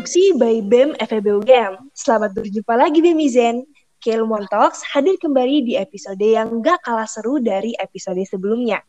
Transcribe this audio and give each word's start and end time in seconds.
Diproduksi 0.00 0.32
by 0.40 0.64
BEM 0.64 0.90
FEB 0.96 1.44
UGM. 1.44 1.92
Selamat 1.92 2.32
berjumpa 2.32 2.72
lagi 2.72 3.04
Bemizen. 3.04 3.68
Kelmon 4.00 4.48
Talks 4.48 4.80
hadir 4.96 5.20
kembali 5.20 5.60
di 5.60 5.76
episode 5.76 6.24
yang 6.24 6.64
gak 6.64 6.88
kalah 6.88 7.04
seru 7.04 7.36
dari 7.36 7.76
episode 7.76 8.16
sebelumnya. 8.24 8.80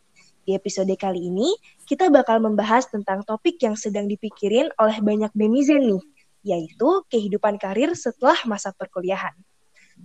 Di 0.48 0.56
episode 0.56 0.88
kali 0.96 1.28
ini, 1.28 1.52
kita 1.84 2.08
bakal 2.08 2.40
membahas 2.40 2.88
tentang 2.88 3.28
topik 3.28 3.60
yang 3.60 3.76
sedang 3.76 4.08
dipikirin 4.08 4.72
oleh 4.80 5.04
banyak 5.04 5.36
Bemizen 5.36 5.84
nih, 5.84 6.04
yaitu 6.48 7.04
kehidupan 7.12 7.60
karir 7.60 7.92
setelah 7.92 8.40
masa 8.48 8.72
perkuliahan. 8.72 9.36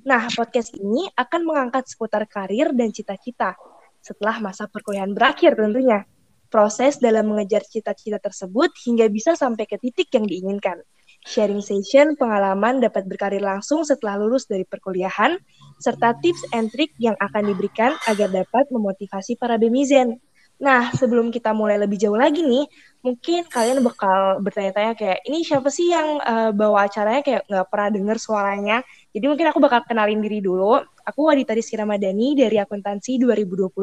Nah, 0.03 0.27
podcast 0.35 0.75
ini 0.75 1.07
akan 1.15 1.47
mengangkat 1.47 1.87
seputar 1.87 2.27
karir 2.27 2.75
dan 2.75 2.91
cita-cita 2.91 3.55
setelah 4.03 4.43
masa 4.43 4.67
perkuliahan 4.67 5.15
berakhir 5.15 5.55
tentunya 5.55 6.03
proses 6.51 6.99
dalam 6.99 7.31
mengejar 7.31 7.63
cita-cita 7.63 8.19
tersebut 8.19 8.75
hingga 8.87 9.07
bisa 9.07 9.39
sampai 9.39 9.71
ke 9.71 9.79
titik 9.79 10.11
yang 10.11 10.27
diinginkan. 10.27 10.83
Sharing 11.27 11.59
session 11.59 12.15
pengalaman 12.15 12.79
dapat 12.79 13.03
berkarir 13.11 13.43
langsung 13.43 13.83
setelah 13.83 14.15
lulus 14.15 14.47
dari 14.47 14.63
perkuliahan, 14.63 15.35
serta 15.83 16.15
tips 16.23 16.47
and 16.55 16.71
trick 16.71 16.95
yang 17.03 17.19
akan 17.19 17.51
diberikan 17.51 17.99
agar 18.07 18.31
dapat 18.31 18.71
memotivasi 18.71 19.35
para 19.35 19.59
bemizen. 19.59 20.23
Nah, 20.57 20.89
sebelum 20.97 21.29
kita 21.29 21.53
mulai 21.53 21.77
lebih 21.77 22.01
jauh 22.01 22.17
lagi 22.17 22.41
nih, 22.41 22.65
mungkin 23.05 23.45
kalian 23.45 23.85
bakal 23.85 24.41
bertanya-tanya 24.41 24.97
kayak, 24.97 25.19
ini 25.29 25.45
siapa 25.45 25.69
sih 25.69 25.93
yang 25.93 26.17
uh, 26.25 26.49
bawa 26.57 26.89
acaranya 26.89 27.21
kayak 27.21 27.43
nggak 27.45 27.67
pernah 27.69 27.89
denger 27.93 28.17
suaranya? 28.17 28.77
Jadi 29.13 29.25
mungkin 29.29 29.47
aku 29.53 29.61
bakal 29.61 29.85
kenalin 29.85 30.25
diri 30.25 30.41
dulu. 30.41 30.81
Aku 31.05 31.29
Wadita 31.29 31.53
Rizky 31.53 31.77
Ramadhani 31.77 32.41
dari 32.41 32.57
Akuntansi 32.57 33.21
2021. 33.21 33.77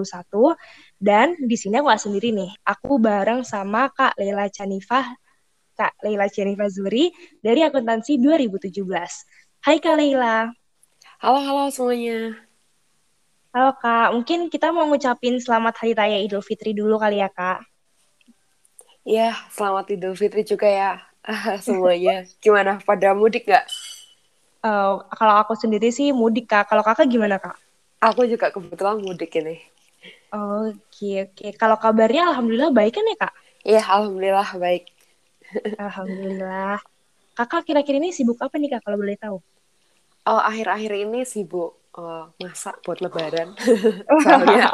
Dan 0.98 1.38
di 1.46 1.54
sini 1.54 1.78
aku 1.78 1.94
sendiri 1.94 2.34
nih. 2.34 2.50
Aku 2.66 2.98
bareng 2.98 3.46
sama 3.46 3.94
Kak 3.94 4.18
Leila 4.18 4.50
Chanifah, 4.50 5.14
Kak 5.74 5.98
Leila 6.06 6.30
Chanifah 6.30 6.70
Zuri 6.70 7.10
dari 7.42 7.66
Akuntansi 7.66 8.22
2017. 8.22 8.86
Hai 9.66 9.82
Kak 9.82 9.98
Leila. 9.98 10.54
Halo, 11.18 11.40
halo 11.42 11.64
semuanya. 11.74 12.38
Halo 13.50 13.74
Kak, 13.82 14.14
mungkin 14.14 14.54
kita 14.54 14.70
mau 14.70 14.86
ngucapin 14.86 15.42
selamat 15.42 15.74
Hari 15.82 15.94
Raya 15.98 16.18
Idul 16.22 16.46
Fitri 16.46 16.78
dulu 16.78 17.02
kali 17.02 17.22
ya 17.22 17.30
Kak. 17.30 17.66
Iya, 19.02 19.34
selamat 19.50 19.98
Idul 19.98 20.14
Fitri 20.14 20.46
juga 20.46 20.70
ya 20.70 21.02
semuanya. 21.66 22.30
Gimana, 22.38 22.78
pada 22.86 23.18
mudik 23.18 23.50
gak? 23.50 23.66
Uh, 24.62 25.02
kalau 25.18 25.42
aku 25.42 25.58
sendiri 25.58 25.90
sih 25.90 26.14
mudik 26.14 26.54
Kak, 26.54 26.70
kalau 26.70 26.86
Kakak 26.86 27.10
gimana 27.10 27.42
Kak? 27.42 27.58
Aku 27.98 28.30
juga 28.30 28.54
kebetulan 28.54 29.02
mudik 29.02 29.34
ini. 29.42 29.58
Oke, 30.34 30.78
okay, 30.90 31.16
oke. 31.26 31.34
Okay. 31.34 31.52
Kalau 31.58 31.78
kabarnya 31.82 32.30
Alhamdulillah 32.30 32.70
baik 32.70 32.94
kan 32.94 33.06
ya 33.10 33.18
Kak? 33.18 33.34
Iya, 33.64 33.82
Alhamdulillah 33.90 34.50
baik. 34.60 34.93
Alhamdulillah. 35.80 36.80
Kakak 37.34 37.66
kira-kira 37.66 37.98
ini 37.98 38.14
sibuk 38.14 38.38
apa 38.42 38.56
nih 38.62 38.78
Kak 38.78 38.86
kalau 38.86 38.98
boleh 39.02 39.18
tahu? 39.18 39.38
Oh, 40.24 40.40
akhir-akhir 40.40 40.92
ini 41.04 41.26
sibuk 41.26 41.84
uh, 41.98 42.26
masak 42.42 42.82
buat 42.82 43.00
lebaran 43.02 43.54
soalnya 44.26 44.74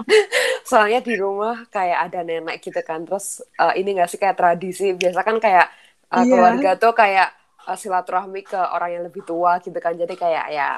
soalnya 0.64 1.00
di 1.04 1.14
rumah 1.20 1.68
kayak 1.68 2.12
ada 2.12 2.20
nenek 2.24 2.64
gitu 2.64 2.80
kan 2.84 3.04
terus 3.04 3.44
uh, 3.60 3.74
ini 3.76 3.96
gak 3.98 4.10
sih 4.12 4.20
kayak 4.20 4.38
tradisi 4.40 4.96
biasa 4.96 5.20
kan 5.24 5.38
kayak 5.42 5.68
uh, 6.12 6.24
yeah. 6.24 6.28
keluarga 6.28 6.70
tuh 6.80 6.94
kayak 6.96 7.30
uh, 7.68 7.78
silaturahmi 7.78 8.46
ke 8.46 8.60
orang 8.60 9.00
yang 9.00 9.04
lebih 9.08 9.24
tua 9.28 9.60
gitu 9.60 9.76
kan 9.78 9.96
jadi 9.96 10.16
kayak 10.16 10.46
ya 10.52 10.70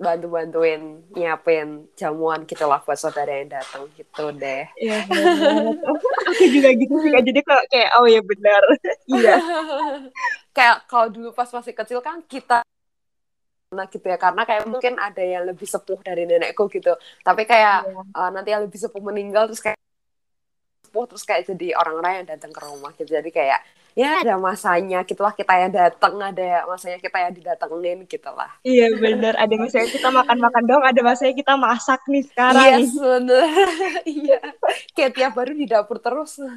bantu-bantuin 0.00 1.04
nyiapin 1.12 1.84
jamuan 1.92 2.48
gitu 2.48 2.64
lah 2.64 2.80
buat 2.80 2.96
saudara 2.96 3.28
yang 3.28 3.52
datang 3.52 3.84
gitu 3.94 4.32
deh. 4.32 4.64
Iya, 4.80 5.04
aku 6.24 6.44
juga 6.48 6.72
gitu 6.72 6.94
sih 7.04 7.12
Jadi 7.12 7.40
kalau 7.44 7.64
kayak 7.68 7.90
oh 8.00 8.06
ya 8.08 8.20
benar. 8.24 8.62
iya. 9.12 9.36
kayak 10.56 10.88
kalau 10.88 11.12
dulu 11.12 11.36
pas 11.36 11.52
masih 11.52 11.76
kecil 11.76 12.00
kan 12.00 12.24
kita 12.24 12.64
nah 13.70 13.86
gitu 13.86 14.02
ya 14.02 14.18
karena 14.18 14.42
kayak 14.42 14.66
mungkin 14.66 14.98
ada 14.98 15.22
yang 15.22 15.46
lebih 15.46 15.62
sepuh 15.62 16.02
dari 16.02 16.26
nenekku 16.26 16.66
gitu 16.74 16.90
tapi 17.22 17.46
kayak 17.46 17.86
yeah. 17.86 18.02
Iya. 18.02 18.18
uh, 18.18 18.30
nanti 18.34 18.50
yang 18.50 18.66
lebih 18.66 18.82
sepuh 18.82 18.98
meninggal 18.98 19.46
terus 19.46 19.62
kayak 19.62 19.78
sepuh 20.82 21.06
terus 21.06 21.22
kayak 21.22 21.46
jadi 21.46 21.78
orang-orang 21.78 22.12
yang 22.18 22.26
datang 22.34 22.50
ke 22.50 22.58
rumah 22.66 22.90
gitu 22.98 23.14
jadi 23.14 23.30
kayak 23.30 23.62
ya 23.98 24.22
ada 24.22 24.38
masanya 24.38 25.02
gitulah 25.02 25.34
kita 25.34 25.52
yang 25.56 25.72
datang 25.72 26.14
ada 26.20 26.64
masanya 26.66 26.98
kita 27.02 27.16
yang 27.18 27.32
didatengin 27.34 27.98
gitulah 28.06 28.50
iya 28.62 28.92
bener. 28.94 29.34
Ada 29.36 29.54
masanya 29.56 29.88
kita 29.90 30.08
makan-makan 30.10 30.62
dong 30.66 30.82
ada 30.84 31.00
masanya 31.02 31.34
kita 31.34 31.54
masak 31.58 32.00
nih 32.06 32.24
sekarang 32.26 32.64
iya 32.64 32.78
yes, 32.78 32.94
bener. 32.94 33.66
Iya. 34.10 34.38
Kayak 34.96 35.12
tiap 35.16 35.32
baru 35.36 35.52
di 35.54 35.66
dapur 35.66 35.98
terus. 36.02 36.40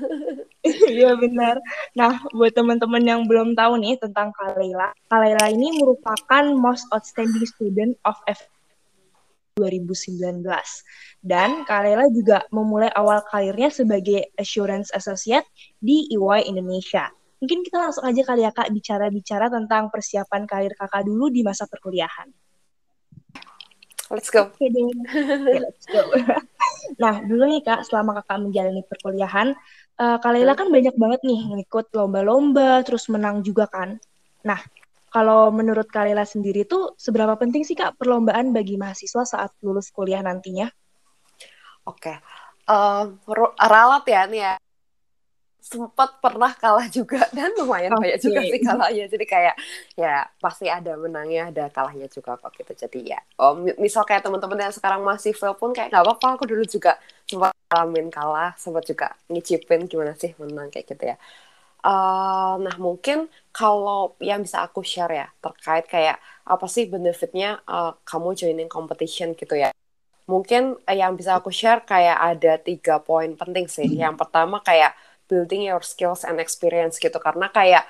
Iya 0.63 1.19
benar 1.19 1.59
nah 1.94 2.23
buat 2.31 2.55
teman-teman 2.55 3.03
yang 3.03 3.21
belum 3.27 3.53
tahu 3.57 3.79
nih 3.81 4.00
tentang 4.00 4.31
Kalela 4.31 4.95
Kalela 5.11 5.51
ini 5.51 5.75
merupakan 5.81 6.44
most 6.55 6.88
outstanding 6.94 7.44
student 7.44 7.94
of 8.07 8.15
F 8.29 8.47
2019 9.59 10.41
dan 11.21 11.61
Kalela 11.69 12.09
juga 12.09 12.41
memulai 12.50 12.89
awal 12.97 13.21
karirnya 13.29 13.69
sebagai 13.69 14.33
assurance 14.35 14.89
associate 14.91 15.45
di 15.77 16.09
EY 16.09 16.50
Indonesia 16.50 17.13
Mungkin 17.43 17.59
kita 17.59 17.75
langsung 17.75 18.07
aja 18.07 18.23
kali 18.23 18.47
ya 18.47 18.55
Kak 18.55 18.71
bicara-bicara 18.71 19.51
tentang 19.51 19.91
persiapan 19.91 20.47
karir 20.47 20.79
Kakak 20.79 21.03
dulu 21.03 21.27
di 21.27 21.43
masa 21.43 21.67
perkuliahan. 21.67 22.31
Let's 24.07 24.31
go. 24.31 24.47
Oke 24.47 24.71
deh. 24.71 24.87
Okay, 25.11 25.59
let's 25.67 25.83
go. 25.91 26.07
nah, 27.03 27.19
dulu 27.19 27.43
nih 27.51 27.59
Kak, 27.67 27.83
selama 27.83 28.23
Kakak 28.23 28.47
menjalani 28.47 28.87
perkuliahan, 28.87 29.59
uh, 29.99 30.17
Kak 30.23 30.31
Laila 30.31 30.55
kan 30.55 30.71
banyak 30.71 30.95
banget 30.95 31.19
nih 31.27 31.39
ngikut 31.59 31.91
lomba-lomba, 31.91 32.79
terus 32.87 33.11
menang 33.11 33.43
juga 33.43 33.67
kan. 33.67 33.99
Nah, 34.47 34.63
kalau 35.11 35.51
menurut 35.51 35.91
Kak 35.91 36.07
Laila 36.07 36.23
sendiri 36.23 36.63
tuh 36.63 36.95
seberapa 36.95 37.35
penting 37.35 37.67
sih 37.67 37.75
Kak 37.75 37.99
perlombaan 37.99 38.55
bagi 38.55 38.79
mahasiswa 38.79 39.27
saat 39.27 39.51
lulus 39.59 39.91
kuliah 39.91 40.23
nantinya? 40.23 40.71
Oke, 41.91 42.07
okay. 42.07 42.17
uh, 42.71 43.11
ralat 43.59 44.07
ya 44.07 44.23
nih 44.31 44.41
ya 44.47 44.53
sempat 45.63 46.19
pernah 46.19 46.51
kalah 46.51 46.91
juga. 46.91 47.24
Dan 47.35 47.56
lumayan 47.56 47.96
okay. 47.96 48.01
banyak 48.03 48.19
juga 48.19 48.40
sih 48.44 48.59
kalahnya. 48.59 49.06
Jadi 49.07 49.25
kayak 49.25 49.56
ya 49.96 50.28
pasti 50.44 50.68
ada 50.68 51.00
menangnya 51.00 51.56
ada 51.56 51.72
kalahnya 51.72 52.12
juga 52.12 52.35
kok 52.35 52.51
gitu. 52.59 52.75
Jadi 52.75 53.16
ya 53.16 53.19
oh 53.40 53.56
misal 53.79 54.03
kayak 54.03 54.28
teman-teman 54.28 54.68
yang 54.68 54.75
sekarang 54.75 55.00
masih 55.07 55.31
fail 55.31 55.56
pun 55.56 55.72
kayak 55.72 55.96
nggak 55.96 56.03
apa-apa 56.03 56.28
aku 56.35 56.44
dulu 56.51 56.68
juga 56.68 57.00
sempat 57.24 57.56
ngalamin 57.72 58.12
kalah 58.12 58.51
sempat 58.59 58.84
juga 58.84 59.16
ngicipin 59.31 59.88
gimana 59.88 60.12
sih 60.19 60.35
menang 60.35 60.68
kayak 60.68 60.85
gitu 60.91 61.16
ya. 61.16 61.18
Uh, 61.84 62.56
nah 62.63 62.75
mungkin 62.80 63.28
kalau 63.51 64.16
yang 64.24 64.40
bisa 64.40 64.63
aku 64.63 64.88
share 64.88 65.12
ya 65.12 65.28
terkait 65.44 65.84
kayak 65.91 66.16
apa 66.47 66.63
sih 66.72 66.88
benefitnya 66.88 67.59
uh, 67.68 67.91
kamu 68.07 68.35
joining 68.35 68.72
competition 68.72 69.35
gitu 69.35 69.56
ya. 69.59 69.75
Mungkin 70.28 70.80
uh, 70.80 70.95
yang 70.95 71.19
bisa 71.19 71.35
aku 71.35 71.51
share 71.51 71.84
kayak 71.84 72.16
ada 72.16 72.56
tiga 72.59 73.03
poin 73.03 73.35
penting 73.35 73.68
sih. 73.68 73.88
Yang 73.88 74.16
pertama 74.16 74.63
kayak 74.63 74.95
building 75.29 75.67
your 75.67 75.81
skills 75.81 76.28
and 76.28 76.38
experience 76.39 77.00
gitu 77.00 77.16
karena 77.19 77.50
kayak 77.50 77.84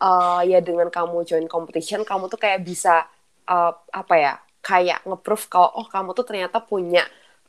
uh, 0.00 0.40
ya 0.44 0.58
dengan 0.64 0.88
kamu 0.88 1.24
join 1.28 1.46
competition 1.50 2.02
kamu 2.02 2.30
tuh 2.32 2.40
kayak 2.40 2.64
bisa 2.64 3.06
uh, 3.48 3.72
apa 3.92 4.14
ya 4.16 4.32
kayak 4.64 5.04
ngeproof 5.06 5.48
kalau 5.52 5.70
oh 5.78 5.86
kamu 5.86 6.12
tuh 6.16 6.26
ternyata 6.26 6.58
punya 6.62 7.04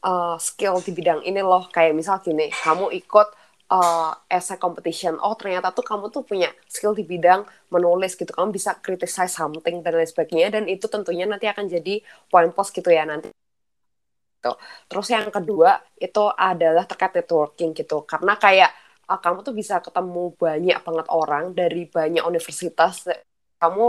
uh, 0.06 0.38
skill 0.38 0.80
di 0.84 0.92
bidang 0.94 1.26
ini 1.26 1.42
loh 1.44 1.68
kayak 1.72 1.94
misal 1.98 2.22
gini 2.22 2.54
kamu 2.54 2.94
ikut 3.02 3.28
uh, 3.74 4.14
essay 4.30 4.58
competition 4.62 5.18
oh 5.20 5.36
ternyata 5.36 5.74
tuh 5.74 5.84
kamu 5.84 6.14
tuh 6.14 6.24
punya 6.24 6.50
skill 6.70 6.94
di 6.94 7.04
bidang 7.04 7.44
menulis 7.74 8.16
gitu 8.16 8.30
kamu 8.32 8.54
bisa 8.56 8.78
criticize 8.80 9.34
something 9.36 9.82
dan 9.82 9.94
lain 9.98 10.10
sebagainya 10.10 10.50
dan 10.54 10.64
itu 10.70 10.86
tentunya 10.88 11.26
nanti 11.26 11.46
akan 11.50 11.66
jadi 11.68 12.02
point 12.32 12.54
plus 12.54 12.70
gitu 12.72 12.90
ya 12.94 13.04
nanti 13.10 13.34
gitu. 14.40 14.56
Terus 14.88 15.08
yang 15.12 15.28
kedua 15.28 15.84
itu 16.00 16.24
adalah 16.32 16.88
terkait 16.88 17.12
networking 17.20 17.76
gitu. 17.76 18.08
Karena 18.08 18.40
kayak 18.40 18.72
uh, 19.10 19.20
kamu 19.20 19.42
tuh 19.42 19.54
bisa 19.58 19.82
ketemu 19.82 20.38
banyak 20.38 20.78
banget 20.86 21.08
orang 21.10 21.52
dari 21.58 21.90
banyak 21.90 22.22
universitas. 22.22 23.10
Kamu 23.58 23.86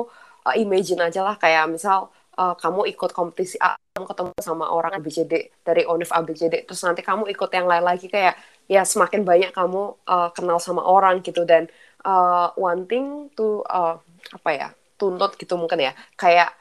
uh, 0.49 0.57
imagine 0.57 1.05
aja 1.05 1.21
lah 1.21 1.37
kayak 1.37 1.69
misal 1.69 2.09
uh, 2.41 2.57
kamu 2.57 2.89
ikut 2.91 3.13
kompetisi 3.13 3.61
A 3.61 3.77
kamu 3.95 4.07
ketemu 4.09 4.31
sama 4.41 4.73
orang 4.73 4.97
ABCD 4.97 5.33
dari 5.61 5.85
univ 5.85 6.09
ABCD 6.09 6.65
terus 6.65 6.81
nanti 6.87 7.05
kamu 7.05 7.29
ikut 7.29 7.51
yang 7.53 7.69
lain 7.69 7.85
lagi 7.85 8.09
kayak 8.09 8.39
ya 8.71 8.87
semakin 8.87 9.27
banyak 9.27 9.51
kamu 9.53 9.99
uh, 10.09 10.31
kenal 10.33 10.57
sama 10.57 10.81
orang 10.83 11.21
gitu. 11.21 11.45
Dan 11.45 11.69
uh, 12.09 12.51
one 12.57 12.89
thing 12.89 13.29
to 13.37 13.61
uh, 13.69 14.01
apa 14.33 14.51
ya 14.51 14.69
tuntut 14.97 15.37
gitu 15.41 15.57
mungkin 15.57 15.81
ya 15.81 15.93
kayak 16.17 16.60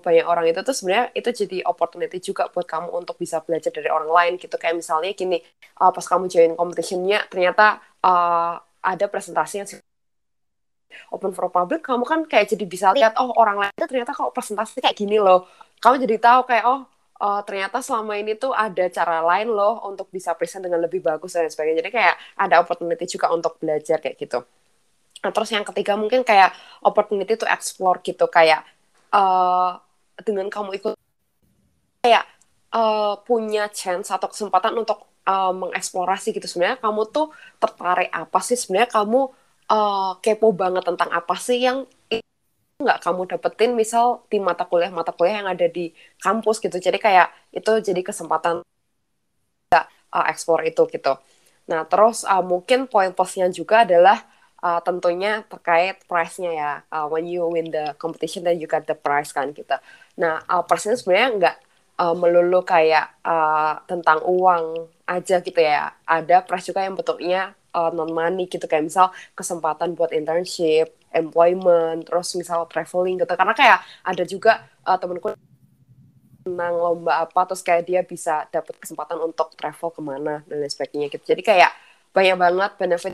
banyak 0.00 0.26
orang 0.26 0.44
itu 0.48 0.60
tuh 0.62 0.74
sebenarnya 0.76 1.12
itu 1.16 1.28
jadi 1.32 1.56
opportunity 1.66 2.18
juga 2.20 2.48
buat 2.52 2.64
kamu 2.68 2.92
untuk 2.92 3.16
bisa 3.16 3.40
belajar 3.42 3.72
dari 3.72 3.88
orang 3.90 4.10
lain 4.10 4.32
gitu. 4.40 4.54
Kayak 4.56 4.80
misalnya 4.80 5.12
gini 5.12 5.38
uh, 5.80 5.90
pas 5.92 6.04
kamu 6.04 6.28
join 6.30 6.52
competitionnya 6.54 7.26
ternyata 7.28 7.80
uh, 8.04 8.60
ada 8.80 9.04
presentasi 9.10 9.54
yang 9.62 9.68
open 11.10 11.34
for 11.34 11.50
public 11.50 11.82
kamu 11.82 12.04
kan 12.06 12.20
kayak 12.24 12.46
jadi 12.48 12.64
bisa 12.64 12.86
lihat 12.94 13.18
oh 13.18 13.34
orang 13.36 13.58
lain 13.58 13.72
itu 13.74 13.86
ternyata 13.90 14.14
kok 14.14 14.32
presentasi 14.32 14.80
kayak 14.80 14.96
gini 14.96 15.18
loh. 15.20 15.48
Kamu 15.82 16.00
jadi 16.00 16.16
tahu 16.20 16.40
kayak 16.48 16.64
oh 16.64 16.80
uh, 17.20 17.40
ternyata 17.44 17.80
selama 17.80 18.16
ini 18.16 18.36
tuh 18.36 18.52
ada 18.52 18.88
cara 18.92 19.20
lain 19.24 19.48
loh 19.52 19.84
untuk 19.88 20.08
bisa 20.12 20.32
present 20.36 20.64
dengan 20.64 20.80
lebih 20.84 21.00
bagus 21.04 21.36
dan 21.36 21.48
sebagainya. 21.48 21.84
Jadi 21.84 21.90
kayak 21.92 22.14
ada 22.36 22.54
opportunity 22.62 23.04
juga 23.08 23.32
untuk 23.32 23.56
belajar 23.60 24.00
kayak 24.00 24.16
gitu. 24.20 24.40
Nah, 25.24 25.32
terus 25.32 25.50
yang 25.52 25.64
ketiga 25.64 25.96
mungkin 25.96 26.22
kayak 26.22 26.52
opportunity 26.84 27.34
to 27.34 27.46
explore 27.48 27.98
gitu. 28.04 28.28
Kayak 28.28 28.62
uh, 29.10 29.80
dengan 30.24 30.48
kamu 30.48 30.80
ikut 30.80 30.94
kayak 32.00 32.24
uh, 32.72 33.20
punya 33.26 33.68
chance 33.72 34.08
atau 34.14 34.30
kesempatan 34.30 34.72
untuk 34.78 35.04
uh, 35.26 35.52
mengeksplorasi 35.52 36.32
gitu 36.36 36.46
sebenarnya 36.46 36.78
kamu 36.80 37.02
tuh 37.10 37.34
tertarik 37.58 38.08
apa 38.14 38.38
sih 38.40 38.56
sebenarnya 38.56 38.90
kamu 38.94 39.20
uh, 39.68 40.12
kepo 40.22 40.54
banget 40.54 40.86
tentang 40.86 41.10
apa 41.12 41.34
sih 41.36 41.60
yang 41.60 41.84
nggak 42.76 43.00
kamu 43.00 43.24
dapetin 43.24 43.72
misal 43.72 44.28
di 44.28 44.36
mata 44.36 44.68
kuliah 44.68 44.92
mata 44.92 45.10
kuliah 45.10 45.40
yang 45.40 45.48
ada 45.48 45.64
di 45.66 45.96
kampus 46.20 46.60
gitu 46.60 46.76
jadi 46.76 47.00
kayak 47.00 47.28
itu 47.56 47.72
jadi 47.80 48.00
kesempatan 48.04 48.60
nggak 49.72 49.86
uh, 50.12 50.24
eksplor 50.28 50.60
itu 50.68 50.84
gitu 50.92 51.16
nah 51.66 51.82
terus 51.88 52.22
uh, 52.28 52.44
mungkin 52.44 52.86
poin 52.86 53.10
plusnya 53.16 53.48
juga 53.50 53.82
adalah 53.82 54.22
uh, 54.62 54.80
tentunya 54.82 55.44
terkait 55.46 56.02
price-nya 56.08 56.52
ya. 56.52 56.72
Uh, 56.88 57.06
when 57.10 57.26
you 57.28 57.44
win 57.46 57.70
the 57.70 57.94
competition 58.00 58.42
then 58.42 58.58
you 58.58 58.66
get 58.66 58.86
the 58.88 58.96
prize 58.96 59.30
kan 59.30 59.52
kita. 59.52 59.78
Gitu. 59.78 59.78
Nah, 60.16 60.40
uh, 60.48 60.62
price-nya 60.64 60.96
sebenarnya 60.96 61.28
nggak 61.36 61.56
uh, 62.00 62.14
melulu 62.16 62.60
kayak 62.64 63.20
uh, 63.24 63.80
tentang 63.88 64.24
uang 64.24 64.88
aja 65.08 65.40
gitu 65.40 65.60
ya. 65.60 65.92
Ada 66.08 66.44
price 66.44 66.72
juga 66.72 66.84
yang 66.84 66.96
bentuknya 66.96 67.52
uh, 67.76 67.90
non 67.92 68.10
money 68.12 68.48
gitu 68.48 68.64
kayak 68.64 68.88
misal 68.88 69.12
kesempatan 69.36 69.92
buat 69.96 70.10
internship, 70.12 70.92
employment, 71.12 72.08
terus 72.08 72.32
misal 72.36 72.64
traveling 72.68 73.20
gitu. 73.20 73.32
Karena 73.36 73.54
kayak 73.56 73.78
ada 74.04 74.24
juga 74.24 74.52
uh, 74.88 74.96
temenku 74.96 75.36
menang 76.46 76.74
lomba 76.78 77.26
apa 77.26 77.40
terus 77.50 77.62
kayak 77.66 77.82
dia 77.90 78.00
bisa 78.06 78.46
dapat 78.54 78.78
kesempatan 78.78 79.18
untuk 79.18 79.50
travel 79.58 79.90
ke 79.90 80.00
mana 80.00 80.46
dan 80.46 80.62
lain 80.62 80.70
sebagainya 80.70 81.06
gitu. 81.10 81.34
Jadi 81.34 81.42
kayak 81.42 81.70
banyak 82.14 82.36
banget 82.38 82.70
benefit 82.80 83.12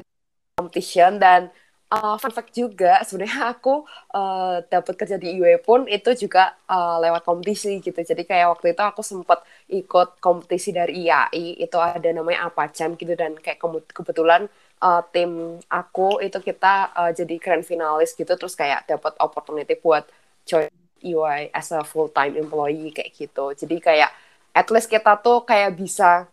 competition 0.55 1.17
dan 1.17 1.49
uh, 1.93 2.17
fun 2.17 2.33
fact 2.33 2.57
juga 2.57 3.05
sebenarnya 3.05 3.41
aku 3.53 3.85
uh, 4.17 4.65
dapat 4.67 4.95
kerja 4.97 5.17
di 5.21 5.37
IW 5.37 5.61
pun 5.61 5.85
itu 5.85 6.17
juga 6.17 6.57
uh, 6.67 6.97
lewat 7.05 7.23
kompetisi 7.29 7.79
gitu. 7.85 8.01
Jadi 8.01 8.25
kayak 8.25 8.57
waktu 8.57 8.73
itu 8.73 8.83
aku 8.83 9.05
sempat 9.05 9.45
ikut 9.69 10.19
kompetisi 10.25 10.73
dari 10.73 11.05
IAI 11.05 11.61
itu 11.61 11.77
ada 11.77 12.09
namanya 12.11 12.49
apa 12.49 12.73
jam 12.73 12.97
gitu. 12.97 13.13
Dan 13.13 13.37
kayak 13.37 13.61
kebetulan 13.93 14.49
uh, 14.81 15.05
tim 15.13 15.61
aku 15.69 16.25
itu 16.25 16.41
kita 16.41 16.97
uh, 16.97 17.11
jadi 17.13 17.35
grand 17.37 17.65
finalis 17.67 18.17
gitu. 18.17 18.33
Terus 18.33 18.57
kayak 18.57 18.89
dapat 18.89 19.13
opportunity 19.21 19.77
buat 19.77 20.09
join 20.49 20.73
EY 21.03 21.51
as 21.53 21.71
a 21.75 21.85
full 21.85 22.09
time 22.09 22.35
employee 22.41 22.95
kayak 22.95 23.13
gitu. 23.13 23.53
Jadi 23.53 23.77
kayak 23.83 24.11
at 24.57 24.69
least 24.73 24.89
kita 24.89 25.21
tuh 25.21 25.45
kayak 25.45 25.77
bisa 25.77 26.27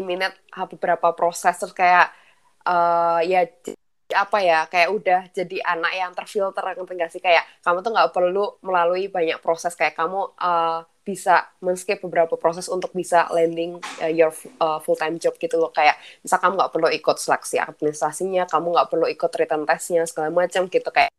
minute 0.00 0.34
beberapa 0.70 1.14
proses. 1.14 1.54
Terus 1.54 1.74
kayak 1.74 2.23
uh, 2.64 3.20
ya 3.24 3.48
apa 4.14 4.38
ya 4.44 4.68
kayak 4.68 4.90
udah 4.92 5.20
jadi 5.32 5.56
anak 5.64 5.92
yang 5.96 6.12
terfilter 6.12 6.64
enggak 6.76 7.10
sih? 7.10 7.20
Kayak 7.24 7.44
kamu 7.64 7.80
tuh 7.80 7.92
nggak 7.92 8.10
perlu 8.12 8.44
melalui 8.60 9.08
banyak 9.08 9.40
proses. 9.40 9.72
Kayak 9.74 9.96
kamu 9.96 10.20
uh, 10.38 10.84
bisa 11.04 11.44
men-skip 11.60 12.00
beberapa 12.00 12.36
proses 12.40 12.64
untuk 12.72 12.96
bisa 12.96 13.28
landing 13.28 13.76
uh, 14.00 14.08
your 14.08 14.32
uh, 14.60 14.80
full 14.80 14.96
time 14.96 15.16
job 15.20 15.36
gitu 15.36 15.56
loh. 15.60 15.72
Kayak 15.72 16.00
misal 16.24 16.40
kamu 16.40 16.52
nggak 16.60 16.72
perlu 16.72 16.88
ikut 16.92 17.16
seleksi 17.20 17.56
administrasinya 17.60 18.44
kamu 18.48 18.66
nggak 18.76 18.88
perlu 18.92 19.06
ikut 19.08 19.30
written 19.36 19.62
testnya 19.68 20.04
segala 20.08 20.32
macam 20.32 20.68
gitu. 20.68 20.88
Kayak 20.92 21.10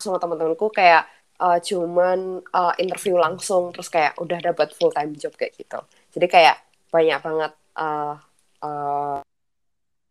sama 0.00 0.16
teman-temanku 0.16 0.72
kayak 0.72 1.04
uh, 1.40 1.58
cuman 1.60 2.44
uh, 2.52 2.72
interview 2.80 3.16
langsung 3.16 3.72
terus 3.72 3.88
kayak 3.92 4.16
udah 4.20 4.40
dapat 4.40 4.72
full 4.76 4.92
time 4.92 5.16
job 5.16 5.32
kayak 5.36 5.56
gitu. 5.56 5.80
Jadi 6.16 6.26
kayak 6.28 6.56
banyak 6.90 7.18
banget 7.22 7.52
uh, 7.78 8.16
uh, 8.64 9.20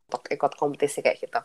untuk 0.09 0.25
ikut 0.25 0.51
kompetisi 0.57 1.05
kayak 1.05 1.21
gitu. 1.21 1.39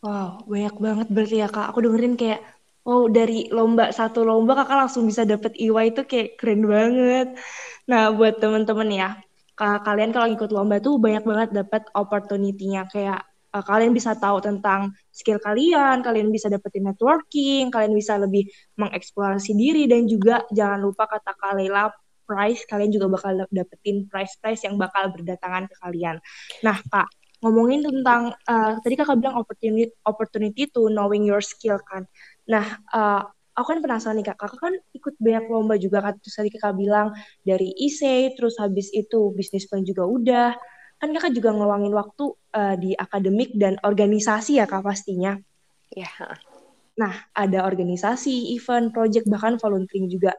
Wow, 0.00 0.48
banyak 0.48 0.80
banget 0.80 1.06
berarti 1.12 1.36
ya 1.44 1.48
kak. 1.52 1.76
Aku 1.76 1.84
dengerin 1.84 2.16
kayak, 2.16 2.40
oh 2.88 3.04
dari 3.12 3.52
lomba 3.52 3.92
satu 3.92 4.24
lomba 4.24 4.56
kakak 4.56 4.88
langsung 4.88 5.04
bisa 5.04 5.28
dapet 5.28 5.52
IWA 5.60 5.92
itu 5.92 6.08
kayak 6.08 6.40
keren 6.40 6.64
banget. 6.64 7.36
Nah 7.84 8.08
buat 8.16 8.40
temen-temen 8.40 8.88
ya, 8.96 9.20
kalian 9.60 10.10
kalau 10.16 10.32
ikut 10.32 10.48
lomba 10.56 10.80
tuh 10.80 10.96
banyak 10.96 11.20
banget 11.20 11.48
dapet 11.52 11.84
opportunity-nya. 11.92 12.88
Kayak 12.88 13.28
uh, 13.52 13.60
kalian 13.60 13.92
bisa 13.92 14.16
tahu 14.16 14.40
tentang 14.40 14.96
skill 15.12 15.36
kalian, 15.36 16.00
kalian 16.00 16.32
bisa 16.32 16.48
dapetin 16.48 16.88
networking, 16.88 17.68
kalian 17.68 17.92
bisa 17.92 18.16
lebih 18.16 18.48
mengeksplorasi 18.80 19.52
diri, 19.52 19.84
dan 19.84 20.08
juga 20.08 20.48
jangan 20.48 20.80
lupa 20.80 21.04
kata 21.12 21.36
Kak 21.36 21.60
Leila, 21.60 21.92
prize, 22.24 22.62
kalian 22.64 22.88
juga 22.94 23.06
bakal 23.10 23.44
dapetin 23.50 24.06
prize-prize 24.06 24.64
yang 24.64 24.78
bakal 24.78 25.10
berdatangan 25.12 25.66
ke 25.66 25.76
kalian. 25.82 26.16
Nah 26.62 26.78
Kak, 26.88 27.19
ngomongin 27.40 27.80
tentang 27.80 28.36
uh, 28.48 28.72
tadi 28.84 28.94
kakak 28.96 29.16
bilang 29.20 29.36
opportunity 29.40 29.88
opportunity 30.04 30.68
to 30.68 30.92
knowing 30.92 31.24
your 31.24 31.40
skill 31.40 31.80
kan. 31.88 32.04
Nah, 32.44 32.64
uh, 32.92 33.24
aku 33.56 33.76
kan 33.76 33.80
penasaran 33.80 34.16
nih 34.20 34.32
kak, 34.32 34.38
kakak 34.40 34.60
kan 34.60 34.74
ikut 34.92 35.14
banyak 35.16 35.44
lomba 35.48 35.74
juga 35.80 36.04
kan. 36.04 36.14
Terus 36.20 36.34
tadi 36.36 36.50
kakak 36.52 36.76
bilang 36.76 37.16
dari 37.44 37.72
IC, 37.72 38.32
terus 38.36 38.60
habis 38.60 38.92
itu 38.92 39.32
bisnis 39.32 39.64
plan 39.68 39.84
juga 39.84 40.04
udah. 40.04 40.50
Kan 41.00 41.16
kakak 41.16 41.32
juga 41.32 41.56
ngeluangin 41.56 41.92
waktu 41.96 42.24
uh, 42.56 42.76
di 42.76 42.92
akademik 42.92 43.56
dan 43.56 43.80
organisasi 43.80 44.60
ya 44.60 44.68
kak 44.68 44.84
pastinya. 44.84 45.36
Iya. 45.96 46.08
Yeah. 46.08 46.34
Nah, 47.00 47.14
ada 47.32 47.64
organisasi, 47.64 48.52
event, 48.52 48.92
project, 48.92 49.24
bahkan 49.24 49.56
volunteering 49.56 50.12
juga. 50.12 50.36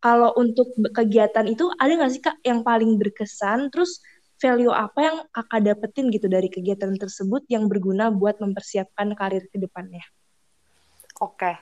Kalau 0.00 0.32
untuk 0.40 0.72
kegiatan 0.96 1.44
itu 1.46 1.68
ada 1.76 1.92
nggak 1.94 2.10
sih 2.10 2.22
kak 2.24 2.40
yang 2.42 2.64
paling 2.64 2.96
berkesan? 2.96 3.68
Terus 3.68 4.00
value 4.42 4.74
apa 4.74 4.98
yang 4.98 5.16
kakak 5.30 5.60
dapetin 5.62 6.10
gitu 6.10 6.26
dari 6.26 6.50
kegiatan 6.50 6.90
tersebut 6.98 7.46
yang 7.46 7.70
berguna 7.70 8.10
buat 8.10 8.42
mempersiapkan 8.42 9.14
karir 9.14 9.46
ke 9.46 9.62
depannya? 9.62 10.02
Oke, 11.22 11.46
okay. 11.46 11.54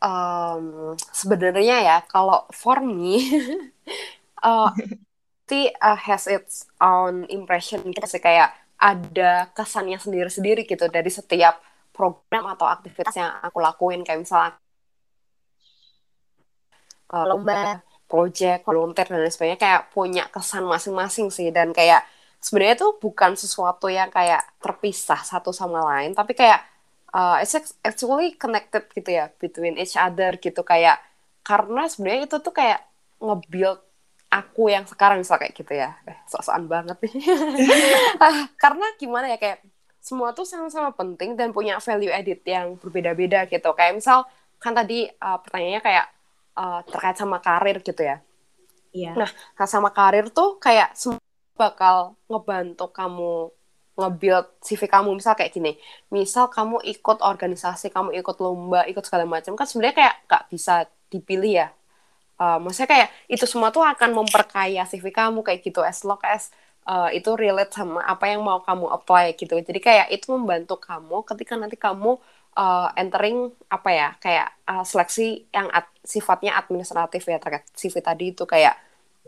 um, 0.00 0.96
sebenarnya 1.12 1.76
ya 1.84 1.96
kalau 2.08 2.48
for 2.56 2.80
me, 2.80 3.20
uh, 4.48 4.72
uh, 5.52 5.98
has 6.00 6.24
its 6.24 6.64
own 6.80 7.28
impression 7.28 7.84
gitu 7.92 8.08
sih 8.08 8.22
kayak 8.24 8.56
ada 8.80 9.52
kesannya 9.52 10.00
sendiri-sendiri 10.00 10.64
gitu 10.64 10.88
dari 10.88 11.12
setiap 11.12 11.60
program 11.92 12.52
atau 12.52 12.68
aktivitas 12.68 13.16
yang 13.16 13.32
aku 13.40 13.60
lakuin 13.60 14.04
kayak 14.04 14.24
misalnya 14.24 14.56
uh, 17.12 17.24
lomba 17.24 17.80
project, 18.06 18.62
volunteer 18.66 19.06
dan 19.10 19.22
lain 19.22 19.32
sebagainya 19.34 19.60
kayak 19.60 19.82
punya 19.90 20.24
kesan 20.30 20.64
masing-masing 20.66 21.28
sih. 21.30 21.50
Dan 21.50 21.74
kayak 21.74 22.06
sebenarnya 22.42 22.76
tuh 22.78 22.98
bukan 23.02 23.34
sesuatu 23.34 23.90
yang 23.90 24.10
kayak 24.10 24.42
terpisah 24.62 25.20
satu 25.22 25.50
sama 25.50 25.82
lain 25.82 26.14
tapi 26.14 26.38
kayak 26.38 26.62
uh, 27.10 27.42
it's 27.42 27.54
actually 27.82 28.38
connected 28.38 28.86
gitu 28.94 29.10
ya 29.10 29.30
between 29.38 29.74
each 29.78 29.98
other 29.98 30.38
gitu. 30.38 30.62
Kayak 30.62 31.02
karena 31.46 31.86
sebenarnya 31.86 32.22
itu 32.26 32.36
tuh 32.42 32.54
kayak 32.54 32.80
nge-build 33.22 33.80
aku 34.26 34.68
yang 34.68 34.84
sekarang 34.84 35.22
misal 35.22 35.38
kayak 35.38 35.54
gitu 35.54 35.72
ya. 35.74 35.94
Eh, 36.06 36.18
sok-sokan 36.26 36.66
banget 36.66 36.96
nih. 37.06 37.14
Ah, 38.22 38.48
karena 38.58 38.86
gimana 38.98 39.30
ya 39.30 39.38
kayak 39.38 39.62
semua 40.02 40.30
tuh 40.34 40.46
sama-sama 40.46 40.94
penting 40.94 41.34
dan 41.34 41.50
punya 41.50 41.82
value 41.82 42.10
edit 42.10 42.42
yang 42.46 42.78
berbeda-beda 42.78 43.46
gitu. 43.50 43.70
Kayak 43.74 43.98
misal 43.98 44.26
kan 44.62 44.72
tadi 44.72 45.06
uh, 45.20 45.38
pertanyaannya 45.42 45.82
kayak 45.82 46.06
uh, 46.56 46.80
terkait 46.88 47.16
sama 47.20 47.38
karir 47.38 47.78
gitu 47.84 48.02
ya. 48.02 48.18
Iya. 48.96 49.12
Nah, 49.12 49.30
sama 49.68 49.92
karir 49.92 50.32
tuh 50.32 50.56
kayak 50.56 50.96
bakal 51.56 52.16
ngebantu 52.28 52.88
kamu 52.92 53.52
nge-build 53.96 54.46
CV 54.60 54.82
kamu 54.88 55.16
misal 55.16 55.32
kayak 55.32 55.52
gini. 55.52 55.76
Misal 56.12 56.52
kamu 56.52 56.84
ikut 56.84 57.18
organisasi, 57.24 57.88
kamu 57.88 58.12
ikut 58.20 58.36
lomba, 58.40 58.84
ikut 58.84 59.04
segala 59.04 59.24
macam 59.24 59.56
kan 59.56 59.64
sebenarnya 59.64 59.96
kayak 59.96 60.14
gak 60.28 60.44
bisa 60.52 60.84
dipilih 61.08 61.64
ya. 61.64 61.68
Uh, 62.36 62.60
maksudnya 62.60 62.92
kayak 62.92 63.08
itu 63.32 63.48
semua 63.48 63.72
tuh 63.72 63.80
akan 63.80 64.12
memperkaya 64.12 64.84
CV 64.84 65.08
kamu 65.08 65.40
kayak 65.40 65.64
gitu 65.64 65.80
as 65.80 66.04
long 66.04 66.20
as 66.20 66.52
uh, 66.84 67.08
itu 67.08 67.32
relate 67.32 67.72
sama 67.72 68.04
apa 68.04 68.28
yang 68.28 68.44
mau 68.44 68.60
kamu 68.60 68.92
apply 68.92 69.32
gitu. 69.32 69.56
Jadi 69.56 69.80
kayak 69.80 70.12
itu 70.12 70.28
membantu 70.28 70.76
kamu 70.76 71.24
ketika 71.24 71.56
nanti 71.56 71.80
kamu 71.80 72.20
uh, 72.56 72.88
entering 72.96 73.52
apa 73.68 73.90
ya 73.92 74.08
kayak 74.18 74.48
uh, 74.66 74.82
seleksi 74.82 75.46
yang 75.52 75.68
ad, 75.70 75.86
sifatnya 76.02 76.56
administratif 76.56 77.22
ya 77.28 77.38
terkait 77.38 77.64
CV 77.76 77.94
tadi 78.00 78.32
itu 78.32 78.48
kayak 78.48 78.74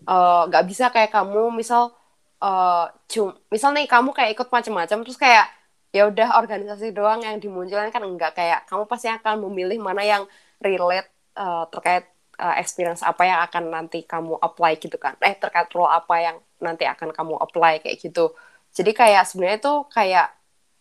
uh, 0.09 0.49
nggak 0.49 0.65
uh, 0.65 0.69
bisa 0.69 0.89
kayak 0.89 1.13
kamu 1.13 1.53
misal 1.53 1.93
uh, 2.41 2.89
cum 3.07 3.37
misal 3.53 3.71
nih 3.77 3.87
kamu 3.87 4.11
kayak 4.17 4.35
ikut 4.35 4.49
macam-macam 4.49 4.99
terus 5.05 5.21
kayak 5.21 5.47
ya 5.93 6.09
udah 6.09 6.37
organisasi 6.41 6.93
doang 6.93 7.25
yang 7.25 7.41
dimunculkan 7.41 7.89
kan 7.89 8.05
enggak 8.05 8.37
kayak 8.37 8.69
kamu 8.69 8.85
pasti 8.85 9.09
akan 9.09 9.41
memilih 9.49 9.81
mana 9.81 10.05
yang 10.05 10.25
relate 10.61 11.09
uh, 11.39 11.65
terkait 11.73 12.05
uh, 12.39 12.55
experience 12.61 13.03
apa 13.03 13.23
yang 13.25 13.41
akan 13.45 13.65
nanti 13.73 14.05
kamu 14.05 14.39
apply 14.39 14.79
gitu 14.79 14.97
kan. 15.01 15.19
Eh 15.21 15.35
terkait 15.37 15.69
role 15.75 15.91
apa 15.91 16.15
yang 16.21 16.37
nanti 16.63 16.85
akan 16.85 17.11
kamu 17.15 17.35
apply 17.41 17.83
kayak 17.83 17.99
gitu. 18.03 18.33
Jadi 18.75 18.91
kayak 18.95 19.25
sebenarnya 19.27 19.59
itu 19.65 19.75
kayak 19.91 20.29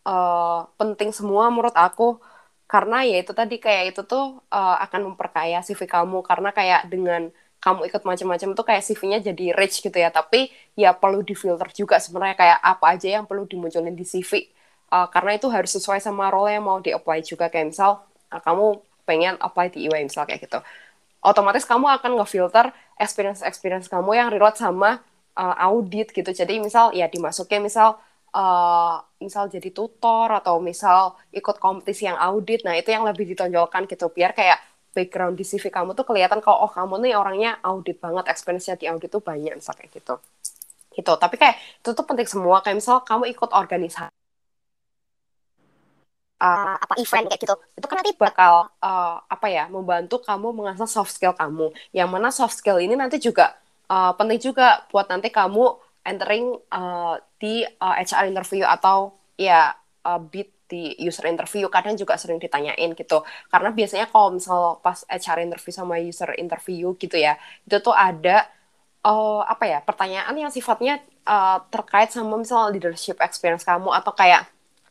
uh, 0.05 0.67
penting 0.75 1.09
semua 1.15 1.49
menurut 1.49 1.73
aku 1.75 2.19
karena 2.67 3.07
ya 3.07 3.23
itu 3.23 3.31
tadi 3.31 3.63
kayak 3.63 3.95
itu 3.95 4.01
tuh 4.03 4.43
uh, 4.51 4.75
akan 4.83 5.15
memperkaya 5.15 5.63
CV 5.63 5.87
kamu. 5.87 6.19
Karena 6.27 6.51
kayak 6.51 6.91
dengan 6.91 7.31
kamu 7.63 7.87
ikut 7.87 8.03
macam-macam 8.03 8.49
tuh 8.53 8.65
kayak 8.67 8.83
CV-nya 8.83 9.19
jadi 9.23 9.45
rich 9.55 9.79
gitu 9.79 9.95
ya. 9.95 10.11
Tapi 10.11 10.51
ya 10.75 10.91
perlu 10.91 11.23
difilter 11.23 11.71
juga 11.71 11.95
sebenarnya. 12.03 12.35
Kayak 12.35 12.59
apa 12.59 12.85
aja 12.91 13.07
yang 13.19 13.25
perlu 13.25 13.47
dimunculin 13.47 13.95
di 13.95 14.03
CV 14.03 14.51
uh, 14.91 15.07
karena 15.07 15.39
itu 15.39 15.47
harus 15.47 15.71
sesuai 15.75 15.99
sama 16.03 16.27
role 16.27 16.51
yang 16.51 16.67
mau 16.67 16.83
di-apply 16.83 17.23
juga. 17.23 17.47
Kayak 17.47 17.71
misal 17.71 18.03
uh, 18.35 18.41
kamu 18.43 18.83
pengen 19.07 19.39
apply 19.39 19.71
di 19.71 19.87
EY 19.87 20.03
misal 20.03 20.27
kayak 20.27 20.43
gitu. 20.43 20.59
Otomatis 21.23 21.63
kamu 21.63 21.87
akan 21.99 22.19
ngefilter 22.19 22.75
experience 22.99 23.41
experience 23.47 23.87
kamu 23.87 24.11
yang 24.19 24.27
relate 24.27 24.59
sama 24.59 24.99
uh, 25.39 25.55
audit 25.63 26.11
gitu. 26.11 26.29
Jadi 26.35 26.59
misal 26.59 26.91
ya 26.91 27.07
dimasukin 27.07 27.63
misal 27.63 27.95
uh, 28.37 28.95
misal 29.23 29.43
jadi 29.49 29.69
tutor 29.73 30.29
atau 30.39 30.55
misal 30.61 31.17
ikut 31.33 31.57
kompetisi 31.57 32.05
yang 32.09 32.17
audit 32.21 32.61
nah 32.65 32.73
itu 32.77 32.89
yang 32.95 33.03
lebih 33.09 33.25
ditonjolkan 33.33 33.89
gitu. 33.91 34.05
Biar 34.13 34.31
kayak 34.37 34.59
background 34.95 35.35
di 35.39 35.45
CV 35.45 35.69
kamu 35.73 35.93
tuh 35.97 36.05
kelihatan 36.09 36.39
kalau 36.45 36.57
oh 36.65 36.71
kamu 36.77 36.93
nih 37.05 37.13
orangnya 37.21 37.51
audit 37.65 37.97
banget 38.01 38.25
experience-nya 38.33 38.75
di 38.81 38.85
audit 38.91 39.09
tuh 39.15 39.21
banyak 39.21 39.53
misal 39.57 39.73
kayak 39.77 39.91
gitu. 39.97 40.13
Gitu. 40.93 41.13
Tapi 41.23 41.35
kayak 41.41 41.55
itu 41.81 41.89
tuh 41.97 42.05
penting 42.09 42.27
semua. 42.29 42.57
Kayak 42.63 42.77
misal 42.81 42.95
kamu 43.05 43.23
ikut 43.33 43.49
organisasi 43.53 44.17
uh, 46.41 46.75
apa 46.77 46.93
event 47.01 47.25
kayak 47.29 47.41
gitu 47.41 47.55
itu 47.77 47.85
kan 47.89 47.95
nanti 48.01 48.13
bakal 48.17 48.53
uh, 48.81 49.17
apa 49.25 49.47
ya 49.49 49.65
membantu 49.69 50.21
kamu 50.21 50.53
mengasah 50.53 50.89
soft 50.89 51.13
skill 51.13 51.33
kamu. 51.33 51.73
Yang 51.93 52.09
mana 52.09 52.29
soft 52.33 52.55
skill 52.57 52.77
ini 52.81 52.93
nanti 52.97 53.17
juga 53.21 53.57
uh, 53.89 54.13
penting 54.17 54.39
juga 54.41 54.85
buat 54.93 55.07
nanti 55.09 55.29
kamu 55.33 55.86
entering 56.07 56.55
uh, 56.71 57.19
di 57.35 57.67
uh, 57.67 57.95
HR 57.99 58.31
interview 58.31 58.63
atau 58.63 59.11
ya 59.35 59.75
uh, 60.07 60.19
bid 60.23 60.47
di 60.67 60.95
user 60.99 61.31
interview 61.31 61.71
kadang 61.71 61.95
juga 61.95 62.19
sering 62.19 62.39
ditanyain 62.39 62.91
gitu. 62.95 63.23
Karena 63.51 63.71
biasanya 63.71 64.07
kalau 64.11 64.35
misal 64.35 64.79
pas 64.83 65.03
HR 65.07 65.43
interview 65.43 65.71
sama 65.75 65.99
user 65.99 66.31
interview 66.39 66.95
gitu 66.99 67.15
ya 67.19 67.39
itu 67.63 67.79
tuh 67.79 67.95
ada 67.95 68.47
uh, 69.07 69.41
apa 69.47 69.63
ya 69.67 69.79
pertanyaan 69.83 70.35
yang 70.35 70.51
sifatnya 70.51 70.99
uh, 71.23 71.63
terkait 71.71 72.11
sama 72.11 72.35
misal 72.39 72.71
leadership 72.71 73.19
experience 73.23 73.63
kamu 73.63 73.91
atau 73.95 74.11
kayak 74.11 74.47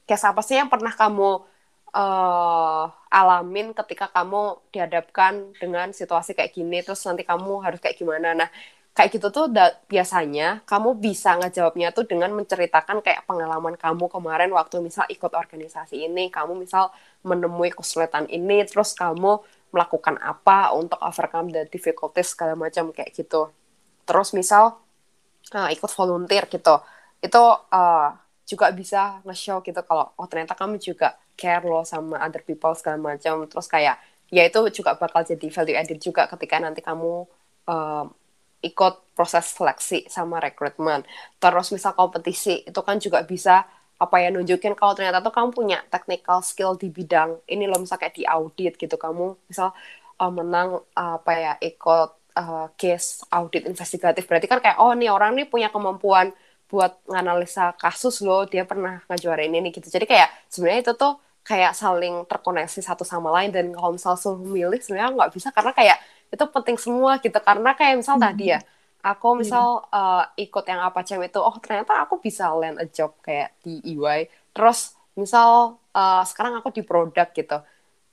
kayak 0.08 0.22
apa 0.22 0.40
sih 0.44 0.56
yang 0.56 0.70
pernah 0.72 0.94
kamu 0.94 1.44
uh, 1.92 2.84
alamin 3.10 3.72
ketika 3.76 4.08
kamu 4.12 4.60
dihadapkan 4.72 5.52
dengan 5.60 5.90
situasi 5.92 6.32
kayak 6.36 6.52
gini 6.56 6.80
terus 6.84 7.04
nanti 7.08 7.24
kamu 7.24 7.60
harus 7.64 7.80
kayak 7.80 7.96
gimana. 8.00 8.32
Nah 8.36 8.48
kayak 8.96 9.12
gitu 9.12 9.28
tuh 9.28 9.52
da, 9.52 9.76
biasanya 9.92 10.64
kamu 10.64 10.96
bisa 10.96 11.36
ngejawabnya 11.36 11.92
tuh 11.92 12.08
dengan 12.08 12.32
menceritakan 12.32 13.04
kayak 13.04 13.28
pengalaman 13.28 13.76
kamu 13.76 14.08
kemarin 14.08 14.48
waktu 14.56 14.80
misal 14.80 15.04
ikut 15.12 15.36
organisasi 15.36 16.08
ini, 16.08 16.32
kamu 16.32 16.56
misal 16.56 16.88
menemui 17.20 17.76
kesulitan 17.76 18.24
ini, 18.32 18.64
terus 18.64 18.96
kamu 18.96 19.44
melakukan 19.68 20.16
apa 20.16 20.72
untuk 20.72 20.96
overcome 21.04 21.52
the 21.52 21.68
difficulties 21.68 22.32
segala 22.32 22.56
macam 22.56 22.88
kayak 22.96 23.12
gitu. 23.12 23.52
Terus 24.08 24.32
misal 24.32 24.80
uh, 25.52 25.68
ikut 25.68 25.90
volunteer 25.92 26.48
gitu, 26.48 26.80
itu 27.20 27.42
uh, 27.52 28.10
juga 28.48 28.72
bisa 28.72 29.20
nge-show 29.28 29.60
gitu 29.60 29.84
kalau 29.84 30.08
oh 30.16 30.24
ternyata 30.24 30.56
kamu 30.56 30.80
juga 30.80 31.20
care 31.36 31.68
loh 31.68 31.84
sama 31.84 32.16
other 32.24 32.40
people 32.40 32.72
segala 32.72 32.96
macam. 32.96 33.44
Terus 33.44 33.68
kayak 33.68 34.00
ya 34.32 34.42
itu 34.48 34.56
juga 34.72 34.96
bakal 34.96 35.20
jadi 35.20 35.46
value 35.52 35.76
added 35.76 36.00
juga 36.00 36.24
ketika 36.32 36.56
nanti 36.64 36.80
kamu 36.80 37.28
uh, 37.68 38.08
ikut 38.66 39.14
proses 39.16 39.46
seleksi 39.54 40.10
sama 40.10 40.42
rekrutmen. 40.42 41.06
Terus 41.38 41.72
misal 41.72 41.94
kompetisi 41.94 42.66
itu 42.66 42.80
kan 42.82 42.98
juga 42.98 43.22
bisa 43.22 43.64
apa 43.96 44.20
ya 44.20 44.28
nunjukin 44.28 44.76
kalau 44.76 44.92
ternyata 44.92 45.24
tuh 45.24 45.32
kamu 45.32 45.56
punya 45.56 45.78
technical 45.88 46.44
skill 46.44 46.76
di 46.76 46.92
bidang 46.92 47.40
ini 47.48 47.64
loh 47.64 47.80
misal 47.80 47.96
kayak 47.96 48.14
di 48.18 48.24
audit 48.28 48.76
gitu. 48.76 48.96
Kamu 49.00 49.48
misal 49.48 49.72
uh, 50.20 50.32
menang 50.32 50.84
uh, 50.92 51.16
apa 51.16 51.32
ya 51.32 51.52
ikut 51.64 52.10
uh, 52.36 52.68
case 52.76 53.24
audit 53.32 53.64
investigatif. 53.64 54.28
Berarti 54.28 54.46
kan 54.50 54.60
kayak 54.60 54.76
oh 54.82 54.92
nih 54.92 55.08
orang 55.08 55.32
nih 55.32 55.48
punya 55.48 55.72
kemampuan 55.72 56.36
buat 56.66 56.98
nganalisa 57.06 57.78
kasus 57.78 58.20
loh 58.26 58.42
dia 58.44 58.66
pernah 58.66 59.00
ngajuarin 59.08 59.54
ini 59.54 59.72
gitu. 59.72 59.88
Jadi 59.88 60.04
kayak 60.04 60.28
sebenarnya 60.52 60.80
itu 60.90 60.92
tuh 60.98 61.14
kayak 61.46 61.72
saling 61.78 62.26
terkoneksi 62.26 62.80
satu 62.82 63.06
sama 63.06 63.32
lain. 63.32 63.54
Dan 63.54 63.72
kalau 63.72 63.96
misal 63.96 64.18
suruh 64.18 64.42
milih 64.42 64.80
sebenarnya 64.82 65.14
nggak 65.14 65.32
bisa. 65.32 65.48
Karena 65.54 65.72
kayak 65.72 65.98
itu 66.36 66.44
penting 66.52 66.76
semua 66.76 67.16
gitu. 67.18 67.38
Karena 67.40 67.72
kayak 67.72 68.04
misal 68.04 68.20
hmm. 68.20 68.24
tadi 68.28 68.44
ya 68.52 68.60
aku 69.06 69.28
iya. 69.34 69.38
misal 69.38 69.66
uh, 69.86 70.24
ikut 70.34 70.64
yang 70.66 70.82
apa 70.82 71.06
cewek 71.06 71.30
itu 71.30 71.38
oh 71.38 71.54
ternyata 71.62 72.02
aku 72.02 72.18
bisa 72.18 72.50
land 72.50 72.82
a 72.82 72.86
job 72.90 73.14
kayak 73.22 73.54
di 73.62 73.78
EY 73.94 74.26
terus 74.50 74.98
misal 75.14 75.78
uh, 75.94 76.22
sekarang 76.26 76.58
aku 76.58 76.74
di 76.74 76.82
produk 76.82 77.30
gitu. 77.30 77.58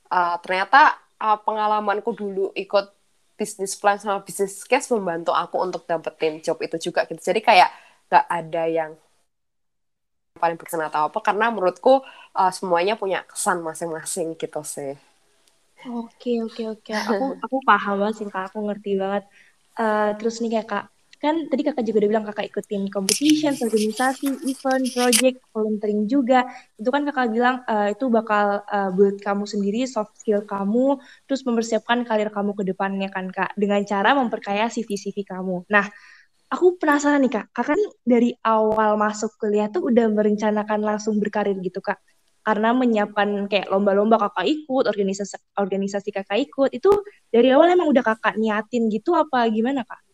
Uh, 0.08 0.36
ternyata 0.38 0.94
uh, 1.18 1.38
pengalamanku 1.42 2.14
dulu 2.14 2.54
ikut 2.54 2.94
bisnis 3.34 3.74
plan 3.74 3.98
sama 3.98 4.22
bisnis 4.22 4.62
case 4.62 4.94
membantu 4.94 5.34
aku 5.34 5.58
untuk 5.58 5.82
dapetin 5.84 6.38
job 6.38 6.62
itu 6.62 6.90
juga 6.90 7.02
gitu. 7.10 7.18
Jadi 7.18 7.40
kayak 7.42 7.68
gak 8.06 8.24
ada 8.30 8.64
yang 8.70 8.92
paling 10.38 10.58
berkesan 10.58 10.86
atau 10.86 11.10
apa 11.10 11.18
karena 11.22 11.50
menurutku 11.50 12.02
uh, 12.34 12.52
semuanya 12.54 12.94
punya 12.98 13.22
kesan 13.26 13.62
masing-masing 13.62 14.34
gitu 14.34 14.62
sih 14.66 14.98
Oke 15.84 16.40
oke 16.40 16.62
oke. 16.72 16.92
Aku 16.96 17.24
aku 17.44 17.56
paham 17.68 18.00
banget 18.00 18.14
sih 18.24 18.26
kak. 18.32 18.48
Aku 18.52 18.64
ngerti 18.64 18.96
banget. 18.96 19.24
Uh, 19.76 20.16
terus 20.16 20.40
nih 20.40 20.50
kayak 20.54 20.68
kak, 20.70 20.84
kan 21.18 21.34
tadi 21.50 21.62
kakak 21.66 21.84
juga 21.84 22.04
udah 22.04 22.10
bilang 22.14 22.26
kakak 22.30 22.46
ikutin 22.52 22.88
competition, 22.88 23.52
organisasi, 23.58 24.28
event, 24.46 24.84
project, 24.94 25.36
volunteering 25.50 26.06
juga. 26.06 26.46
Itu 26.78 26.88
kan 26.94 27.02
kakak 27.04 27.28
bilang 27.34 27.56
uh, 27.66 27.90
itu 27.90 28.06
bakal 28.08 28.62
uh, 28.64 28.90
buat 28.94 29.18
kamu 29.18 29.44
sendiri 29.44 29.84
soft 29.84 30.14
skill 30.22 30.46
kamu, 30.46 31.02
terus 31.26 31.42
mempersiapkan 31.42 32.06
karir 32.06 32.30
kamu 32.30 32.54
ke 32.54 32.62
depannya 32.64 33.08
kan 33.10 33.28
kak, 33.34 33.52
dengan 33.58 33.82
cara 33.82 34.14
memperkaya 34.14 34.70
CV-CV 34.70 35.26
kamu. 35.26 35.66
Nah, 35.74 35.84
aku 36.54 36.78
penasaran 36.78 37.18
nih 37.18 37.32
kak, 37.34 37.46
kakak 37.50 37.76
nih 37.76 37.90
dari 38.06 38.30
awal 38.46 38.94
masuk 38.94 39.34
kuliah 39.36 39.66
tuh 39.74 39.90
udah 39.90 40.06
merencanakan 40.14 40.80
langsung 40.86 41.18
berkarir 41.18 41.58
gitu 41.58 41.82
kak 41.82 41.98
karena 42.44 42.76
menyiapkan 42.76 43.48
kayak 43.48 43.72
lomba-lomba 43.72 44.20
kakak 44.20 44.44
ikut, 44.44 44.84
organisasi 44.84 45.40
organisasi 45.56 46.12
kakak 46.12 46.44
ikut, 46.44 46.70
itu 46.76 46.92
dari 47.32 47.48
awal 47.48 47.72
emang 47.72 47.88
udah 47.88 48.04
kakak 48.04 48.36
niatin 48.36 48.92
gitu 48.92 49.16
apa 49.16 49.48
gimana 49.48 49.80
kak? 49.80 50.04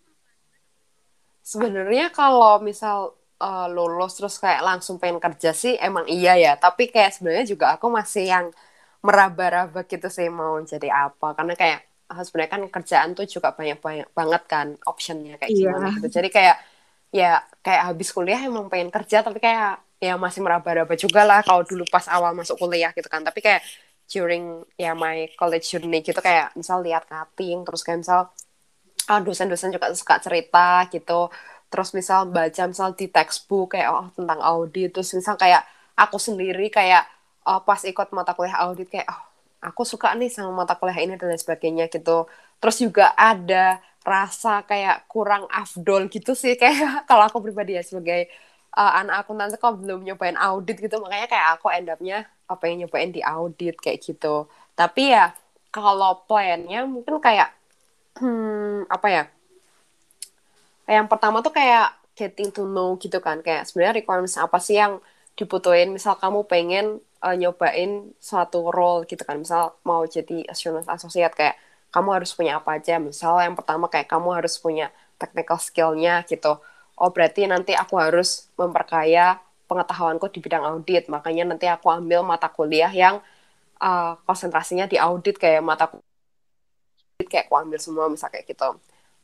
Sebenarnya 1.43 2.15
kalau 2.15 2.63
misal 2.63 3.19
uh, 3.43 3.67
lulus 3.67 4.15
terus 4.15 4.39
kayak 4.39 4.63
langsung 4.63 5.03
pengen 5.03 5.19
kerja 5.19 5.51
sih 5.51 5.75
emang 5.75 6.07
iya 6.07 6.39
ya, 6.39 6.55
tapi 6.55 6.87
kayak 6.87 7.19
sebenarnya 7.19 7.51
juga 7.51 7.75
aku 7.75 7.91
masih 7.91 8.31
yang 8.31 8.47
meraba-raba 9.03 9.83
gitu 9.91 10.07
sih 10.07 10.31
mau 10.31 10.55
jadi 10.63 10.87
apa, 11.11 11.35
karena 11.35 11.59
kayak 11.59 11.81
uh, 12.15 12.23
sebenarnya 12.23 12.51
kan 12.55 12.63
kerjaan 12.71 13.09
tuh 13.19 13.27
juga 13.27 13.51
banyak 13.51 13.83
banyak 13.83 14.09
banget 14.15 14.43
kan 14.47 14.79
optionnya 14.87 15.35
kayak 15.35 15.51
yeah. 15.51 15.59
gimana 15.67 15.89
gitu, 15.99 16.07
jadi 16.15 16.29
kayak 16.31 16.57
ya 17.11 17.43
kayak 17.59 17.91
habis 17.91 18.15
kuliah 18.15 18.39
emang 18.39 18.71
pengen 18.71 18.95
kerja 18.95 19.27
tapi 19.27 19.43
kayak 19.43 19.83
ya 20.01 20.17
masih 20.17 20.41
meraba-raba 20.41 20.95
juga 20.97 21.23
lah 21.29 21.45
kalau 21.45 21.63
dulu 21.63 21.85
pas 21.93 22.09
awal 22.09 22.33
masuk 22.33 22.57
kuliah 22.57 22.91
gitu 22.97 23.07
kan. 23.13 23.21
Tapi 23.23 23.39
kayak 23.45 23.63
during 24.11 24.65
ya 24.75 24.97
my 24.97 25.31
college 25.39 25.71
journey 25.71 26.03
gitu 26.03 26.19
kayak 26.19 26.51
misal 26.59 26.83
lihat 26.83 27.07
cutting 27.07 27.63
terus 27.63 27.85
kayak 27.87 28.03
misal 28.03 28.21
ah, 29.11 29.21
dosen-dosen 29.23 29.71
juga 29.75 29.93
suka 29.95 30.19
cerita 30.25 30.89
gitu. 30.91 31.31
Terus 31.71 31.95
misal 31.95 32.27
baca 32.33 32.63
misal 32.67 32.97
di 32.99 33.07
textbook 33.07 33.77
kayak 33.77 33.89
oh 33.93 34.09
tentang 34.17 34.41
audit. 34.43 34.91
Terus 34.97 35.15
misal 35.15 35.37
kayak 35.39 35.63
aku 35.95 36.17
sendiri 36.19 36.67
kayak 36.73 37.05
oh, 37.47 37.61
pas 37.63 37.81
ikut 37.85 38.09
mata 38.17 38.33
kuliah 38.35 38.59
audit 38.67 38.89
kayak 38.91 39.07
oh 39.13 39.21
aku 39.61 39.85
suka 39.85 40.17
nih 40.17 40.33
sama 40.33 40.65
mata 40.65 40.75
kuliah 40.81 40.99
ini 41.05 41.15
dan 41.21 41.31
lain 41.31 41.41
sebagainya 41.41 41.87
gitu. 41.93 42.27
Terus 42.61 42.77
juga 42.81 43.13
ada 43.17 43.79
rasa 44.01 44.65
kayak 44.65 45.05
kurang 45.13 45.45
afdol 45.53 46.09
gitu 46.09 46.33
sih 46.33 46.57
kayak 46.57 47.05
kalau 47.09 47.29
aku 47.29 47.39
pribadi 47.45 47.77
ya 47.77 47.85
sebagai 47.85 48.33
uh, 48.75 48.93
anak 49.03 49.27
akuntansi 49.27 49.59
kok 49.59 49.79
belum 49.83 50.07
nyobain 50.07 50.39
audit 50.39 50.79
gitu 50.79 51.03
makanya 51.03 51.27
kayak 51.27 51.47
aku 51.59 51.67
end 51.75 51.91
up-nya 51.91 52.27
apa 52.51 52.63
yang 52.67 52.87
nyobain 52.87 53.11
di 53.15 53.23
audit 53.23 53.79
kayak 53.79 54.03
gitu. 54.03 54.51
Tapi 54.75 55.15
ya 55.15 55.35
kalau 55.71 56.27
plannya 56.27 56.87
mungkin 56.87 57.23
kayak 57.23 57.55
hmm, 58.19 58.91
apa 58.91 59.07
ya? 59.11 59.25
Yang 60.91 61.07
pertama 61.07 61.39
tuh 61.47 61.55
kayak 61.55 61.95
getting 62.19 62.51
to 62.51 62.67
know 62.67 62.99
gitu 62.99 63.23
kan. 63.23 63.39
Kayak 63.43 63.71
sebenarnya 63.71 64.03
requirements 64.03 64.35
apa 64.35 64.59
sih 64.59 64.79
yang 64.79 64.99
dibutuhin? 65.39 65.95
Misal 65.95 66.19
kamu 66.19 66.47
pengen 66.51 66.99
uh, 67.23 67.37
nyobain 67.39 68.11
suatu 68.19 68.71
role 68.75 69.07
gitu 69.07 69.23
kan. 69.23 69.39
Misal 69.39 69.79
mau 69.87 70.03
jadi 70.07 70.47
assurance 70.51 70.91
associate 70.91 71.35
kayak 71.39 71.55
kamu 71.95 72.19
harus 72.19 72.35
punya 72.35 72.59
apa 72.59 72.83
aja. 72.83 72.99
Misal 72.99 73.39
yang 73.47 73.55
pertama 73.55 73.87
kayak 73.87 74.11
kamu 74.11 74.43
harus 74.43 74.59
punya 74.59 74.91
technical 75.23 75.59
skillnya 75.63 76.27
gitu 76.27 76.59
oh 77.01 77.11
berarti 77.15 77.49
nanti 77.49 77.73
aku 77.73 77.97
harus 77.97 78.53
memperkaya 78.61 79.41
pengetahuanku 79.71 80.27
di 80.35 80.41
bidang 80.45 80.65
audit. 80.67 81.09
Makanya 81.09 81.45
nanti 81.55 81.67
aku 81.71 81.89
ambil 81.89 82.21
mata 82.27 82.49
kuliah 82.53 82.93
yang 82.93 83.23
uh, 83.81 84.13
konsentrasinya 84.29 84.85
di 84.91 85.01
audit 85.01 85.41
kayak 85.41 85.63
mata 85.65 85.89
kuliah 85.89 87.29
kayak 87.31 87.47
aku 87.49 87.57
ambil 87.57 87.79
semua 87.81 88.07
misal 88.13 88.29
kayak 88.29 88.47
gitu. 88.51 88.69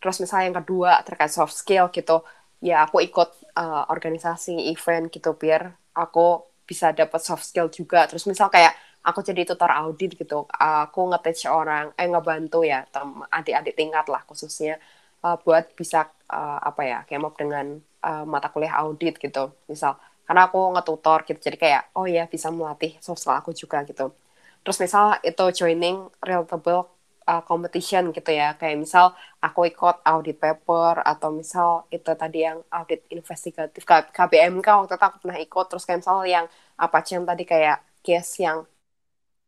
Terus 0.00 0.16
misalnya 0.22 0.44
yang 0.52 0.58
kedua 0.62 0.90
terkait 1.04 1.32
soft 1.32 1.54
skill 1.56 1.92
gitu. 1.92 2.22
Ya 2.64 2.86
aku 2.88 3.04
ikut 3.04 3.28
uh, 3.58 3.84
organisasi 3.92 4.72
event 4.72 5.12
gitu 5.12 5.36
biar 5.36 5.76
aku 5.92 6.46
bisa 6.64 6.92
dapat 6.96 7.20
soft 7.20 7.44
skill 7.44 7.68
juga. 7.68 8.08
Terus 8.08 8.24
misal 8.24 8.48
kayak 8.48 8.72
aku 9.04 9.20
jadi 9.22 9.42
tutor 9.44 9.70
audit 9.70 10.16
gitu. 10.16 10.48
Aku 10.48 11.12
nge 11.12 11.48
orang 11.50 11.92
eh 12.00 12.08
ngebantu 12.08 12.64
ya 12.64 12.84
adik-adik 13.30 13.74
tingkat 13.76 14.06
lah 14.08 14.22
khususnya 14.24 14.80
uh, 15.26 15.36
buat 15.42 15.64
bisa 15.78 16.06
uh, 16.30 16.58
apa 16.62 16.82
ya 16.86 16.98
up 17.26 17.34
dengan 17.34 17.66
uh, 18.06 18.24
mata 18.32 18.48
kuliah 18.54 18.74
audit 18.82 19.18
gitu. 19.18 19.50
Misal 19.70 19.98
karena 20.26 20.50
aku 20.50 20.58
ngetutor 20.74 21.18
gitu 21.26 21.38
jadi 21.38 21.56
kayak 21.64 21.82
oh 21.98 22.06
ya 22.06 22.24
bisa 22.34 22.48
melatih 22.54 22.92
sosial 23.02 23.34
aku 23.40 23.50
juga 23.54 23.82
gitu. 23.88 24.14
Terus 24.62 24.78
misal 24.82 25.04
itu 25.22 25.44
joining 25.58 26.10
relatable 26.22 26.90
uh, 27.30 27.42
competition 27.46 28.10
gitu 28.16 28.30
ya. 28.34 28.54
Kayak 28.58 28.76
misal 28.82 29.06
aku 29.42 29.60
ikut 29.70 29.96
audit 30.02 30.36
paper 30.42 31.02
atau 31.02 31.30
misal 31.30 31.86
itu 31.90 32.10
tadi 32.22 32.38
yang 32.46 32.58
audit 32.70 33.06
investigatif 33.14 33.82
KBMK 33.86 34.66
waktu 34.66 34.94
itu 34.98 35.04
aku 35.06 35.18
pernah 35.22 35.38
ikut. 35.38 35.66
Terus 35.70 35.84
kayak 35.86 35.98
misal 36.02 36.16
yang 36.26 36.46
apa 36.78 36.96
sih 37.06 37.14
yang 37.18 37.24
tadi 37.30 37.44
kayak 37.46 37.76
case 38.02 38.42
yang 38.42 38.58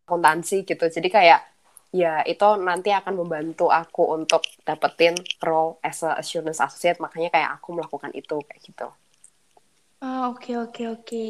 akuntansi 0.06 0.64
gitu. 0.64 0.84
Jadi 0.86 1.08
kayak 1.10 1.38
ya 1.88 2.20
itu 2.28 2.48
nanti 2.60 2.92
akan 2.92 3.24
membantu 3.24 3.72
aku 3.72 4.12
untuk 4.12 4.44
dapetin 4.60 5.16
role 5.40 5.80
as 5.80 6.04
a 6.04 6.20
assurance 6.20 6.60
associate 6.60 7.00
makanya 7.00 7.32
kayak 7.32 7.50
aku 7.56 7.72
melakukan 7.72 8.12
itu 8.12 8.36
kayak 8.44 8.60
gitu. 8.60 8.88
Ah 10.04 10.30
oke 10.30 10.52
oke 10.68 10.82
oke. 11.00 11.24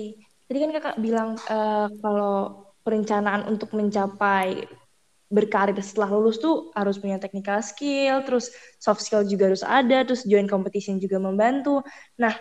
Tadi 0.48 0.58
kan 0.58 0.70
kakak 0.74 0.96
bilang 0.98 1.38
uh, 1.46 1.86
kalau 2.02 2.66
perencanaan 2.82 3.46
untuk 3.46 3.76
mencapai 3.76 4.64
berkarir 5.28 5.76
setelah 5.84 6.08
lulus 6.08 6.40
tuh 6.40 6.72
harus 6.72 6.96
punya 6.96 7.20
technical 7.20 7.60
skill, 7.60 8.24
terus 8.24 8.48
soft 8.80 9.04
skill 9.04 9.28
juga 9.28 9.52
harus 9.52 9.60
ada, 9.60 10.00
terus 10.08 10.24
join 10.24 10.48
competition 10.48 10.96
juga 10.96 11.20
membantu. 11.20 11.84
Nah, 12.16 12.32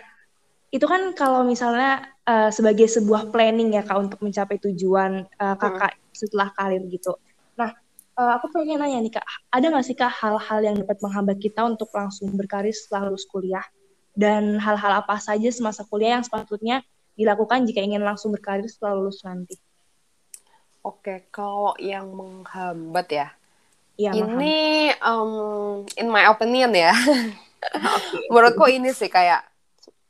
itu 0.72 0.88
kan 0.88 1.12
kalau 1.12 1.44
misalnya 1.44 2.08
uh, 2.24 2.48
sebagai 2.48 2.88
sebuah 2.88 3.28
planning 3.28 3.76
ya 3.76 3.84
kak 3.84 3.96
untuk 3.96 4.20
mencapai 4.24 4.56
tujuan 4.56 5.28
uh, 5.36 5.56
kakak 5.60 6.00
hmm. 6.00 6.16
setelah 6.16 6.48
karir 6.56 6.80
gitu. 6.88 7.12
Uh, 8.18 8.34
aku 8.34 8.50
pengen 8.50 8.82
nanya 8.82 8.98
nih 8.98 9.14
kak, 9.14 9.22
ada 9.54 9.70
nggak 9.70 9.86
sih 9.86 9.94
kak 9.94 10.10
hal-hal 10.10 10.58
yang 10.58 10.74
dapat 10.74 10.98
menghambat 10.98 11.38
kita 11.38 11.62
untuk 11.62 11.86
langsung 11.94 12.34
berkarir 12.34 12.74
setelah 12.74 13.06
lulus 13.06 13.22
kuliah? 13.30 13.62
Dan 14.10 14.58
hal-hal 14.58 14.98
apa 14.98 15.22
saja 15.22 15.46
semasa 15.54 15.86
kuliah 15.86 16.18
yang 16.18 16.26
sepatutnya 16.26 16.82
dilakukan 17.14 17.62
jika 17.70 17.78
ingin 17.78 18.02
langsung 18.02 18.34
berkarir 18.34 18.66
setelah 18.66 18.98
lulus 18.98 19.22
nanti? 19.22 19.54
Oke, 20.82 21.30
kalau 21.30 21.78
yang 21.78 22.10
menghambat 22.10 23.06
ya, 23.06 23.28
ya 23.94 24.10
ini 24.10 24.90
um, 24.98 25.86
in 25.94 26.10
my 26.10 26.26
opinion 26.26 26.74
ya, 26.74 26.90
okay. 27.62 28.26
menurutku 28.34 28.66
ini 28.66 28.90
sih 28.90 29.06
kayak 29.06 29.46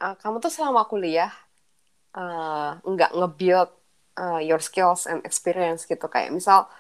uh, 0.01 0.17
kamu 0.17 0.41
tuh 0.41 0.49
selama 0.49 0.89
kuliah 0.89 1.29
uh, 2.17 2.81
nggak 2.81 3.13
nge-build 3.13 3.69
uh, 4.17 4.41
your 4.41 4.65
skills 4.65 5.05
and 5.05 5.21
experience 5.29 5.85
gitu 5.85 6.09
kayak 6.09 6.33
misal 6.33 6.73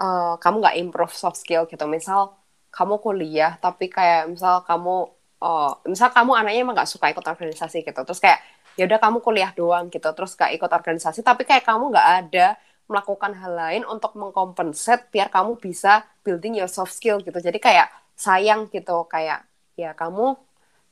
uh, 0.00 0.34
kamu 0.42 0.56
nggak 0.62 0.76
improve 0.80 1.14
soft 1.14 1.38
skill 1.40 1.66
gitu. 1.70 1.84
Misal 1.86 2.34
kamu 2.74 2.98
kuliah 2.98 3.54
tapi 3.62 3.86
kayak 3.86 4.34
misal 4.34 4.66
kamu 4.66 5.10
uh, 5.42 5.72
misal 5.86 6.10
kamu 6.10 6.34
anaknya 6.34 6.60
emang 6.66 6.74
nggak 6.78 6.90
suka 6.90 7.10
ikut 7.12 7.24
organisasi 7.24 7.86
gitu. 7.86 8.00
Terus 8.02 8.20
kayak 8.22 8.40
ya 8.74 8.84
udah 8.90 8.98
kamu 8.98 9.18
kuliah 9.22 9.50
doang 9.54 9.86
gitu. 9.90 10.08
Terus 10.10 10.34
gak 10.34 10.50
ikut 10.54 10.70
organisasi 10.70 11.22
tapi 11.22 11.46
kayak 11.46 11.62
kamu 11.66 11.94
nggak 11.94 12.08
ada 12.26 12.46
melakukan 12.84 13.32
hal 13.32 13.52
lain 13.56 13.82
untuk 13.88 14.12
mengkompensat 14.18 15.08
biar 15.08 15.32
kamu 15.32 15.56
bisa 15.56 16.04
building 16.26 16.60
your 16.60 16.68
soft 16.68 16.92
skill 16.92 17.22
gitu. 17.22 17.38
Jadi 17.38 17.56
kayak 17.62 17.88
sayang 18.14 18.68
gitu 18.70 19.06
kayak 19.10 19.46
ya 19.74 19.90
kamu 19.96 20.38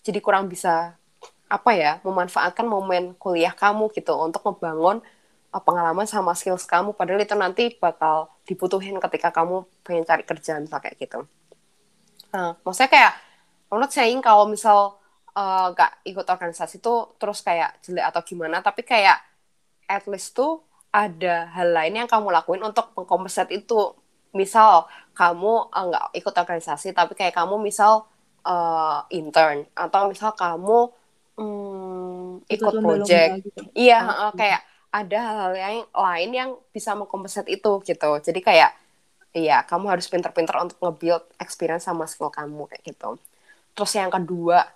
jadi 0.02 0.18
kurang 0.18 0.50
bisa 0.50 0.98
apa 1.46 1.70
ya 1.76 2.00
memanfaatkan 2.02 2.64
momen 2.64 3.12
kuliah 3.20 3.52
kamu 3.52 3.92
gitu. 3.92 4.16
Untuk 4.16 4.40
membangun 4.46 5.04
pengalaman 5.60 6.08
sama 6.08 6.32
skills 6.32 6.64
kamu. 6.64 6.96
Padahal 6.96 7.20
itu 7.20 7.36
nanti 7.36 7.64
bakal 7.76 8.31
dibutuhin 8.46 8.98
ketika 8.98 9.30
kamu 9.30 9.64
pengen 9.86 10.04
cari 10.06 10.24
kerjaan 10.26 10.66
kayak 10.66 10.98
gitu. 10.98 11.24
Nah, 12.32 12.56
maksudnya 12.64 12.90
kayak 12.90 13.12
menurut 13.68 13.92
saying 13.92 14.20
kalau 14.20 14.48
misal 14.48 15.02
uh, 15.36 15.72
gak 15.72 16.04
ikut 16.04 16.26
organisasi 16.28 16.80
tuh 16.84 17.16
terus 17.16 17.40
kayak 17.40 17.80
jelek 17.84 18.04
atau 18.12 18.20
gimana 18.24 18.60
tapi 18.60 18.84
kayak 18.84 19.20
at 19.88 20.04
least 20.08 20.36
tuh 20.36 20.60
ada 20.92 21.48
hal 21.56 21.72
lain 21.72 22.04
yang 22.04 22.08
kamu 22.08 22.28
lakuin 22.28 22.60
untuk 22.60 22.92
mengkompensat 22.92 23.48
itu 23.48 23.96
misal 24.32 24.88
kamu 25.12 25.68
uh, 25.72 25.84
nggak 25.88 26.06
ikut 26.20 26.34
organisasi 26.36 26.96
tapi 26.96 27.12
kayak 27.16 27.36
kamu 27.36 27.60
misal 27.60 28.08
uh, 28.44 29.04
intern 29.12 29.64
atau 29.76 30.08
misal 30.08 30.32
kamu 30.36 30.88
um, 31.36 32.40
ikut, 32.48 32.72
ikut 32.72 32.80
project 32.80 33.32
gitu. 33.44 33.62
iya 33.76 34.00
uh, 34.04 34.32
kayak 34.32 34.60
ada 34.92 35.18
hal-hal 35.24 35.52
yang 35.56 35.76
lain 35.88 36.30
yang 36.36 36.50
bisa 36.70 36.92
mengkompensat 36.92 37.48
itu 37.48 37.80
gitu. 37.82 38.10
Jadi 38.20 38.40
kayak 38.44 38.76
iya 39.32 39.64
kamu 39.64 39.88
harus 39.96 40.06
pinter-pinter 40.12 40.52
untuk 40.60 40.76
nge-build 40.84 41.24
experience 41.40 41.88
sama 41.88 42.04
skill 42.04 42.28
kamu 42.28 42.68
kayak 42.68 42.84
gitu. 42.84 43.16
Terus 43.72 43.92
yang 43.96 44.12
kedua 44.12 44.68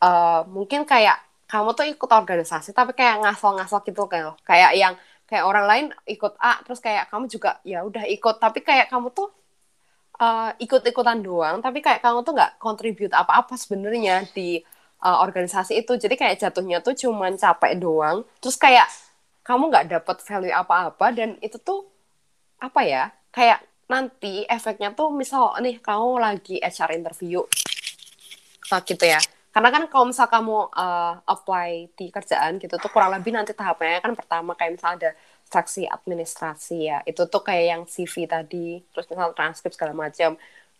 uh, 0.00 0.42
mungkin 0.48 0.88
kayak 0.88 1.20
kamu 1.48 1.76
tuh 1.76 1.84
ikut 1.84 2.10
organisasi 2.12 2.72
tapi 2.72 2.96
kayak 2.96 3.24
ngasal-ngasal 3.24 3.84
gitu 3.84 4.08
kayak 4.08 4.36
kayak 4.44 4.72
yang 4.76 4.94
kayak 5.28 5.44
orang 5.44 5.64
lain 5.68 5.84
ikut 6.08 6.32
A 6.40 6.60
terus 6.64 6.80
kayak 6.80 7.12
kamu 7.12 7.28
juga 7.28 7.60
ya 7.60 7.84
udah 7.84 8.08
ikut. 8.08 8.40
Tapi 8.40 8.64
kayak 8.64 8.88
kamu 8.88 9.12
tuh 9.12 9.28
uh, 10.16 10.56
ikut-ikutan 10.56 11.20
doang 11.20 11.60
tapi 11.60 11.84
kayak 11.84 12.00
kamu 12.00 12.24
tuh 12.24 12.32
nggak 12.32 12.56
contribute 12.56 13.12
apa-apa 13.12 13.52
sebenarnya 13.60 14.24
di 14.32 14.64
uh, 15.04 15.20
organisasi 15.20 15.84
itu. 15.84 15.92
Jadi 16.00 16.16
kayak 16.16 16.40
jatuhnya 16.40 16.80
tuh 16.80 16.96
cuman 16.96 17.36
capek 17.36 17.76
doang. 17.76 18.24
Terus 18.40 18.56
kayak 18.56 18.88
kamu 19.48 19.72
nggak 19.72 19.86
dapat 19.88 20.16
value 20.20 20.52
apa-apa 20.52 21.06
dan 21.16 21.40
itu 21.40 21.56
tuh 21.56 21.88
apa 22.60 22.84
ya 22.84 23.08
kayak 23.32 23.64
nanti 23.88 24.44
efeknya 24.44 24.92
tuh 24.92 25.08
misal 25.08 25.56
nih 25.64 25.80
kamu 25.80 26.20
lagi 26.20 26.60
HR 26.60 26.92
interview 26.92 27.40
gitu 28.84 29.04
ya. 29.08 29.16
Karena 29.48 29.72
kan 29.72 29.88
kalau 29.88 30.12
misal 30.12 30.28
kamu 30.28 30.70
uh, 30.76 31.24
apply 31.24 31.88
di 31.96 32.12
kerjaan 32.12 32.60
gitu 32.60 32.76
tuh 32.76 32.92
kurang 32.92 33.16
lebih 33.16 33.32
nanti 33.32 33.56
tahapnya 33.56 34.04
kan 34.04 34.12
pertama 34.12 34.52
kayak 34.52 34.76
misal 34.76 34.94
ada 35.00 35.16
saksi 35.48 35.88
administrasi 35.88 36.92
ya 36.92 37.00
itu 37.08 37.24
tuh 37.24 37.40
kayak 37.40 37.64
yang 37.64 37.82
CV 37.88 38.28
tadi 38.28 38.84
terus 38.92 39.08
misal 39.08 39.32
transkrip 39.32 39.72
segala 39.72 39.96
macam 39.96 40.36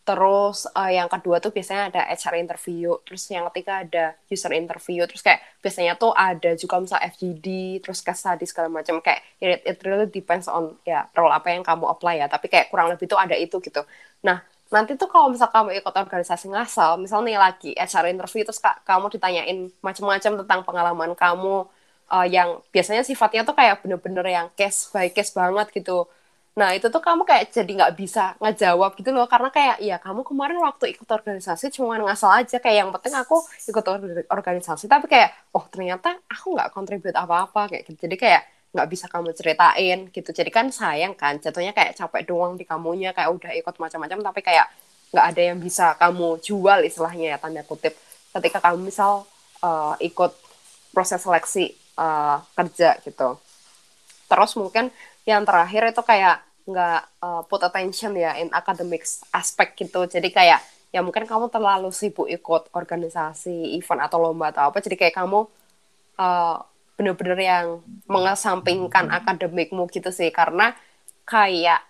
terus 0.08 0.64
uh, 0.72 0.88
yang 0.88 1.04
kedua 1.12 1.36
tuh 1.36 1.52
biasanya 1.52 1.92
ada 1.92 2.00
HR 2.08 2.40
interview. 2.40 2.96
Terus 3.04 3.28
yang 3.28 3.44
ketiga 3.52 3.84
ada 3.84 4.04
user 4.32 4.52
interview. 4.56 5.04
Terus 5.04 5.20
kayak 5.20 5.40
biasanya 5.60 6.00
tuh 6.00 6.16
ada 6.16 6.56
juga 6.56 6.80
misal 6.80 6.96
FGD 7.04 7.46
terus 7.84 8.00
case 8.00 8.24
study 8.24 8.48
segala 8.48 8.72
macam. 8.72 9.04
Kayak 9.04 9.20
it, 9.36 9.60
it 9.68 9.78
really 9.84 10.08
depends 10.08 10.48
on 10.48 10.80
ya 10.88 11.04
role 11.12 11.28
apa 11.28 11.52
yang 11.52 11.60
kamu 11.60 11.84
apply 11.92 12.24
ya. 12.24 12.26
Tapi 12.32 12.48
kayak 12.48 12.72
kurang 12.72 12.88
lebih 12.88 13.04
tuh 13.04 13.20
ada 13.20 13.36
itu 13.36 13.60
gitu. 13.60 13.84
Nah 14.24 14.40
nanti 14.72 14.96
tuh 14.96 15.08
kalau 15.12 15.28
misal 15.28 15.48
kamu 15.52 15.80
ikut 15.80 15.94
organisasi 15.96 16.52
ngasal 16.52 17.00
misal 17.00 17.24
nih 17.24 17.40
lagi 17.40 17.72
HR 17.72 18.12
interview 18.12 18.44
terus 18.44 18.60
kak, 18.60 18.84
kamu 18.84 19.08
ditanyain 19.08 19.72
macam-macam 19.80 20.32
tentang 20.44 20.60
pengalaman 20.60 21.16
kamu 21.16 21.64
uh, 22.12 22.26
yang 22.28 22.60
biasanya 22.68 23.00
sifatnya 23.00 23.48
tuh 23.48 23.56
kayak 23.56 23.80
bener-bener 23.80 24.24
yang 24.28 24.46
case 24.52 24.92
by 24.92 25.08
case 25.08 25.32
banget 25.32 25.72
gitu 25.72 26.04
Nah 26.58 26.74
itu 26.74 26.90
tuh 26.90 26.98
kamu 26.98 27.22
kayak 27.22 27.54
jadi 27.54 27.70
nggak 27.70 27.94
bisa 27.94 28.34
ngejawab 28.42 28.98
gitu 28.98 29.14
loh 29.14 29.30
karena 29.30 29.48
kayak 29.54 29.76
ya 29.78 29.96
kamu 30.02 30.26
kemarin 30.26 30.58
waktu 30.58 30.90
ikut 30.90 31.06
organisasi 31.06 31.70
cuma 31.70 31.94
ngasal 32.02 32.34
aja 32.34 32.58
kayak 32.58 32.76
yang 32.82 32.90
penting 32.90 33.14
aku 33.14 33.38
ikut 33.70 33.84
organisasi. 34.26 34.90
Tapi 34.90 35.06
kayak 35.06 35.54
oh 35.54 35.62
ternyata 35.70 36.18
aku 36.26 36.58
nggak 36.58 36.74
kontribut 36.74 37.14
apa-apa 37.14 37.70
kayak 37.70 37.86
gitu. 37.86 38.10
Jadi 38.10 38.16
kayak 38.18 38.42
nggak 38.74 38.88
bisa 38.90 39.06
kamu 39.06 39.30
ceritain 39.38 39.98
gitu. 40.10 40.30
Jadi 40.34 40.50
kan 40.50 40.66
sayang 40.74 41.14
kan 41.14 41.38
jatuhnya 41.38 41.70
kayak 41.70 41.94
capek 41.94 42.26
doang 42.26 42.58
di 42.58 42.66
kamunya 42.66 43.14
kayak 43.14 43.30
udah 43.30 43.50
ikut 43.54 43.74
macam-macam 43.78 44.18
tapi 44.26 44.40
kayak 44.42 44.66
nggak 45.14 45.26
ada 45.30 45.42
yang 45.54 45.58
bisa 45.62 45.94
kamu 45.94 46.42
jual 46.42 46.78
istilahnya 46.82 47.26
ya 47.32 47.38
tanda 47.38 47.62
kutip. 47.62 47.94
Ketika 48.34 48.58
kamu 48.58 48.90
misal 48.90 49.30
uh, 49.62 49.94
ikut 50.02 50.34
proses 50.90 51.22
seleksi 51.22 51.70
uh, 51.94 52.42
kerja 52.58 52.98
gitu. 53.06 53.38
Terus 54.26 54.52
mungkin 54.58 54.90
yang 55.22 55.46
terakhir 55.46 55.94
itu 55.94 56.02
kayak 56.02 56.47
nggak 56.68 57.00
uh, 57.24 57.42
put 57.48 57.64
attention 57.64 58.12
ya 58.12 58.36
in 58.36 58.52
academics 58.52 59.24
aspek 59.32 59.72
gitu. 59.72 60.04
Jadi 60.04 60.28
kayak 60.28 60.60
ya 60.92 61.00
mungkin 61.00 61.24
kamu 61.24 61.48
terlalu 61.48 61.88
sibuk 61.88 62.28
ikut 62.28 62.68
organisasi 62.76 63.76
event 63.76 64.04
atau 64.04 64.20
lomba 64.20 64.52
atau 64.52 64.68
apa 64.68 64.80
jadi 64.84 64.96
kayak 65.00 65.16
kamu 65.16 65.48
uh, 66.20 66.56
bener-bener 67.00 67.38
yang 67.40 67.66
mengesampingkan 68.04 69.08
akademikmu 69.08 69.88
gitu 69.88 70.12
sih. 70.12 70.28
Karena 70.28 70.76
kayak 71.24 71.80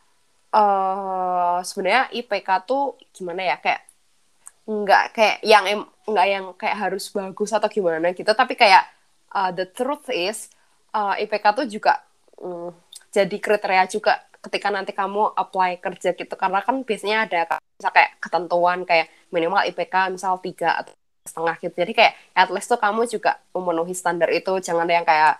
uh, 0.54 1.58
sebenarnya 1.66 2.14
IPK 2.14 2.48
tuh 2.62 2.94
gimana 3.10 3.42
ya 3.42 3.56
kayak 3.58 3.82
nggak 4.68 5.04
kayak 5.16 5.36
yang 5.42 5.64
nggak 6.06 6.26
yang 6.28 6.44
kayak 6.54 6.76
harus 6.78 7.10
bagus 7.10 7.50
atau 7.50 7.66
gimana 7.66 8.14
gitu. 8.14 8.30
Tapi 8.30 8.54
kayak 8.54 8.86
uh, 9.34 9.50
the 9.50 9.66
truth 9.66 10.06
is 10.14 10.54
uh, 10.94 11.18
IPK 11.18 11.44
tuh 11.50 11.66
juga 11.66 11.98
um, 12.38 12.70
jadi 13.08 13.36
kriteria 13.40 13.88
juga 13.90 14.27
ketika 14.38 14.70
nanti 14.70 14.94
kamu 14.94 15.35
apply 15.35 15.83
kerja 15.83 16.14
gitu 16.14 16.35
karena 16.38 16.62
kan 16.62 16.87
biasanya 16.87 17.27
ada 17.27 17.59
misal 17.79 17.90
kayak 17.90 18.11
ketentuan 18.22 18.79
kayak 18.87 19.11
minimal 19.35 19.62
IPK 19.66 20.14
misal 20.14 20.38
tiga 20.38 20.79
atau 20.83 20.94
setengah 21.29 21.55
gitu. 21.61 21.74
Jadi 21.77 21.92
kayak 21.92 22.12
at 22.33 22.48
least 22.48 22.72
tuh 22.72 22.81
kamu 22.81 23.05
juga 23.05 23.37
memenuhi 23.53 23.92
standar 23.92 24.33
itu. 24.33 24.51
Jangan 24.64 24.88
ada 24.88 24.94
yang 24.96 25.07
kayak 25.07 25.35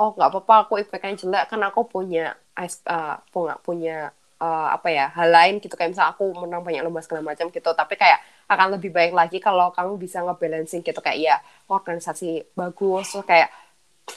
oh 0.00 0.10
nggak 0.16 0.28
apa-apa 0.32 0.54
aku 0.66 0.72
IPK-nya 0.82 1.16
jelek 1.20 1.44
kan 1.52 1.60
aku 1.62 1.86
punya 1.86 2.34
uh, 2.58 3.14
punya 3.30 3.54
punya 3.62 3.96
uh, 4.40 4.68
apa 4.74 4.88
ya 4.90 5.12
hal 5.12 5.28
lain 5.28 5.60
gitu. 5.60 5.76
Kayak 5.76 5.94
misal 5.94 6.06
aku 6.10 6.32
menang 6.32 6.64
banyak 6.64 6.80
lomba 6.82 7.04
segala 7.04 7.22
macam 7.22 7.52
gitu. 7.52 7.70
Tapi 7.70 7.94
kayak 7.94 8.18
akan 8.48 8.80
lebih 8.80 8.90
baik 8.90 9.12
lagi 9.12 9.38
kalau 9.38 9.70
kamu 9.70 10.00
bisa 10.00 10.24
ngebalancing 10.24 10.80
gitu. 10.80 10.98
Kayak 11.04 11.18
ya 11.20 11.36
organisasi 11.68 12.56
bagus. 12.56 13.12
Kayak 13.28 13.52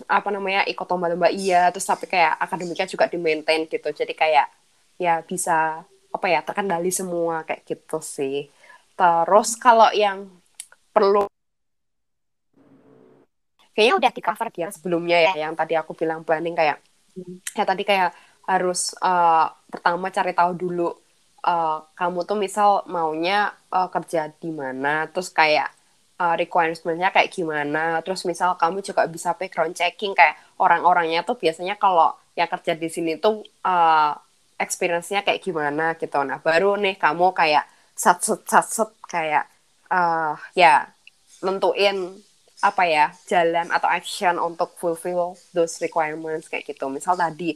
apa 0.07 0.29
namanya 0.29 0.61
ikut 0.67 0.87
lomba-lomba 0.87 1.29
iya. 1.31 1.69
Terus 1.73 1.87
tapi 1.87 2.05
kayak 2.09 2.39
akademiknya 2.41 2.87
juga 2.89 3.05
di 3.11 3.17
maintain 3.19 3.65
gitu. 3.65 3.87
Jadi 3.91 4.13
kayak 4.13 4.47
ya 4.97 5.21
bisa 5.23 5.83
apa 6.13 6.25
ya 6.31 6.39
terkendali 6.41 6.89
semua 6.89 7.45
kayak 7.47 7.61
gitu 7.67 7.99
sih. 8.01 8.49
Terus 8.97 9.49
kalau 9.59 9.89
yang 9.93 10.25
perlu 10.95 11.29
kayaknya 13.77 13.95
udah 14.01 14.11
di 14.17 14.21
cover 14.25 14.49
ya 14.57 14.67
sebelumnya 14.73 15.17
ya 15.21 15.33
yang 15.45 15.53
tadi 15.53 15.77
aku 15.77 15.93
bilang 15.93 16.25
planning 16.25 16.57
kayak 16.57 16.81
ya 17.53 17.61
tadi 17.61 17.85
kayak 17.85 18.09
harus 18.49 18.97
uh, 19.05 19.53
pertama 19.69 20.09
cari 20.09 20.33
tahu 20.33 20.51
dulu 20.57 20.89
uh, 21.45 21.85
kamu 21.93 22.25
tuh 22.25 22.37
misal 22.39 22.81
maunya 22.89 23.53
uh, 23.69 23.89
kerja 23.93 24.33
di 24.41 24.49
mana. 24.49 25.05
Terus 25.13 25.29
kayak 25.29 25.76
uh, 26.17 26.35
requirement-nya 26.37 27.09
kayak 27.13 27.29
gimana. 27.33 28.01
Terus 28.01 28.25
misal 28.25 28.57
kamu 28.57 28.81
juga 28.81 29.05
bisa 29.09 29.33
background 29.37 29.77
checking 29.77 30.13
kayak 30.17 30.37
orang-orangnya 30.57 31.21
tuh 31.23 31.37
biasanya 31.37 31.77
kalau 31.77 32.13
yang 32.37 32.49
kerja 32.49 32.77
di 32.77 32.89
sini 32.89 33.17
tuh 33.17 33.41
uh, 33.65 34.13
experience-nya 34.57 35.21
kayak 35.25 35.41
gimana 35.41 35.93
gitu. 35.97 36.17
Nah 36.25 36.41
baru 36.41 36.77
nih 36.77 36.97
kamu 36.97 37.33
kayak 37.33 37.65
satset 37.97 38.91
kayak 39.09 39.45
uh, 39.89 40.37
ya 40.53 40.85
nentuin 41.41 42.17
apa 42.57 42.89
ya 42.89 43.13
jalan 43.29 43.69
atau 43.69 43.85
action 43.85 44.41
untuk 44.41 44.73
fulfill 44.81 45.37
those 45.53 45.77
requirements 45.81 46.49
kayak 46.49 46.65
gitu. 46.65 46.89
Misal 46.89 47.13
tadi 47.13 47.53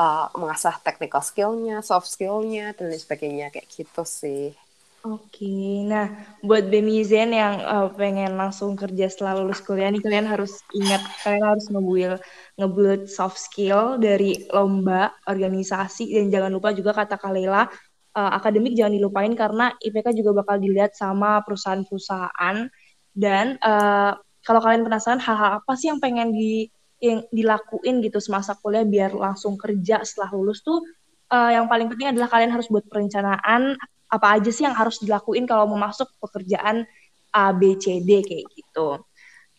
uh, 0.00 0.32
mengasah 0.32 0.80
technical 0.80 1.20
skillnya 1.20 1.84
soft 1.84 2.08
skillnya 2.08 2.72
dan 2.72 2.88
lain 2.88 3.00
sebagainya 3.00 3.52
kayak 3.52 3.68
gitu 3.68 4.02
sih 4.08 4.56
Oke, 5.06 5.86
nah 5.86 6.10
buat 6.42 6.66
Bemizen 6.66 7.30
yang 7.30 7.62
uh, 7.62 7.86
pengen 7.94 8.34
langsung 8.34 8.74
kerja 8.74 9.06
setelah 9.06 9.38
lulus 9.38 9.62
kuliah 9.62 9.94
nih 9.94 10.02
kalian 10.02 10.26
harus 10.26 10.58
ingat 10.74 10.98
kalian 11.22 11.44
harus 11.54 11.70
ngebuild 11.70 12.18
ngebuild 12.58 13.02
soft 13.06 13.38
skill 13.38 13.94
dari 14.02 14.50
lomba, 14.50 15.14
organisasi 15.30 16.18
dan 16.18 16.34
jangan 16.34 16.50
lupa 16.50 16.74
juga 16.74 16.90
kata 16.98 17.14
Kalela 17.14 17.70
uh, 18.18 18.30
akademik 18.34 18.74
jangan 18.74 18.98
dilupain 18.98 19.32
karena 19.38 19.70
IPK 19.78 20.18
juga 20.18 20.42
bakal 20.42 20.58
dilihat 20.58 20.98
sama 20.98 21.46
perusahaan-perusahaan. 21.46 22.66
Dan 23.14 23.54
uh, 23.62 24.18
kalau 24.42 24.60
kalian 24.62 24.82
penasaran 24.82 25.22
hal-hal 25.22 25.62
apa 25.62 25.72
sih 25.78 25.94
yang 25.94 26.02
pengen 26.02 26.34
di 26.34 26.66
yang 26.98 27.22
dilakuin 27.30 28.02
gitu 28.02 28.18
semasa 28.18 28.58
kuliah 28.58 28.82
biar 28.82 29.14
langsung 29.14 29.54
kerja 29.54 30.02
setelah 30.02 30.34
lulus 30.34 30.66
tuh 30.66 30.82
uh, 31.30 31.50
yang 31.54 31.70
paling 31.70 31.86
penting 31.86 32.10
adalah 32.10 32.26
kalian 32.26 32.50
harus 32.50 32.66
buat 32.66 32.82
perencanaan 32.90 33.78
apa 34.08 34.40
aja 34.40 34.50
sih 34.52 34.64
yang 34.64 34.76
harus 34.76 35.00
dilakuin 35.04 35.44
kalau 35.44 35.68
mau 35.68 35.76
masuk 35.76 36.08
pekerjaan 36.20 36.88
A 37.32 37.52
B 37.52 37.76
C 37.76 38.00
D 38.00 38.24
kayak 38.24 38.44
gitu. 38.56 39.04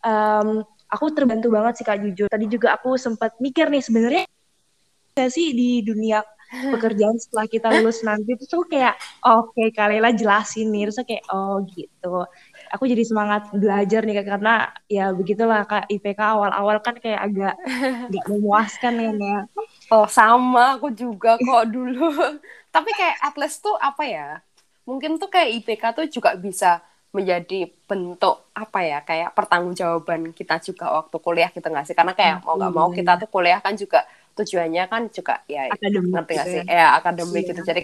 Um, 0.01 0.65
aku 0.89 1.05
terbantu 1.13 1.53
banget 1.53 1.81
sih 1.81 1.85
kak 1.85 2.01
jujur. 2.01 2.27
Tadi 2.27 2.45
juga 2.49 2.73
aku 2.75 2.97
sempat 2.97 3.37
mikir 3.37 3.69
nih 3.69 3.83
sebenarnya 3.85 4.23
sih 5.29 5.51
di 5.51 5.83
dunia 5.83 6.23
pekerjaan 6.49 7.17
setelah 7.21 7.45
kita 7.45 7.67
lulus 7.77 8.01
nanti 8.07 8.33
itu 8.33 8.45
tuh 8.49 8.65
kayak 8.65 8.97
oke 9.21 9.53
okay, 9.53 9.69
Kalela 9.69 10.09
jelasin 10.09 10.73
nih 10.73 10.89
terus 10.89 10.97
kayak 11.05 11.23
oh 11.29 11.61
gitu 11.69 12.25
aku 12.73 12.83
jadi 12.89 13.03
semangat 13.05 13.53
belajar 13.53 14.01
nih 14.05 14.25
karena 14.25 14.73
ya 14.89 15.13
begitulah 15.13 15.65
kak 15.69 15.85
IPK 15.89 16.19
awal-awal 16.19 16.81
kan 16.81 16.97
kayak 16.97 17.21
agak 17.29 17.55
nggak 18.09 18.25
memuaskan 18.29 18.93
ya 18.97 19.11
Nia. 19.13 19.39
oh 19.93 20.09
sama 20.09 20.77
aku 20.77 20.89
juga 20.93 21.37
kok 21.37 21.65
dulu 21.69 22.09
tapi 22.69 22.91
kayak 22.93 23.17
atlas 23.21 23.57
tuh 23.61 23.75
apa 23.77 24.03
ya? 24.05 24.29
Mungkin 24.85 25.21
tuh 25.21 25.29
kayak 25.29 25.49
IPK 25.61 25.83
tuh 25.93 26.05
juga 26.09 26.33
bisa 26.37 26.81
menjadi 27.09 27.69
bentuk 27.89 28.49
apa 28.53 28.79
ya? 28.85 28.99
Kayak 29.05 29.33
pertanggungjawaban 29.33 30.33
kita 30.33 30.61
juga 30.61 30.93
waktu 31.01 31.17
kuliah 31.21 31.49
gitu 31.53 31.65
nggak 31.65 31.85
sih? 31.89 31.95
Karena 31.97 32.13
kayak 32.13 32.45
mau 32.45 32.55
nggak 32.57 32.73
mau 32.73 32.89
kita 32.93 33.11
tuh 33.21 33.29
kuliah 33.29 33.59
kan 33.61 33.73
juga 33.77 34.05
tujuannya 34.37 34.83
kan 34.87 35.01
juga 35.11 35.43
ya 35.51 35.67
akademik 35.67 36.15
ngerti 36.15 36.33
gak 36.33 36.45
gitu 36.47 36.51
sih? 36.55 36.63
ya, 36.63 36.75
ya 36.79 36.87
akademik 36.95 37.43
iya. 37.43 37.49
gitu 37.51 37.61
jadi 37.67 37.81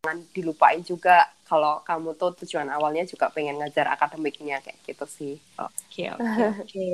jangan 0.00 0.18
dilupain 0.32 0.80
juga 0.86 1.16
kalau 1.44 1.82
kamu 1.82 2.14
tuh 2.14 2.30
tujuan 2.40 2.70
awalnya 2.70 3.02
juga 3.04 3.26
pengen 3.34 3.58
ngajar 3.58 3.90
akademiknya 3.90 4.62
kayak 4.62 4.78
gitu 4.86 5.04
sih. 5.10 5.34
Oke 5.58 6.08
oke 6.14 6.40
oke. 6.62 6.86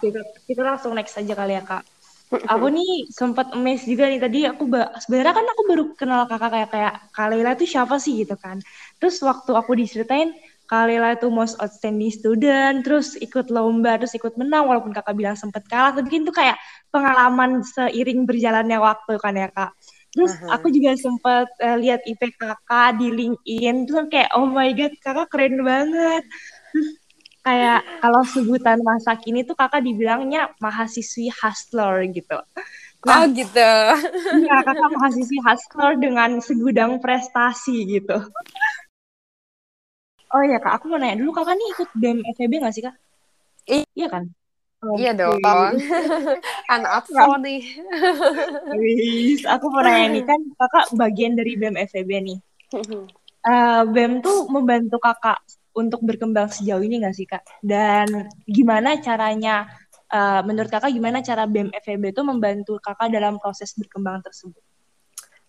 Kita 0.46 0.62
langsung 0.62 0.92
next 0.92 1.16
aja 1.16 1.32
kali 1.32 1.56
ya 1.56 1.64
kak 1.64 1.82
aku 2.30 2.66
nih 2.76 3.10
sempat 3.10 3.50
emes 3.52 3.82
juga 3.84 4.06
nih 4.06 4.20
tadi 4.22 4.38
aku 4.46 4.70
sebenarnya 5.02 5.34
kan 5.34 5.46
aku 5.46 5.62
baru 5.66 5.84
kenal 5.98 6.22
kakak 6.30 6.50
kayak 6.54 6.68
kayak 6.70 6.94
Kalela 7.10 7.50
itu 7.58 7.66
siapa 7.66 7.96
sih 7.98 8.22
gitu 8.22 8.38
kan 8.38 8.62
terus 9.02 9.18
waktu 9.22 9.50
aku 9.54 9.74
diceritain 9.74 10.30
Kalela 10.70 11.18
itu 11.18 11.26
most 11.34 11.58
outstanding 11.58 12.14
student, 12.14 12.86
terus 12.86 13.18
ikut 13.18 13.50
lomba, 13.50 13.98
terus 13.98 14.14
ikut 14.14 14.38
menang, 14.38 14.70
walaupun 14.70 14.94
kakak 14.94 15.18
bilang 15.18 15.34
sempet 15.34 15.66
kalah, 15.66 15.90
tapi 15.90 16.22
itu 16.22 16.30
kayak 16.30 16.54
pengalaman 16.94 17.66
seiring 17.66 18.22
berjalannya 18.22 18.78
waktu 18.78 19.18
kan 19.18 19.34
ya 19.34 19.50
kak. 19.50 19.74
Terus 20.14 20.30
uh-huh. 20.30 20.54
aku 20.54 20.70
juga 20.70 20.94
sempet 20.94 21.50
uh, 21.58 21.74
lihat 21.74 22.06
IP 22.06 22.22
kakak 22.38 23.02
di 23.02 23.10
LinkedIn, 23.10 23.90
terus 23.90 24.06
kayak 24.14 24.30
oh 24.38 24.46
my 24.46 24.70
god 24.78 24.94
kakak 25.02 25.26
keren 25.34 25.58
banget. 25.66 26.22
Terus 26.70 26.88
kayak 27.50 27.80
kalau 27.98 28.22
sebutan 28.22 28.78
masa 28.86 29.18
kini 29.18 29.42
tuh 29.42 29.58
kakak 29.58 29.82
dibilangnya 29.82 30.54
mahasiswi 30.62 31.34
hustler 31.34 32.06
gitu. 32.14 32.38
Nah, 33.02 33.16
oh 33.16 33.24
gitu. 33.34 33.72
Iya 34.38 34.56
kakak 34.62 34.90
mahasiswi 34.94 35.38
hustler 35.42 35.98
dengan 35.98 36.38
segudang 36.38 37.02
prestasi 37.02 37.98
gitu. 37.98 38.22
Oh 40.30 40.42
iya 40.46 40.62
kak, 40.62 40.78
aku 40.78 40.94
mau 40.94 41.02
nanya 41.02 41.18
dulu 41.18 41.34
kakak 41.34 41.58
nih 41.58 41.68
ikut 41.74 41.88
BEM 41.98 42.18
FEB 42.38 42.52
nggak 42.62 42.74
sih 42.78 42.84
kak? 42.86 42.94
I 43.66 43.82
iya 43.98 44.06
kan? 44.06 44.30
Okay. 44.80 44.96
Iya 45.02 45.12
dong, 45.18 45.42
anak 46.78 46.90
apa 47.02 47.36
nih. 47.42 47.62
Wis, 48.78 49.42
aku 49.42 49.66
mau 49.74 49.82
nanya 49.82 50.06
nih 50.14 50.22
kan 50.22 50.40
kakak 50.54 50.86
bagian 50.94 51.34
dari 51.34 51.58
BEM 51.58 51.74
FEB 51.90 52.10
nih. 52.22 52.38
Uh, 53.42 53.82
BEM 53.94 54.22
tuh 54.22 54.46
membantu 54.46 55.02
kakak 55.02 55.42
untuk 55.76 56.02
berkembang 56.02 56.50
sejauh 56.50 56.82
ini 56.82 57.02
nggak 57.02 57.16
sih 57.16 57.26
kak? 57.26 57.42
Dan 57.62 58.30
gimana 58.46 58.98
caranya, 58.98 59.70
uh, 60.10 60.42
menurut 60.42 60.68
kakak 60.70 60.90
gimana 60.90 61.22
cara 61.22 61.46
BEM 61.46 61.70
FEB 61.70 62.10
itu 62.10 62.22
membantu 62.26 62.78
kakak 62.82 63.10
dalam 63.10 63.38
proses 63.38 63.74
berkembang 63.78 64.20
tersebut? 64.22 64.62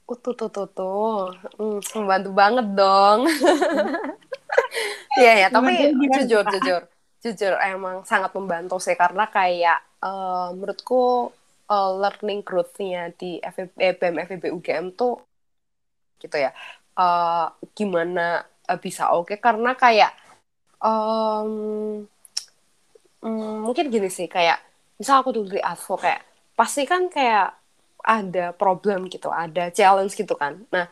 Uh, 0.05 0.17
tuh 0.19 0.35
tuh 0.35 0.51
tuh 0.51 0.67
tuh, 0.71 1.31
hmm, 1.57 1.79
membantu 1.95 2.29
banget 2.35 2.67
dong. 2.75 3.19
Iya 5.19 5.33
ya, 5.43 5.47
tapi 5.51 5.91
jujur 5.91 6.43
jujur 6.47 6.81
jujur 7.21 7.53
emang 7.59 8.01
sangat 8.07 8.31
membantu 8.33 8.79
sih 8.81 8.97
karena 8.97 9.27
kayak 9.29 9.79
uh, 10.01 10.55
menurutku 10.55 11.29
uh, 11.69 11.91
learning 11.99 12.41
growth-nya 12.41 13.13
di 13.15 13.37
FEB, 13.39 13.99
BEM 13.99 14.15
FEB 14.27 14.43
UGM 14.51 14.95
tuh 14.95 15.21
gitu 16.17 16.35
ya. 16.35 16.51
Uh, 16.91 17.47
gimana 17.71 18.43
bisa 18.77 19.11
oke 19.11 19.33
okay? 19.33 19.37
karena 19.41 19.75
kayak 19.75 20.11
um, 20.79 22.05
um, 23.25 23.55
mungkin 23.65 23.89
gini 23.89 24.07
sih 24.07 24.29
kayak 24.29 24.59
misal 25.01 25.25
aku 25.25 25.33
dulu 25.33 25.57
di 25.57 25.61
Advo 25.61 25.97
kayak 25.97 26.21
pasti 26.53 26.85
kan 26.85 27.09
kayak 27.09 27.57
ada 28.01 28.53
problem 28.53 29.05
gitu, 29.13 29.29
ada 29.29 29.69
challenge 29.69 30.17
gitu 30.17 30.33
kan. 30.33 30.65
Nah, 30.73 30.89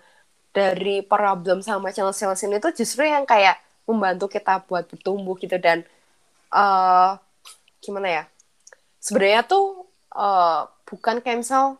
dari 0.54 1.02
problem 1.06 1.62
sama 1.62 1.94
challenge-challenge 1.94 2.44
ini 2.50 2.58
tuh 2.58 2.74
justru 2.74 3.06
yang 3.06 3.26
kayak 3.26 3.58
membantu 3.86 4.30
kita 4.30 4.66
buat 4.66 4.86
bertumbuh 4.90 5.38
gitu 5.38 5.58
dan 5.58 5.86
uh, 6.54 7.18
gimana 7.82 8.08
ya 8.10 8.24
sebenarnya 9.02 9.42
tuh 9.46 9.90
uh, 10.14 10.70
bukan 10.86 11.22
kayak 11.22 11.42
misal 11.42 11.78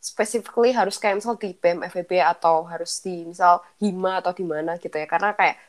specifically 0.00 0.72
harus 0.72 0.96
kayak 0.96 1.20
misal 1.20 1.36
di 1.36 1.52
BEM 1.52 1.84
FEB 1.92 2.24
atau 2.24 2.64
harus 2.64 3.04
di 3.04 3.28
misal 3.28 3.60
HIMA 3.78 4.24
atau 4.24 4.32
di 4.32 4.44
mana 4.48 4.80
gitu 4.80 4.96
ya. 4.96 5.04
Karena 5.04 5.36
kayak 5.36 5.60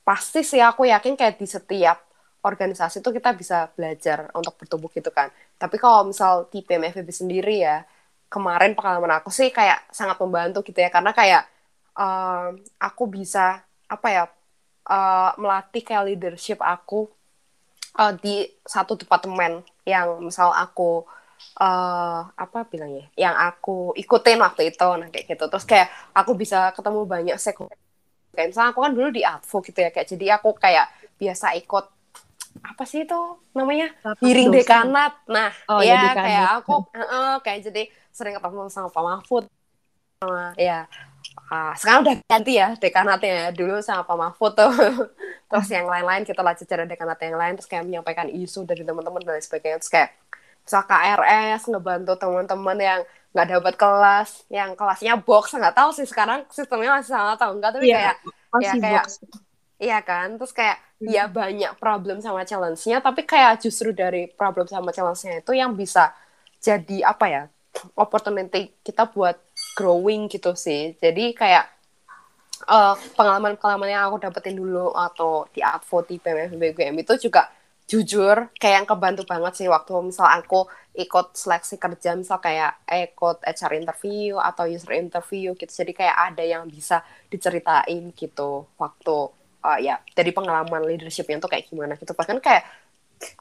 pasti 0.00 0.40
sih 0.40 0.64
aku 0.64 0.88
yakin 0.88 1.14
kayak 1.14 1.36
di 1.36 1.44
setiap 1.44 2.00
organisasi 2.40 3.04
tuh 3.04 3.12
kita 3.12 3.36
bisa 3.36 3.68
belajar 3.76 4.32
untuk 4.32 4.56
bertumbuh 4.56 4.88
gitu 4.96 5.12
kan. 5.12 5.28
Tapi 5.60 5.76
kalau 5.76 6.08
misal 6.08 6.48
di 6.48 6.64
BEM 6.64 6.88
FEB 6.88 7.08
sendiri 7.12 7.62
ya 7.62 7.84
kemarin 8.32 8.72
pengalaman 8.72 9.20
aku 9.20 9.28
sih 9.30 9.52
kayak 9.52 9.92
sangat 9.92 10.16
membantu 10.24 10.64
gitu 10.64 10.80
ya. 10.80 10.88
Karena 10.88 11.12
kayak 11.12 11.44
uh, 12.00 12.56
aku 12.80 13.04
bisa 13.12 13.60
apa 13.86 14.08
ya 14.08 14.24
uh, 14.88 15.30
melatih 15.36 15.82
kayak 15.84 16.06
leadership 16.08 16.58
aku 16.64 17.06
uh, 17.98 18.12
di 18.16 18.46
satu 18.64 18.94
departemen 18.96 19.62
yang 19.84 20.22
misal 20.22 20.50
aku 20.54 21.04
uh, 21.60 22.20
apa 22.34 22.58
bilangnya? 22.68 23.06
Yang 23.14 23.34
aku 23.36 23.76
ikutin 23.96 24.38
waktu 24.40 24.72
itu 24.74 24.88
nah 24.96 25.08
kayak 25.08 25.24
gitu. 25.32 25.44
Terus 25.48 25.64
kayak 25.68 25.88
aku 26.12 26.32
bisa 26.36 26.70
ketemu 26.72 27.00
banyak 27.04 27.38
sekunder 27.40 27.78
kayak 28.36 28.52
misalnya 28.52 28.70
aku 28.76 28.80
kan 28.84 28.92
dulu 28.92 29.08
di 29.08 29.22
advo 29.24 29.56
gitu 29.64 29.78
ya 29.80 29.90
kayak 29.90 30.08
jadi 30.12 30.26
aku 30.36 30.52
kayak 30.60 30.86
biasa 31.16 31.56
ikut 31.56 31.84
apa 32.60 32.82
sih 32.84 33.08
itu 33.08 33.20
namanya? 33.56 33.88
Hiring 34.20 34.52
dekanat. 34.52 35.16
Nah 35.28 35.48
oh, 35.72 35.80
ya, 35.80 36.12
ya 36.12 36.12
kayak 36.12 36.46
aku 36.60 36.84
uh, 36.92 37.00
uh, 37.00 37.32
kayak 37.40 37.72
jadi 37.72 37.88
sering 38.12 38.36
ketemu 38.36 38.68
sama 38.68 38.88
Pak 38.92 39.02
Mahfud. 39.02 39.44
Sama 40.20 40.52
ya 40.56 40.88
uh, 41.52 41.72
sekarang 41.76 42.00
udah 42.04 42.14
ganti 42.24 42.52
ya 42.56 42.72
dekanatnya 42.76 43.32
ya. 43.32 43.46
dulu 43.52 43.80
sama 43.80 44.04
Pak 44.04 44.16
Mahfud 44.16 44.52
tuh. 44.56 44.72
Terus 45.52 45.68
yang 45.72 45.86
lain-lain 45.88 46.24
kita 46.24 46.40
lanjut 46.40 46.66
cara 46.66 46.84
dekanat 46.84 47.18
yang 47.22 47.38
lain 47.38 47.54
terus 47.54 47.70
kayak 47.70 47.86
menyampaikan 47.86 48.26
isu 48.26 48.66
dari 48.66 48.82
teman-teman 48.82 49.22
dan 49.22 49.38
sebagainya. 49.38 49.78
Terus 49.78 49.92
kayak 49.94 50.10
KRS 50.66 51.70
ngebantu 51.70 52.18
teman-teman 52.18 52.78
yang 52.78 53.00
nggak 53.36 53.48
dapat 53.60 53.74
kelas 53.76 54.48
yang 54.48 54.72
kelasnya 54.72 55.20
box 55.20 55.52
nggak 55.52 55.76
tahu 55.76 55.92
sih 55.92 56.08
sekarang 56.08 56.48
sistemnya 56.48 56.96
masih 56.96 57.12
sama 57.12 57.36
atau 57.36 57.52
enggak 57.52 57.76
tapi 57.76 57.92
yeah, 57.92 58.16
kayak 58.16 58.16
ya 58.64 58.72
kayak 58.80 59.04
box. 59.04 59.08
iya 59.76 59.98
kan 60.00 60.28
terus 60.40 60.52
kayak 60.56 60.80
hmm. 61.04 61.12
ya 61.12 61.24
banyak 61.28 61.72
problem 61.76 62.24
sama 62.24 62.48
challenge-nya 62.48 63.04
tapi 63.04 63.28
kayak 63.28 63.60
justru 63.60 63.92
dari 63.92 64.32
problem 64.32 64.64
sama 64.64 64.88
challenge-nya 64.88 65.44
itu 65.44 65.52
yang 65.52 65.76
bisa 65.76 66.16
jadi 66.64 67.12
apa 67.12 67.26
ya 67.28 67.42
opportunity 67.92 68.72
kita 68.80 69.04
buat 69.12 69.36
growing 69.76 70.32
gitu 70.32 70.56
sih 70.56 70.96
jadi 70.96 71.36
kayak 71.36 71.64
uh, 72.64 72.96
pengalaman-pengalaman 73.20 73.92
yang 73.92 74.08
aku 74.08 74.24
dapetin 74.24 74.56
dulu 74.56 74.96
atau 74.96 75.44
di 75.52 75.60
Advo 75.60 76.00
di 76.08 76.16
BMFBGM 76.16 76.96
itu 77.04 77.28
juga 77.28 77.52
jujur 77.86 78.50
kayak 78.58 78.82
yang 78.82 78.88
kebantu 78.88 79.22
banget 79.22 79.62
sih 79.62 79.68
waktu 79.70 79.94
misal 80.02 80.26
aku 80.26 80.66
ikut 80.98 81.38
seleksi 81.38 81.78
kerja 81.78 82.18
misal 82.18 82.42
kayak 82.42 82.82
ikut 82.90 83.46
HR 83.46 83.72
interview 83.78 84.42
atau 84.42 84.66
user 84.66 84.98
interview 84.98 85.54
gitu. 85.54 85.70
Jadi 85.70 85.92
kayak 85.94 86.34
ada 86.34 86.42
yang 86.42 86.66
bisa 86.66 87.06
diceritain 87.30 88.10
gitu 88.10 88.66
waktu 88.74 89.16
uh, 89.62 89.78
ya 89.78 90.02
dari 90.18 90.34
pengalaman 90.34 90.82
leadershipnya 90.82 91.38
tuh 91.38 91.50
kayak 91.52 91.70
gimana 91.70 91.94
gitu. 91.94 92.10
Bahkan 92.10 92.42
kayak 92.42 92.66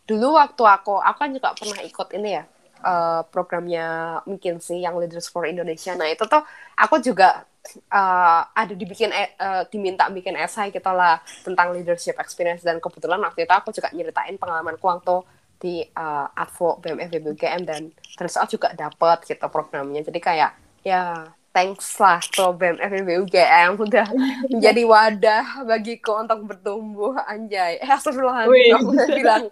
dulu 0.08 0.38
waktu 0.38 0.64
aku 0.64 1.02
aku 1.02 1.18
kan 1.20 1.32
juga 1.34 1.52
pernah 1.58 1.82
ikut 1.84 2.08
ini 2.16 2.30
ya 2.40 2.44
uh, 2.86 3.26
programnya 3.34 4.22
mungkin 4.30 4.62
sih 4.62 4.86
yang 4.86 4.96
Leaders 5.02 5.28
for 5.34 5.50
Indonesia. 5.50 5.98
Nah 5.98 6.06
itu 6.08 6.22
tuh 6.30 6.46
aku 6.78 7.02
juga 7.02 7.50
uh, 7.90 8.42
ada 8.54 8.74
dibikin 8.78 9.10
uh, 9.10 9.66
diminta 9.68 10.06
bikin 10.14 10.38
esai 10.38 10.70
gitu 10.70 10.92
lah 10.94 11.20
tentang 11.42 11.74
leadership 11.74 12.16
experience. 12.22 12.62
Dan 12.62 12.78
kebetulan 12.78 13.18
waktu 13.26 13.50
itu 13.50 13.54
aku 13.54 13.74
juga 13.74 13.90
nyeritain 13.92 14.38
pengalaman 14.38 14.78
waktu 14.78 15.26
di 15.56 15.82
uh, 15.98 16.30
Advo 16.38 16.78
BMF 16.84 17.10
BBGM 17.10 17.62
dan 17.66 17.90
terus 18.14 18.38
aku 18.38 18.62
juga 18.62 18.70
dapet 18.78 19.26
gitu 19.26 19.48
programnya. 19.50 20.06
Jadi 20.06 20.20
kayak 20.22 20.52
ya 20.86 21.26
thanks 21.56 21.96
lah 22.04 22.20
ke 22.20 22.44
BMF 22.60 22.92
BBGM 23.08 23.80
udah 23.80 24.08
menjadi 24.52 24.84
wadah 24.84 25.46
bagiku 25.64 26.20
untuk 26.20 26.44
bertumbuh 26.52 27.16
anjay 27.24 27.80
eh 27.80 27.88
astagfirullahaladzim 27.88 28.76
aku 28.76 28.90
udah 28.92 29.10
bilang 29.16 29.44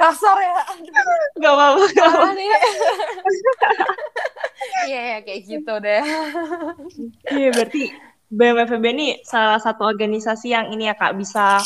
kasar 0.00 0.36
ya 0.40 0.56
gak 1.36 1.52
apa-apa 1.52 1.84
gak 1.92 2.08
apa-apa 2.08 2.32
Iya, 4.86 4.98
yeah, 4.98 5.18
kayak 5.26 5.42
gitu 5.46 5.74
deh. 5.82 6.02
Iya, 7.34 7.38
yeah, 7.38 7.50
berarti 7.50 7.82
BMFB 8.30 8.84
ini 8.94 9.08
salah 9.26 9.58
satu 9.58 9.84
organisasi 9.84 10.54
yang 10.54 10.70
ini 10.70 10.86
ya 10.86 10.94
Kak 10.94 11.18
bisa 11.18 11.58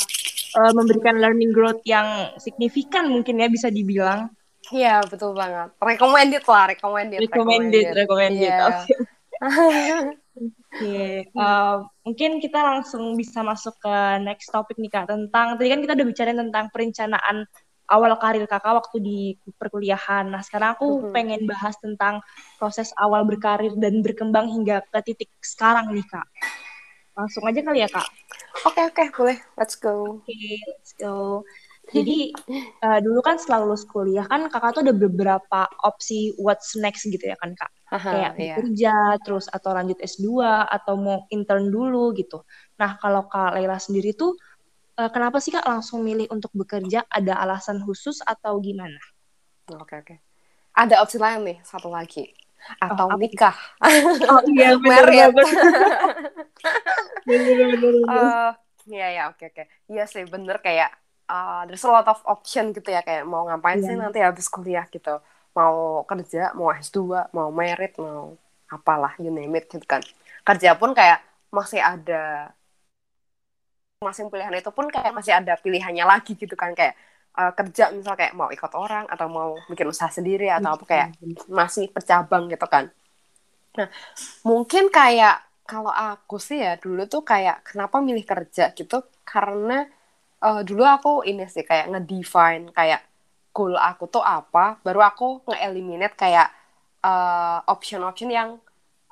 uh, 0.56 0.72
memberikan 0.72 1.20
learning 1.20 1.52
growth 1.52 1.80
yang 1.84 2.32
signifikan 2.40 3.08
mungkin 3.12 3.40
ya 3.40 3.48
bisa 3.52 3.68
dibilang. 3.68 4.32
Iya, 4.72 4.98
yeah, 4.98 5.06
betul 5.06 5.36
banget. 5.36 5.76
Recommended 5.78 6.44
lah, 6.48 6.64
recommended. 6.72 7.18
Recommended, 7.22 7.84
recommended. 7.94 8.50
Yeah. 8.50 8.68
Oke. 8.68 8.80
Okay. 8.88 9.15
Okay. 9.42 11.28
uh, 11.34 11.40
eh, 11.40 11.74
mungkin 12.04 12.30
kita 12.40 12.60
langsung 12.60 13.16
bisa 13.16 13.44
masuk 13.44 13.76
ke 13.80 13.96
next 14.24 14.48
topic 14.48 14.76
nih 14.80 14.92
Kak 14.92 15.12
tentang 15.12 15.56
tadi 15.56 15.68
kan 15.72 15.80
kita 15.84 15.92
udah 15.96 16.06
bicara 16.06 16.32
tentang 16.32 16.66
perencanaan 16.72 17.46
awal 17.86 18.18
karir 18.18 18.44
kakak 18.50 18.74
waktu 18.74 18.96
di 18.98 19.18
perkuliahan. 19.58 20.26
Nah, 20.26 20.42
sekarang 20.42 20.74
aku 20.74 20.86
mm 20.86 20.98
-hmm. 20.98 21.12
pengen 21.14 21.42
bahas 21.46 21.74
tentang 21.78 22.18
proses 22.58 22.90
awal 22.98 23.22
berkarir 23.22 23.72
dan 23.78 24.02
berkembang 24.02 24.50
hingga 24.50 24.82
ke 24.90 24.98
titik 25.06 25.30
sekarang 25.38 25.94
nih, 25.94 26.06
Kak. 26.10 26.26
Langsung 27.16 27.46
aja 27.46 27.60
kali 27.62 27.80
ya, 27.80 27.88
Kak? 27.88 28.06
Oke, 28.66 28.82
okay, 28.82 28.84
oke, 28.90 28.94
okay, 28.98 29.06
boleh. 29.14 29.38
Let's 29.54 29.76
go. 29.78 30.20
Oke, 30.20 30.28
okay, 30.34 30.58
let's 30.66 30.92
go. 30.98 31.46
Jadi, 31.86 32.34
uh, 32.82 32.98
dulu 32.98 33.22
kan 33.22 33.38
setelah 33.38 33.62
lulus 33.62 33.86
kuliah 33.86 34.26
kan 34.26 34.50
kakak 34.50 34.74
tuh 34.74 34.82
ada 34.82 34.94
beberapa 34.94 35.60
opsi 35.86 36.34
what's 36.34 36.74
next 36.74 37.06
gitu 37.06 37.22
ya 37.22 37.38
kan, 37.38 37.54
Kak? 37.54 37.70
Aha, 37.94 38.10
Kayak 38.10 38.32
iya. 38.42 38.54
kerja, 38.58 38.94
terus 39.22 39.46
atau 39.46 39.70
lanjut 39.70 39.94
S2, 40.02 40.42
atau 40.66 40.98
mau 40.98 41.18
intern 41.30 41.70
dulu 41.70 42.10
gitu. 42.18 42.42
Nah, 42.82 42.98
kalau 42.98 43.30
Kak 43.30 43.54
Leila 43.54 43.78
sendiri 43.78 44.18
tuh 44.18 44.34
uh, 44.98 45.10
kenapa 45.12 45.38
sih 45.38 45.52
kak 45.52 45.64
langsung 45.68 46.02
milih 46.02 46.26
untuk 46.32 46.50
bekerja? 46.56 47.04
Ada 47.06 47.38
alasan 47.38 47.80
khusus 47.84 48.20
atau 48.24 48.58
gimana? 48.58 48.98
Oke 49.70 49.94
okay, 49.94 49.96
oke. 50.02 50.06
Okay. 50.16 50.18
Ada 50.76 51.00
opsi 51.00 51.16
lain 51.16 51.40
nih 51.46 51.58
satu 51.64 51.88
lagi 51.88 52.32
atau 52.82 53.06
oh, 53.12 53.18
nikah. 53.20 53.54
Oh 54.32 54.42
iya 54.50 54.74
benar 54.82 55.06
benar. 55.06 55.44
uh, 58.10 58.52
Iya 58.86 59.06
ya 59.10 59.22
oke 59.34 59.50
oke. 59.50 59.64
Iya 59.90 60.04
sih 60.06 60.22
bener 60.26 60.62
kayak 60.62 60.94
uh, 61.28 61.62
there's 61.66 61.84
a 61.84 61.90
lot 61.90 62.06
of 62.06 62.18
option 62.26 62.70
gitu 62.72 62.88
ya 62.90 63.02
kayak 63.02 63.26
mau 63.26 63.46
ngapain 63.46 63.78
yeah. 63.82 63.86
sih 63.86 63.94
iya. 63.94 64.02
nanti 64.02 64.18
habis 64.22 64.46
kuliah 64.50 64.86
gitu. 64.90 65.18
Mau 65.56 66.04
kerja, 66.04 66.52
mau 66.52 66.68
S2, 66.68 67.32
mau 67.32 67.48
merit, 67.48 67.96
mau 67.96 68.36
apalah 68.68 69.16
you 69.16 69.32
name 69.32 69.56
it 69.56 69.70
gitu 69.70 69.86
kan. 69.88 70.04
Kerja 70.46 70.76
pun 70.76 70.92
kayak 70.92 71.24
masih 71.50 71.80
ada 71.80 72.52
masing 74.04 74.28
pilihan 74.28 74.52
itu 74.52 74.70
pun 74.76 74.92
kayak 74.92 75.12
masih 75.16 75.32
ada 75.32 75.56
pilihannya 75.56 76.04
lagi 76.04 76.36
gitu 76.36 76.52
kan 76.52 76.76
kayak 76.76 76.92
uh, 77.32 77.52
kerja 77.56 77.88
misal 77.96 78.12
kayak 78.12 78.36
mau 78.36 78.52
ikut 78.52 78.72
orang 78.76 79.08
atau 79.08 79.26
mau 79.32 79.56
bikin 79.72 79.88
usaha 79.88 80.12
sendiri 80.12 80.52
atau 80.52 80.76
apa 80.76 80.84
kayak 80.84 81.08
masih 81.48 81.88
bercabang 81.88 82.52
gitu 82.52 82.66
kan 82.68 82.92
nah 83.76 83.88
mungkin 84.44 84.92
kayak 84.92 85.40
kalau 85.64 85.90
aku 85.92 86.36
sih 86.36 86.60
ya 86.60 86.76
dulu 86.76 87.08
tuh 87.08 87.24
kayak 87.24 87.64
kenapa 87.64 88.00
milih 88.04 88.24
kerja 88.24 88.76
gitu 88.76 89.04
karena 89.24 89.88
uh, 90.42 90.60
dulu 90.66 90.82
aku 90.84 91.12
ini 91.24 91.46
sih 91.48 91.64
kayak 91.64 91.92
ngedefine 91.92 92.72
kayak 92.72 93.00
goal 93.56 93.72
aku 93.76 94.04
tuh 94.12 94.20
apa 94.20 94.76
baru 94.84 95.00
aku 95.00 95.46
nge-eliminate 95.48 96.16
kayak 96.18 96.52
uh, 97.00 97.64
option-option 97.64 98.28
yang 98.28 98.60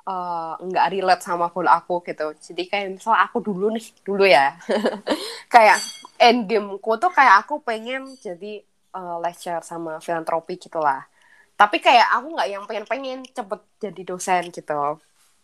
uh, 0.05 0.53
nggak 0.61 0.89
relate 0.93 1.23
sama 1.25 1.49
goal 1.49 1.65
aku 1.65 2.05
gitu. 2.05 2.33
Jadi 2.37 2.63
kayak 2.69 2.87
misal 3.01 3.17
aku 3.17 3.41
dulu 3.41 3.73
nih 3.73 3.85
dulu 4.05 4.25
ya. 4.25 4.53
Kayak 5.53 5.79
end 6.19 6.49
gameku 6.51 6.99
tuh 6.99 7.11
kayak 7.13 7.45
aku 7.45 7.63
pengen 7.63 8.11
jadi 8.19 8.59
uh, 8.95 9.17
lecturer 9.23 9.63
sama 9.63 10.03
filantropi 10.03 10.59
gitulah. 10.59 11.07
Tapi 11.55 11.79
kayak 11.79 12.11
aku 12.11 12.27
nggak 12.35 12.49
yang 12.51 12.63
pengen-pengen 12.67 13.23
cepet 13.31 13.61
jadi 13.79 14.01
dosen 14.03 14.43
gitu. 14.51 14.99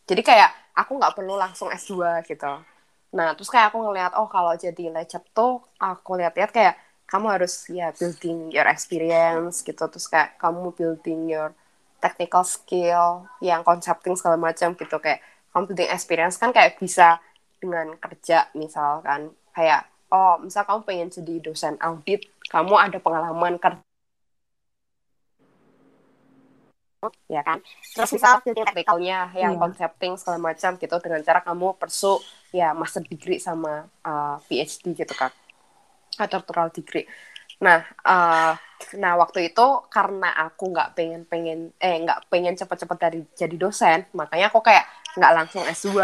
Jadi 0.09 0.21
kayak 0.25 0.51
aku 0.75 0.99
nggak 0.99 1.15
perlu 1.15 1.39
langsung 1.39 1.71
S2 1.71 2.27
gitu 2.27 2.59
nah 3.11 3.35
terus 3.35 3.51
kayak 3.51 3.75
aku 3.75 3.83
ngeliat 3.83 4.15
oh 4.15 4.31
kalau 4.31 4.55
jadi 4.55 4.87
lecturer 4.87 5.23
tuh 5.35 5.59
aku 5.75 6.15
lihat-lihat 6.15 6.51
kayak 6.55 6.75
kamu 7.11 7.27
harus 7.27 7.67
ya 7.67 7.91
building 7.91 8.55
your 8.55 8.63
experience 8.71 9.59
gitu. 9.67 9.83
Terus 9.91 10.07
kayak 10.07 10.39
kamu 10.39 10.71
building 10.71 11.27
your 11.27 11.51
technical 11.99 12.47
skill 12.47 13.27
yang 13.43 13.67
concepting 13.67 14.15
segala 14.15 14.39
macam 14.39 14.71
gitu. 14.79 14.95
Kayak 15.03 15.19
computing 15.51 15.91
experience 15.91 16.39
kan 16.39 16.55
kayak 16.55 16.79
bisa 16.79 17.19
dengan 17.59 17.99
kerja 17.99 18.47
misalkan. 18.55 19.35
Kayak 19.51 19.91
oh 20.07 20.39
misal 20.39 20.63
kamu 20.63 20.87
pengen 20.87 21.09
jadi 21.11 21.35
dosen 21.43 21.75
audit 21.83 22.31
kamu 22.47 22.79
ada 22.79 22.97
pengalaman 23.03 23.59
kerja 23.59 23.90
ya 27.25 27.41
kan 27.41 27.57
terus 27.97 28.13
misal 28.13 28.37
jadi 28.45 28.61
technicalnya 28.61 29.33
yang 29.33 29.57
yeah. 29.57 29.61
concepting 29.61 30.13
segala 30.21 30.37
macam 30.53 30.77
gitu 30.77 30.95
dengan 31.01 31.21
cara 31.25 31.41
kamu 31.41 31.73
persu 31.81 32.21
ya 32.53 32.77
master 32.77 33.01
degree 33.01 33.41
sama 33.41 33.89
uh, 34.05 34.37
PhD 34.45 34.93
gitu 34.93 35.13
kan 35.17 35.33
atau 36.21 36.37
doctoral 36.37 36.69
degree 36.69 37.09
nah 37.57 37.81
uh, 38.05 38.53
Nah 38.97 39.13
waktu 39.19 39.53
itu 39.53 39.65
karena 39.93 40.33
aku 40.33 40.73
nggak 40.73 40.97
pengen 40.97 41.21
pengen 41.29 41.59
eh 41.77 42.01
nggak 42.01 42.27
pengen 42.31 42.57
cepet-cepet 42.57 42.97
dari 42.97 43.19
jadi 43.37 43.55
dosen, 43.55 44.09
makanya 44.17 44.49
aku 44.49 44.59
kayak 44.65 44.85
nggak 45.17 45.33
langsung 45.35 45.63
S2. 45.65 46.01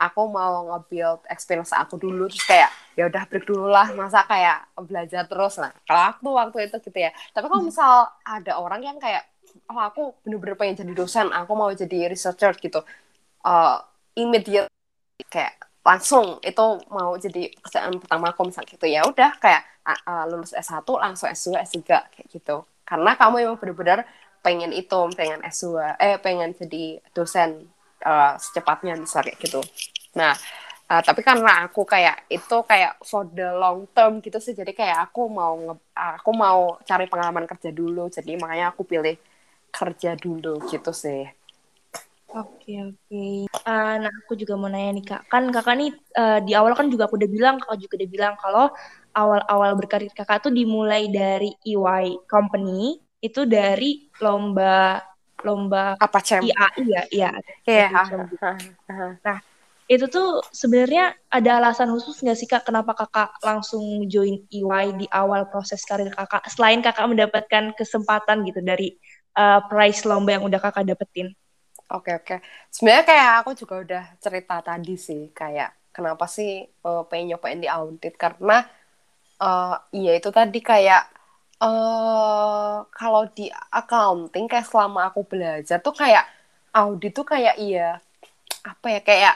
Aku 0.00 0.32
mau 0.32 0.64
nge-build 0.64 1.28
experience 1.28 1.76
aku 1.76 2.00
dulu 2.00 2.24
terus 2.32 2.44
kayak 2.48 2.72
ya 2.96 3.04
udah 3.04 3.20
break 3.28 3.44
dulu 3.44 3.68
lah 3.68 3.92
masa 3.92 4.24
kayak 4.24 4.64
belajar 4.80 5.28
terus 5.28 5.60
lah. 5.60 5.72
Kalau 5.84 6.02
aku 6.08 6.28
waktu 6.32 6.58
itu 6.72 6.76
gitu 6.88 6.98
ya. 7.04 7.12
Tapi 7.36 7.46
kalau 7.52 7.60
misal 7.64 8.08
ada 8.24 8.52
orang 8.56 8.80
yang 8.80 8.96
kayak 8.96 9.28
oh 9.70 9.80
aku 9.80 10.02
bener-bener 10.24 10.56
pengen 10.58 10.76
jadi 10.86 10.92
dosen, 10.96 11.26
aku 11.32 11.52
mau 11.56 11.70
jadi 11.72 12.08
researcher 12.10 12.54
gitu. 12.58 12.80
Uh, 13.44 13.80
immediate 14.16 14.68
kayak 15.30 15.56
langsung. 15.84 16.38
Itu 16.44 16.80
mau 16.92 17.16
jadi 17.16 17.50
pekerjaan 17.60 17.96
pertama 18.00 18.32
aku 18.32 18.48
misalnya 18.48 18.70
gitu. 18.74 18.86
Ya 18.86 19.02
udah 19.06 19.30
kayak 19.40 19.62
uh, 19.86 20.24
lulus 20.30 20.52
S1 20.54 20.84
langsung 20.86 21.28
S2 21.30 21.48
S3 21.64 21.78
kayak 22.12 22.26
gitu. 22.30 22.66
Karena 22.84 23.14
kamu 23.14 23.34
emang 23.46 23.58
benar-benar 23.60 24.06
pengen 24.40 24.72
itu 24.72 25.00
pengen 25.16 25.40
S2 25.44 26.00
eh 26.00 26.16
pengen 26.16 26.56
jadi 26.56 27.00
dosen 27.12 27.68
uh, 28.04 28.34
secepatnya 28.40 28.96
misalnya 28.96 29.36
kayak 29.36 29.40
gitu. 29.44 29.60
Nah 30.16 30.32
uh, 30.90 31.02
tapi 31.04 31.20
karena 31.22 31.68
aku 31.68 31.84
kayak 31.84 32.26
itu 32.32 32.56
kayak 32.64 32.98
for 33.04 33.28
the 33.30 33.48
long 33.54 33.86
term 33.92 34.18
gitu 34.24 34.40
sih. 34.40 34.56
Jadi 34.56 34.72
kayak 34.72 35.10
aku 35.10 35.28
mau 35.28 35.76
aku 35.94 36.30
mau 36.34 36.80
cari 36.82 37.06
pengalaman 37.06 37.44
kerja 37.46 37.70
dulu. 37.70 38.08
Jadi 38.08 38.36
makanya 38.40 38.72
aku 38.72 38.82
pilih 38.88 39.16
kerja 39.70 40.18
dulu 40.18 40.60
gitu 40.68 40.92
sih. 40.92 41.30
Oke 42.30 42.78
oke. 42.94 43.50
Uh, 43.66 43.94
nah 44.06 44.12
aku 44.22 44.38
juga 44.38 44.54
mau 44.54 44.70
nanya 44.70 44.90
nih 44.94 45.04
kak, 45.06 45.22
kan 45.26 45.50
kakak 45.50 45.74
nih 45.74 45.90
uh, 46.14 46.38
di 46.38 46.54
awal 46.54 46.78
kan 46.78 46.86
juga 46.86 47.10
aku 47.10 47.18
udah 47.18 47.30
bilang, 47.30 47.58
kakak 47.58 47.78
juga 47.82 47.94
udah 47.98 48.10
bilang 48.10 48.34
kalau 48.38 48.66
awal-awal 49.14 49.74
berkarir 49.74 50.14
kakak 50.14 50.46
tuh 50.46 50.54
dimulai 50.54 51.10
dari 51.10 51.50
EY 51.66 52.30
company 52.30 53.02
itu 53.20 53.44
dari 53.44 54.06
lomba 54.22 55.02
lomba 55.42 55.96
apa 55.96 56.18
cem? 56.20 56.44
IAI 56.44 56.84
ya 56.86 57.02
iya 57.10 57.30
yeah. 57.66 57.90
nah 59.24 59.38
itu 59.90 60.06
tuh 60.06 60.38
sebenarnya 60.54 61.18
ada 61.26 61.58
alasan 61.58 61.90
khusus 61.90 62.22
nggak 62.22 62.38
sih 62.38 62.46
kak 62.46 62.62
kenapa 62.62 62.94
kakak 62.94 63.34
langsung 63.42 64.06
join 64.06 64.38
EY 64.46 64.94
di 64.94 65.06
awal 65.10 65.50
proses 65.50 65.82
karir 65.82 66.12
kakak 66.14 66.46
selain 66.46 66.78
kakak 66.78 67.10
mendapatkan 67.10 67.74
kesempatan 67.74 68.46
gitu 68.46 68.62
dari 68.62 68.94
uh, 69.36 69.60
prize 69.66 70.02
lomba 70.06 70.38
yang 70.38 70.44
udah 70.46 70.60
kakak 70.62 70.86
dapetin. 70.94 71.34
Oke 71.90 72.14
oke. 72.14 72.38
Sebenarnya 72.70 73.04
kayak 73.06 73.28
aku 73.42 73.50
juga 73.58 73.74
udah 73.82 74.04
cerita 74.22 74.62
tadi 74.62 74.94
sih 74.94 75.34
kayak 75.34 75.90
kenapa 75.90 76.30
sih 76.30 76.62
uh, 76.86 77.02
pengen 77.10 77.34
nyobain 77.34 77.58
di 77.58 77.66
audit? 77.66 78.14
Karena 78.14 78.62
uh, 79.42 79.74
iya 79.90 80.14
itu 80.14 80.30
tadi 80.30 80.62
kayak 80.62 81.02
uh, 81.58 82.86
kalau 82.94 83.26
di 83.34 83.50
accounting 83.50 84.46
kayak 84.46 84.66
selama 84.70 85.10
aku 85.10 85.26
belajar 85.26 85.82
tuh 85.82 85.94
kayak 85.94 86.24
audit 86.70 87.10
tuh 87.10 87.26
kayak 87.26 87.58
iya 87.58 87.98
apa 88.62 88.86
ya 88.86 89.00
kayak 89.02 89.34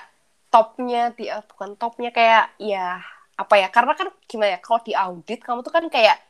topnya 0.55 1.11
di 1.11 1.27
bukan 1.51 1.75
topnya 1.75 2.15
kayak 2.15 2.55
ya 2.63 3.03
apa 3.35 3.55
ya? 3.59 3.67
Karena 3.75 3.99
kan 3.99 4.09
gimana 4.31 4.55
ya 4.55 4.61
kalau 4.63 4.81
di 4.87 4.95
audit 4.95 5.43
kamu 5.43 5.67
tuh 5.67 5.75
kan 5.75 5.87
kayak 5.91 6.23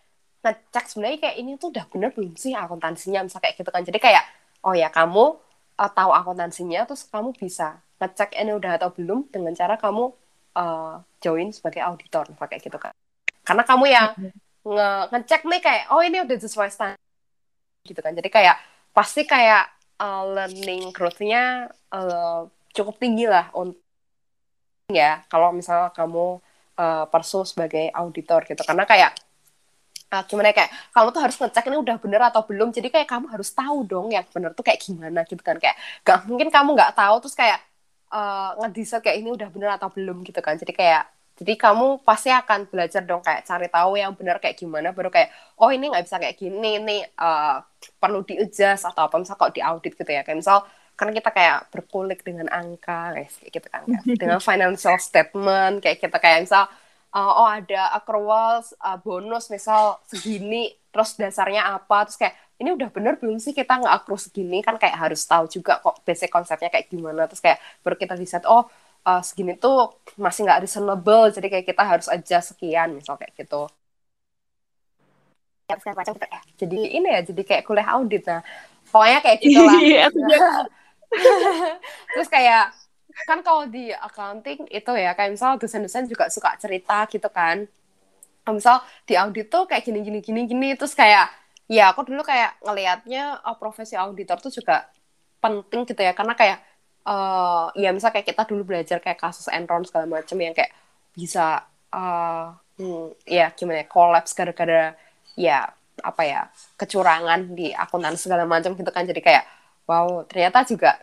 ngecek 0.44 0.84
sebenarnya 0.92 1.18
kayak 1.24 1.36
ini 1.40 1.56
tuh 1.56 1.72
udah 1.72 1.88
bener 1.88 2.12
belum 2.12 2.36
sih 2.36 2.52
akuntansinya 2.52 3.24
misal 3.24 3.40
kayak 3.40 3.56
gitu 3.56 3.70
kan. 3.72 3.80
Jadi 3.80 3.96
kayak 3.96 4.24
oh 4.68 4.76
ya 4.76 4.92
kamu 4.92 5.40
uh, 5.80 5.90
tahu 5.90 6.10
akuntansinya 6.12 6.84
terus 6.84 7.08
kamu 7.08 7.32
bisa 7.32 7.80
ngecek 7.96 8.36
ini 8.36 8.52
udah 8.52 8.76
atau 8.76 8.92
belum 8.92 9.32
dengan 9.32 9.56
cara 9.56 9.80
kamu 9.80 10.12
uh, 10.60 11.00
join 11.24 11.48
sebagai 11.48 11.80
auditor 11.80 12.28
pakai 12.36 12.60
gitu 12.60 12.76
kan. 12.76 12.92
Karena 13.40 13.64
kamu 13.64 13.84
yang 13.88 14.08
nge 14.64 14.90
ngecek 15.12 15.40
nih 15.48 15.60
kayak 15.64 15.84
oh 15.88 16.00
ini 16.04 16.20
udah 16.20 16.36
sesuai 16.36 16.68
standar 16.68 17.00
gitu 17.88 18.00
kan. 18.04 18.12
Jadi 18.12 18.28
kayak 18.28 18.56
pasti 18.92 19.24
kayak 19.24 19.64
uh, 19.96 20.28
learning 20.28 20.92
growth-nya 20.92 21.72
uh, 21.88 22.44
cukup 22.76 23.00
tinggi 23.00 23.24
lah 23.24 23.48
untuk 23.56 23.80
ya 24.92 25.24
kalau 25.32 25.56
misalnya 25.56 25.88
kamu 25.96 26.36
uh, 26.76 27.04
persu 27.08 27.48
sebagai 27.48 27.88
auditor 27.96 28.44
gitu. 28.44 28.60
Karena 28.60 28.84
kayak 28.84 29.23
uh, 30.12 30.22
gimana 30.28 30.52
ya, 30.52 30.54
kayak 30.64 30.70
kamu 30.92 31.08
tuh 31.14 31.22
harus 31.22 31.36
ngecek 31.40 31.64
ini 31.70 31.76
udah 31.80 31.96
bener 32.00 32.20
atau 32.28 32.42
belum? 32.44 32.68
Jadi 32.74 32.88
kayak 32.92 33.08
kamu 33.08 33.26
harus 33.30 33.48
tahu 33.54 33.78
dong 33.86 34.06
yang 34.12 34.24
bener 34.28 34.50
tuh 34.52 34.64
kayak 34.66 34.80
gimana 34.82 35.22
gitu 35.24 35.40
kan? 35.40 35.56
Kayak 35.56 35.76
gak 36.04 36.18
mungkin 36.28 36.48
kamu 36.52 36.76
nggak 36.76 36.92
tahu 36.96 37.14
terus 37.24 37.36
kayak 37.36 37.60
uh, 38.12 38.58
ngedesert 38.60 39.00
kayak 39.04 39.18
ini 39.22 39.28
udah 39.32 39.48
bener 39.48 39.70
atau 39.76 39.88
belum 39.88 40.26
gitu 40.26 40.40
kan? 40.44 40.58
Jadi 40.58 40.72
kayak 40.74 41.04
jadi 41.34 41.58
kamu 41.58 42.06
pasti 42.06 42.30
akan 42.30 42.70
belajar 42.70 43.02
dong 43.02 43.18
kayak 43.18 43.42
cari 43.42 43.66
tahu 43.66 43.98
yang 43.98 44.14
benar 44.14 44.38
kayak 44.38 44.54
gimana 44.54 44.94
baru 44.94 45.10
kayak 45.10 45.34
oh 45.58 45.66
ini 45.66 45.90
nggak 45.90 46.06
bisa 46.06 46.22
kayak 46.22 46.38
gini 46.38 46.78
ini 46.78 47.02
uh, 47.18 47.58
perlu 47.98 48.22
di 48.22 48.38
adjust 48.38 48.86
atau 48.86 49.10
apa 49.10 49.18
misal 49.18 49.34
kok 49.34 49.50
di 49.50 49.60
audit 49.62 49.98
gitu 49.98 50.10
ya. 50.10 50.22
Kayak 50.22 50.38
misal 50.42 50.62
kan 50.94 51.10
kita 51.10 51.30
kayak 51.34 51.74
berkulik 51.74 52.22
dengan 52.22 52.46
angka 52.46 53.18
guys 53.18 53.34
kayak 53.42 53.50
gitu 53.50 53.66
kan 53.66 53.82
dengan 54.14 54.38
financial 54.46 54.94
statement 55.02 55.82
kayak 55.82 55.98
kita 55.98 56.22
kayak 56.22 56.46
misal 56.46 56.70
uh, 57.16 57.32
oh 57.40 57.48
ada 57.48 57.94
accruals 57.96 58.74
uh, 58.82 58.98
bonus 59.04 59.48
misal 59.54 60.02
segini 60.10 60.74
terus 60.92 61.16
dasarnya 61.20 61.62
apa? 61.76 62.06
Terus 62.06 62.18
kayak 62.20 62.34
ini 62.60 62.70
udah 62.76 62.88
bener 62.94 63.14
belum 63.20 63.38
sih 63.42 63.52
kita 63.56 63.72
nggak 63.80 63.94
accrue 64.02 64.20
segini? 64.20 64.58
Kan 64.66 64.76
kayak 64.82 64.96
harus 65.02 65.22
tahu 65.26 65.44
juga 65.50 65.72
kok 65.84 66.02
basic 66.06 66.30
konsepnya 66.30 66.68
kayak 66.74 66.86
gimana. 66.92 67.26
Terus 67.30 67.42
kayak 67.44 67.58
baru 67.84 67.96
kita 68.02 68.14
bisa 68.18 68.36
oh 68.46 68.64
uh, 69.08 69.22
segini 69.24 69.52
tuh 69.58 69.74
masih 70.20 70.40
nggak 70.46 70.60
reasonable 70.64 71.24
jadi 71.34 71.46
kayak 71.52 71.66
kita 71.70 71.82
harus 71.90 72.06
aja 72.10 72.38
sekian 72.42 72.88
misal 72.98 73.14
kayak 73.20 73.34
gitu. 73.38 73.66
Ya, 75.68 76.40
jadi 76.60 76.76
ini 77.00 77.08
ya 77.08 77.20
jadi 77.24 77.42
kayak 77.48 77.62
kuliah 77.64 77.88
audit. 77.96 78.22
Nah 78.28 78.40
pokoknya 78.92 79.18
kayak 79.24 79.38
gitu 79.42 79.60
lah. 79.64 79.78
Iya, 79.80 80.06
terus 82.14 82.28
kayak 82.30 82.74
kan 83.22 83.40
kalau 83.46 83.64
di 83.70 83.94
accounting 83.94 84.66
itu 84.68 84.92
ya 84.98 85.14
kayak 85.14 85.38
misal 85.38 85.54
dosen-dosen 85.54 86.10
juga 86.10 86.26
suka 86.28 86.58
cerita 86.58 87.06
gitu 87.06 87.30
kan. 87.30 87.64
Misal 88.44 88.82
di 89.08 89.14
audit 89.16 89.48
tuh 89.48 89.64
kayak 89.70 89.86
gini 89.86 90.04
gini 90.04 90.18
gini 90.20 90.40
gini 90.44 90.68
terus 90.74 90.92
kayak 90.92 91.30
ya 91.70 91.94
aku 91.94 92.04
dulu 92.04 92.20
kayak 92.26 92.60
ngelihatnya 92.60 93.40
oh, 93.46 93.56
profesi 93.56 93.96
auditor 93.96 94.36
tuh 94.42 94.52
juga 94.52 94.90
penting 95.40 95.86
gitu 95.88 96.00
ya. 96.02 96.12
Karena 96.12 96.34
kayak 96.34 96.58
uh, 97.06 97.70
ya 97.78 97.94
misal 97.94 98.10
kayak 98.10 98.26
kita 98.34 98.42
dulu 98.44 98.74
belajar 98.74 98.98
kayak 99.00 99.20
kasus 99.20 99.46
Enron 99.48 99.86
segala 99.86 100.10
macam 100.10 100.36
yang 100.40 100.52
kayak 100.52 100.74
bisa 101.14 101.64
uh, 101.94 102.52
hmm, 102.76 103.14
ya 103.24 103.54
gimana 103.54 103.84
ya 103.84 103.86
kolaps 103.88 104.34
gara-gara 104.34 104.98
ya 105.38 105.70
apa 106.02 106.22
ya 106.26 106.50
kecurangan 106.74 107.54
di 107.54 107.70
akuntan 107.70 108.18
segala 108.18 108.44
macam 108.44 108.74
gitu 108.74 108.90
kan. 108.90 109.06
Jadi 109.06 109.22
kayak 109.22 109.44
wow 109.86 110.24
ternyata 110.26 110.64
juga 110.66 110.98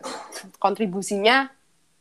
kontribusinya 0.62 1.48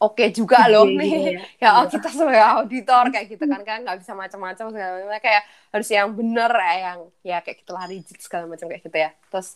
oke 0.01 0.17
okay 0.17 0.27
juga 0.33 0.65
loh 0.65 0.89
iya, 0.89 0.97
nih 0.97 1.13
iya, 1.37 1.41
ya 1.61 1.69
oh, 1.77 1.85
kita 1.85 2.09
sebagai 2.09 2.41
auditor 2.41 3.13
kayak 3.13 3.25
gitu 3.29 3.45
kan 3.45 3.61
kan 3.61 3.79
nggak 3.85 4.01
bisa 4.01 4.17
macam-macam 4.17 4.65
segala 4.73 4.91
macam. 4.97 5.21
Kayak 5.21 5.43
harus 5.69 5.87
yang 5.93 6.09
bener 6.17 6.51
ya 6.51 6.73
yang 6.73 6.99
ya 7.21 7.37
kayak 7.45 7.57
gitulah 7.61 7.85
rigid 7.85 8.17
segala 8.17 8.49
macam 8.49 8.65
kayak 8.65 8.81
gitu 8.81 8.97
ya. 8.97 9.09
Terus 9.29 9.47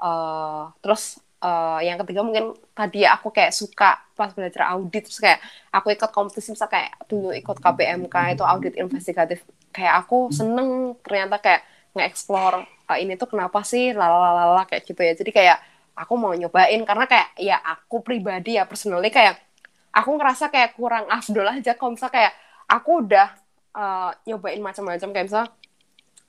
uh, 0.00 0.72
terus 0.80 1.20
uh, 1.44 1.78
yang 1.84 2.00
ketiga 2.00 2.24
mungkin 2.24 2.56
tadi 2.72 3.04
aku 3.04 3.28
kayak 3.28 3.52
suka 3.52 4.00
pas 4.16 4.32
belajar 4.32 4.72
audit 4.72 5.04
terus 5.04 5.20
kayak 5.20 5.40
aku 5.68 5.92
ikut 5.92 6.10
kompetisi 6.12 6.56
misal 6.56 6.68
kayak 6.72 6.96
dulu 7.04 7.36
ikut 7.36 7.56
KPMK 7.60 8.16
itu 8.40 8.44
audit 8.44 8.74
investigatif. 8.80 9.44
Kayak 9.68 10.08
aku 10.08 10.32
seneng 10.32 10.96
ternyata 11.04 11.36
kayak 11.44 11.62
nge-explore 11.92 12.64
uh, 12.88 12.96
ini 12.96 13.20
tuh 13.20 13.28
kenapa 13.28 13.60
sih 13.68 13.92
lalalala 13.92 14.64
kayak 14.64 14.88
gitu 14.88 15.00
ya. 15.04 15.12
Jadi 15.12 15.28
kayak 15.28 15.58
aku 15.92 16.16
mau 16.16 16.32
nyobain 16.32 16.80
karena 16.88 17.04
kayak 17.04 17.36
ya 17.36 17.60
aku 17.60 18.00
pribadi 18.00 18.56
ya 18.56 18.64
personally 18.64 19.12
kayak 19.12 19.49
aku 19.90 20.10
ngerasa 20.16 20.48
kayak 20.50 20.78
kurang 20.78 21.06
afdol 21.10 21.46
aja. 21.46 21.74
Kalau 21.74 21.94
misalnya 21.94 22.14
kayak 22.14 22.32
aku 22.70 22.90
udah 23.06 23.28
uh, 23.74 24.10
nyobain 24.26 24.62
macam-macam 24.62 25.08
kayak 25.10 25.26
misalnya 25.26 25.48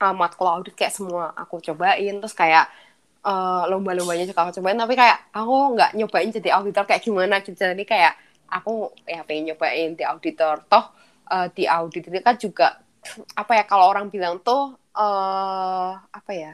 uh, 0.01 0.13
matkul 0.17 0.49
audit 0.49 0.73
kayak 0.73 0.93
semua 0.93 1.33
aku 1.37 1.61
cobain 1.61 2.17
terus 2.17 2.33
kayak 2.33 2.65
uh, 3.21 3.69
lomba-lombanya 3.69 4.25
juga 4.25 4.49
aku 4.49 4.61
cobain. 4.61 4.77
Tapi 4.77 4.93
kayak 4.97 5.17
aku 5.33 5.77
nggak 5.77 5.91
nyobain 5.97 6.29
jadi 6.33 6.49
auditor 6.57 6.83
kayak 6.89 7.01
gimana 7.05 7.39
gitu. 7.45 7.57
Jadi 7.57 7.85
kayak 7.85 8.13
aku 8.51 8.91
ya 9.05 9.21
pengen 9.23 9.53
nyobain 9.53 9.93
di 9.93 10.03
auditor. 10.03 10.65
Toh 10.65 10.85
uh, 11.31 11.47
di 11.53 11.63
audit 11.69 12.09
itu 12.09 12.19
kan 12.19 12.35
juga 12.35 12.81
apa 13.33 13.57
ya 13.57 13.63
kalau 13.65 13.89
orang 13.89 14.13
bilang 14.13 14.37
tuh 14.45 14.77
uh, 14.93 15.91
apa 15.97 16.31
ya 16.37 16.53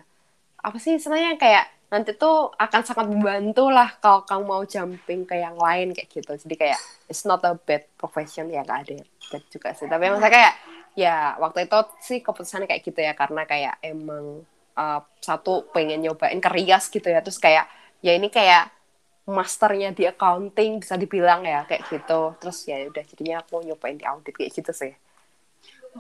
apa 0.64 0.78
sih 0.80 0.96
sebenarnya 0.96 1.36
kayak 1.36 1.66
nanti 1.88 2.12
tuh 2.20 2.52
akan 2.52 2.82
sangat 2.84 3.08
membantu 3.08 3.72
lah 3.72 3.96
kalau 4.04 4.28
kamu 4.28 4.44
mau 4.44 4.64
jumping 4.68 5.24
ke 5.24 5.40
yang 5.40 5.56
lain 5.56 5.96
kayak 5.96 6.10
gitu. 6.12 6.32
Jadi 6.36 6.56
kayak 6.60 6.80
it's 7.08 7.24
not 7.24 7.40
a 7.48 7.56
bad 7.56 7.88
profession 7.96 8.52
ya 8.52 8.68
gak 8.68 8.88
ada 8.88 9.00
bad 9.32 9.44
juga 9.48 9.72
sih. 9.72 9.88
Tapi 9.88 10.04
emang 10.04 10.20
saya 10.20 10.34
kayak 10.34 10.54
ya 11.00 11.16
waktu 11.40 11.70
itu 11.70 11.80
sih 12.04 12.20
keputusannya 12.20 12.68
kayak 12.68 12.84
gitu 12.84 13.00
ya 13.00 13.14
karena 13.16 13.48
kayak 13.48 13.76
emang 13.80 14.44
uh, 14.76 15.00
satu 15.24 15.72
pengen 15.72 16.04
nyobain 16.04 16.44
ke 16.44 16.50
gitu 16.92 17.08
ya. 17.08 17.24
Terus 17.24 17.40
kayak 17.40 17.72
ya 18.04 18.12
ini 18.12 18.28
kayak 18.28 18.68
masternya 19.28 19.92
di 19.92 20.08
accounting 20.08 20.84
bisa 20.84 21.00
dibilang 21.00 21.48
ya 21.48 21.64
kayak 21.64 21.88
gitu. 21.88 22.36
Terus 22.44 22.68
ya 22.68 22.84
udah 22.84 23.04
jadinya 23.08 23.40
aku 23.40 23.64
nyobain 23.64 23.96
di 23.96 24.04
audit 24.04 24.36
kayak 24.36 24.52
gitu 24.52 24.76
sih. 24.76 24.92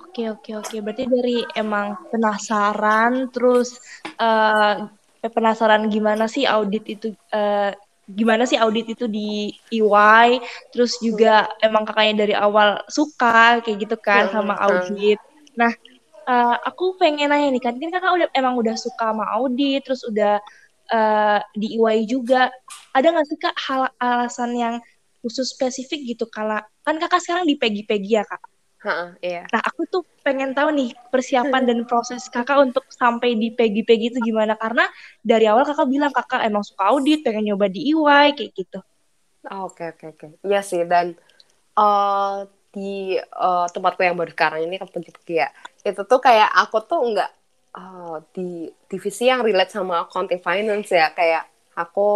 Oke 0.03 0.27
oke 0.27 0.51
oke. 0.59 0.75
Berarti 0.83 1.03
dari 1.07 1.47
emang 1.55 2.11
penasaran 2.11 3.31
terus 3.31 3.79
uh, 4.19 4.83
penasaran 5.21 5.89
gimana 5.89 6.29
sih 6.29 6.45
audit 6.45 6.85
itu 6.85 7.13
uh, 7.33 7.73
gimana 8.07 8.47
sih 8.47 8.55
audit 8.55 8.87
itu 8.87 9.05
di 9.11 9.51
EY 9.67 10.39
terus 10.71 10.95
juga 11.03 11.51
emang 11.59 11.83
kakaknya 11.83 12.23
dari 12.23 12.35
awal 12.37 12.79
suka 12.87 13.59
kayak 13.59 13.77
gitu 13.83 13.95
kan 13.99 14.31
sama 14.31 14.55
audit. 14.63 15.19
Nah 15.59 15.73
uh, 16.27 16.55
aku 16.63 16.95
pengen 16.95 17.31
nanya 17.31 17.51
nih 17.51 17.63
kan 17.63 17.75
kan 17.75 17.91
kakak 17.91 18.11
udah 18.15 18.27
emang 18.31 18.55
udah 18.55 18.75
suka 18.79 19.11
sama 19.11 19.27
audit 19.35 19.83
terus 19.83 20.07
udah 20.07 20.39
uh, 20.91 21.39
di 21.55 21.75
EY 21.75 22.07
juga. 22.07 22.47
Ada 22.95 23.11
nggak 23.11 23.27
sih 23.27 23.39
kak 23.39 23.55
hal 23.59 23.81
alasan 23.99 24.55
yang 24.55 24.75
khusus 25.19 25.51
spesifik 25.51 26.15
gitu? 26.15 26.25
Kalau 26.31 26.63
kan 26.87 26.95
kakak 27.01 27.19
sekarang 27.19 27.43
di 27.43 27.59
pegi-pegi 27.59 28.15
ya 28.15 28.23
kak? 28.23 28.41
Ha, 28.87 29.17
iya. 29.25 29.43
Nah, 29.49 29.61
aku 29.65 29.89
tuh 29.89 30.05
pengen 30.27 30.51
tahu 30.51 30.75
nih 30.75 30.91
persiapan 31.07 31.63
dan 31.63 31.79
proses 31.87 32.27
kakak 32.27 32.59
untuk 32.59 32.83
sampai 32.91 33.39
di 33.39 33.55
pegi-pegi 33.55 34.11
itu 34.11 34.19
gimana 34.19 34.59
karena 34.59 34.83
dari 35.23 35.47
awal 35.47 35.63
kakak 35.63 35.87
bilang 35.87 36.11
kakak 36.11 36.43
emang 36.43 36.67
suka 36.67 36.91
audit, 36.91 37.23
pengen 37.23 37.47
nyoba 37.47 37.71
di 37.71 37.95
EY 37.95 38.35
kayak 38.35 38.51
gitu. 38.51 38.79
Oke 39.47 39.95
oke 39.95 40.05
oke. 40.11 40.27
Iya 40.43 40.59
sih 40.59 40.83
dan 40.83 41.15
uh, 41.79 42.43
di 42.75 43.15
uh, 43.15 43.71
tempatku 43.71 44.03
yang 44.03 44.19
baru 44.19 44.35
sekarang 44.35 44.67
ini 44.67 44.75
kan 44.75 44.91
pegi-pegi 44.91 45.39
ya. 45.39 45.47
Itu 45.87 46.03
tuh 46.03 46.19
kayak 46.19 46.51
aku 46.51 46.83
tuh 46.83 46.99
nggak 47.07 47.31
uh, 47.79 48.19
di 48.35 48.67
divisi 48.91 49.31
yang 49.31 49.39
relate 49.47 49.71
sama 49.71 50.03
accounting 50.03 50.43
finance 50.43 50.91
ya 50.91 51.15
kayak 51.15 51.47
aku 51.71 52.09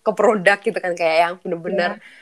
ke 0.00 0.16
produk 0.16 0.56
gitu 0.64 0.80
kan 0.80 0.96
kayak 0.96 1.16
yang 1.20 1.34
bener-bener 1.44 2.00
yeah 2.00 2.19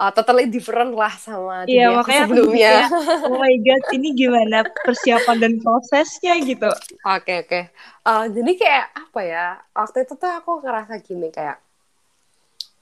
uh, 0.00 0.12
totally 0.12 0.46
different 0.48 0.92
lah 0.92 1.12
sama 1.16 1.64
iya, 1.64 1.92
dunia 1.92 1.96
makanya 2.00 2.24
sebelumnya. 2.28 2.72
Kayak, 2.88 3.26
oh 3.30 3.36
my 3.40 3.54
god, 3.64 3.82
ini 3.96 4.08
gimana 4.12 4.58
persiapan 4.84 5.36
dan 5.40 5.52
prosesnya 5.60 6.34
gitu? 6.40 6.70
Oke 6.70 6.84
okay, 7.02 7.36
oke. 7.42 7.48
Okay. 7.48 7.62
Uh, 8.06 8.24
jadi 8.30 8.52
kayak 8.56 8.86
apa 8.94 9.20
ya? 9.24 9.46
Waktu 9.74 9.98
itu 10.06 10.14
tuh 10.14 10.30
aku 10.30 10.50
ngerasa 10.62 10.94
gini 11.02 11.28
kayak 11.32 11.58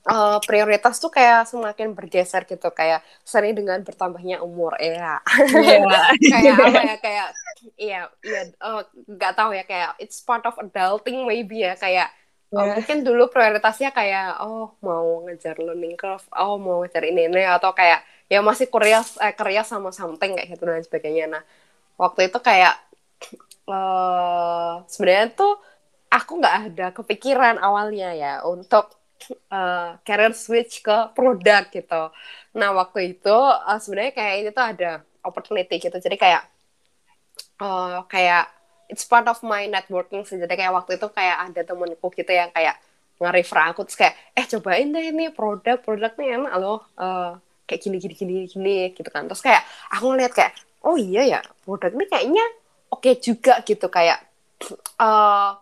uh, 0.09 0.39
prioritas 0.45 1.01
tuh 1.01 1.09
kayak 1.09 1.49
semakin 1.49 1.97
bergeser 1.97 2.45
gitu 2.45 2.69
kayak 2.73 3.01
sering 3.25 3.57
dengan 3.57 3.81
bertambahnya 3.81 4.45
umur 4.45 4.77
ya. 4.81 5.21
Yeah. 5.25 5.85
kayak 6.33 6.57
apa 6.69 6.81
ya 6.83 6.97
kayak 7.01 7.29
iya 7.81 8.01
iya 8.21 8.43
uh, 8.61 8.85
nggak 9.09 9.33
tahu 9.33 9.57
ya 9.57 9.65
kayak 9.65 9.97
it's 9.97 10.21
part 10.21 10.45
of 10.45 10.57
adulting 10.61 11.25
maybe 11.25 11.65
ya 11.65 11.73
kayak 11.79 12.13
yeah. 12.13 12.23
Oh, 12.55 12.67
mungkin 12.79 12.99
dulu 13.03 13.29
prioritasnya 13.31 13.91
kayak 13.91 14.41
oh 14.43 14.75
mau 14.81 15.27
ngejar 15.27 15.59
learning 15.59 15.95
curve 15.99 16.25
oh 16.35 16.57
mau 16.57 16.83
ngejar 16.83 17.05
ini 17.05 17.27
ini 17.29 17.43
atau 17.45 17.75
kayak 17.75 18.03
ya 18.31 18.41
masih 18.41 18.67
kuliah 18.73 19.05
eh, 19.21 19.35
kerja 19.37 19.63
sama 19.67 19.91
something 19.93 20.33
kayak 20.39 20.49
gitu 20.57 20.65
dan 20.65 20.83
sebagainya. 20.83 21.27
Nah 21.29 21.43
waktu 22.01 22.31
itu 22.33 22.39
kayak 22.41 22.75
uh, 23.69 24.83
sebenarnya 24.93 25.29
tuh 25.35 25.55
aku 26.09 26.33
nggak 26.41 26.57
ada 26.71 26.87
kepikiran 26.95 27.57
awalnya 27.59 28.15
ya 28.15 28.33
untuk 28.47 28.95
uh, 29.51 29.99
career 30.07 30.33
switch 30.33 30.81
ke 30.87 30.97
produk 31.17 31.67
gitu. 31.71 32.03
Nah 32.57 32.71
waktu 32.75 33.17
itu 33.19 33.35
uh, 33.35 33.79
sebenarnya 33.83 34.13
kayak 34.15 34.35
ini 34.41 34.51
tuh 34.55 34.65
ada 34.65 34.91
opportunity 35.27 35.77
gitu. 35.83 35.97
Jadi 35.97 36.17
kayak 36.17 36.43
uh, 37.61 38.07
kayak 38.07 38.54
it's 38.89 39.05
part 39.05 39.27
of 39.29 39.41
my 39.45 39.67
networking 39.69 40.23
sih. 40.25 40.37
Jadi 40.37 40.55
kayak 40.55 40.73
waktu 40.73 40.97
itu 41.01 41.07
kayak 41.11 41.51
ada 41.51 41.61
temenku 41.65 42.07
gitu 42.13 42.33
yang 42.33 42.51
kayak 42.53 42.77
nge-refer 43.19 43.59
aku 43.71 43.87
terus 43.87 43.99
kayak 43.99 44.15
eh 44.35 44.47
cobain 44.51 44.91
deh 44.91 45.15
ini 45.15 45.31
produk 45.31 45.79
produk 45.79 46.13
nih 46.19 46.35
enak 46.35 46.55
loh 46.59 46.83
uh, 46.99 47.39
kayak 47.63 47.81
gini 47.81 47.97
gini 48.03 48.15
gini 48.15 48.35
gini 48.51 48.77
gitu 48.93 49.09
kan. 49.09 49.31
Terus 49.31 49.43
kayak 49.45 49.63
aku 49.95 50.05
ngeliat 50.13 50.33
kayak 50.35 50.53
oh 50.85 50.97
iya 50.99 51.39
ya 51.39 51.41
produk 51.63 51.91
ini 51.95 52.05
kayaknya 52.11 52.45
oke 52.91 53.03
okay 53.03 53.15
juga 53.23 53.63
gitu. 53.63 53.87
Kayak 53.89 54.19
uh, 54.99 55.57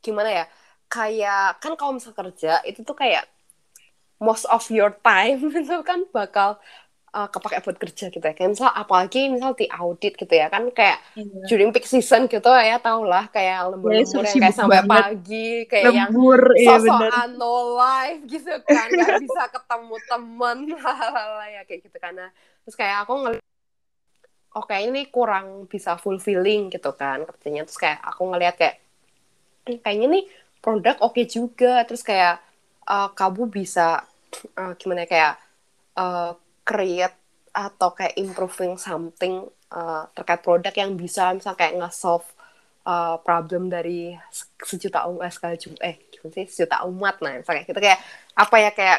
gimana 0.00 0.30
ya 0.32 0.44
kayak 0.90 1.62
kan 1.62 1.72
kalau 1.78 1.94
misal 1.94 2.10
kerja 2.16 2.64
itu 2.66 2.82
tuh 2.82 2.96
kayak 2.98 3.28
most 4.20 4.44
of 4.50 4.66
your 4.68 4.92
time 5.00 5.48
itu 5.60 5.76
kan 5.86 6.04
bakal 6.12 6.60
uh, 7.10 7.28
kepake 7.28 7.62
buat 7.62 7.78
kerja 7.78 8.06
gitu 8.10 8.22
ya. 8.22 8.34
Kayak 8.34 8.50
misal 8.56 8.70
apalagi 8.70 9.30
misal 9.30 9.52
di 9.58 9.66
audit 9.70 10.14
gitu 10.14 10.30
ya 10.30 10.46
kan 10.48 10.70
kayak 10.70 10.98
yeah. 11.18 11.46
during 11.50 11.70
peak 11.74 11.86
season 11.86 12.30
gitu 12.30 12.50
ya 12.50 12.78
tau 12.78 13.02
lah 13.02 13.26
kayak 13.30 13.74
lembur-lembur 13.74 14.24
yeah, 14.24 14.30
yang 14.30 14.42
kayak 14.42 14.56
sampai 14.56 14.80
banget. 14.82 14.90
pagi 14.90 15.50
kayak 15.66 15.84
lembur, 15.90 16.42
yang 16.54 16.62
iya, 16.62 16.76
sosokan 16.78 17.30
no 17.36 17.54
life 17.76 18.20
gitu 18.30 18.52
kan 18.66 18.86
nggak 18.90 19.18
bisa 19.26 19.42
ketemu 19.50 19.96
temen 20.06 20.58
ya 21.54 21.62
kayak 21.66 21.80
gitu 21.86 21.96
karena 21.98 22.26
terus 22.66 22.76
kayak 22.78 22.96
aku 23.04 23.12
ngeliat 23.18 23.44
oke 24.54 24.66
okay, 24.66 24.78
ini 24.86 25.02
kurang 25.10 25.66
bisa 25.70 25.94
fulfilling 25.98 26.70
gitu 26.70 26.90
kan 26.94 27.22
kerjanya 27.26 27.66
terus 27.66 27.78
kayak 27.78 27.98
aku 28.02 28.22
ngeliat 28.30 28.54
kayak 28.58 28.76
kayaknya 29.82 30.06
nih 30.20 30.24
produk 30.60 30.96
oke 31.00 31.16
okay 31.16 31.24
juga 31.26 31.82
terus 31.86 32.02
kayak 32.02 32.42
uh, 32.90 33.08
kamu 33.14 33.48
bisa 33.48 34.02
uh, 34.58 34.72
gimana 34.76 35.06
ya, 35.06 35.08
kayak 35.08 35.34
uh, 35.96 36.32
create 36.64 37.16
atau 37.50 37.90
kayak 37.94 38.14
improving 38.14 38.78
something 38.78 39.42
uh, 39.74 40.06
terkait 40.14 40.40
produk 40.42 40.74
yang 40.74 40.94
bisa 40.94 41.34
misal 41.34 41.58
kayak 41.58 41.78
nge-solve 41.82 42.26
uh, 42.86 43.18
problem 43.22 43.66
dari 43.66 44.14
sejuta 44.62 45.06
umat 45.10 45.34
sekali 45.34 45.58
eh 45.82 45.98
gimana 46.10 46.32
sih? 46.34 46.46
Sejuta 46.46 46.86
umat 46.86 47.18
nah 47.22 47.34
misalnya 47.38 47.64
kita 47.66 47.80
kayak 47.82 48.00
apa 48.38 48.56
ya 48.62 48.70
kayak 48.70 48.98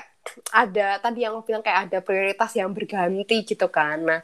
ada 0.54 0.88
tadi 1.02 1.26
yang 1.26 1.34
aku 1.34 1.50
bilang 1.50 1.64
kayak 1.66 1.90
ada 1.90 1.98
prioritas 2.04 2.52
yang 2.60 2.70
berganti 2.76 3.38
gitu 3.48 3.68
kan. 3.72 3.98
Nah 4.04 4.22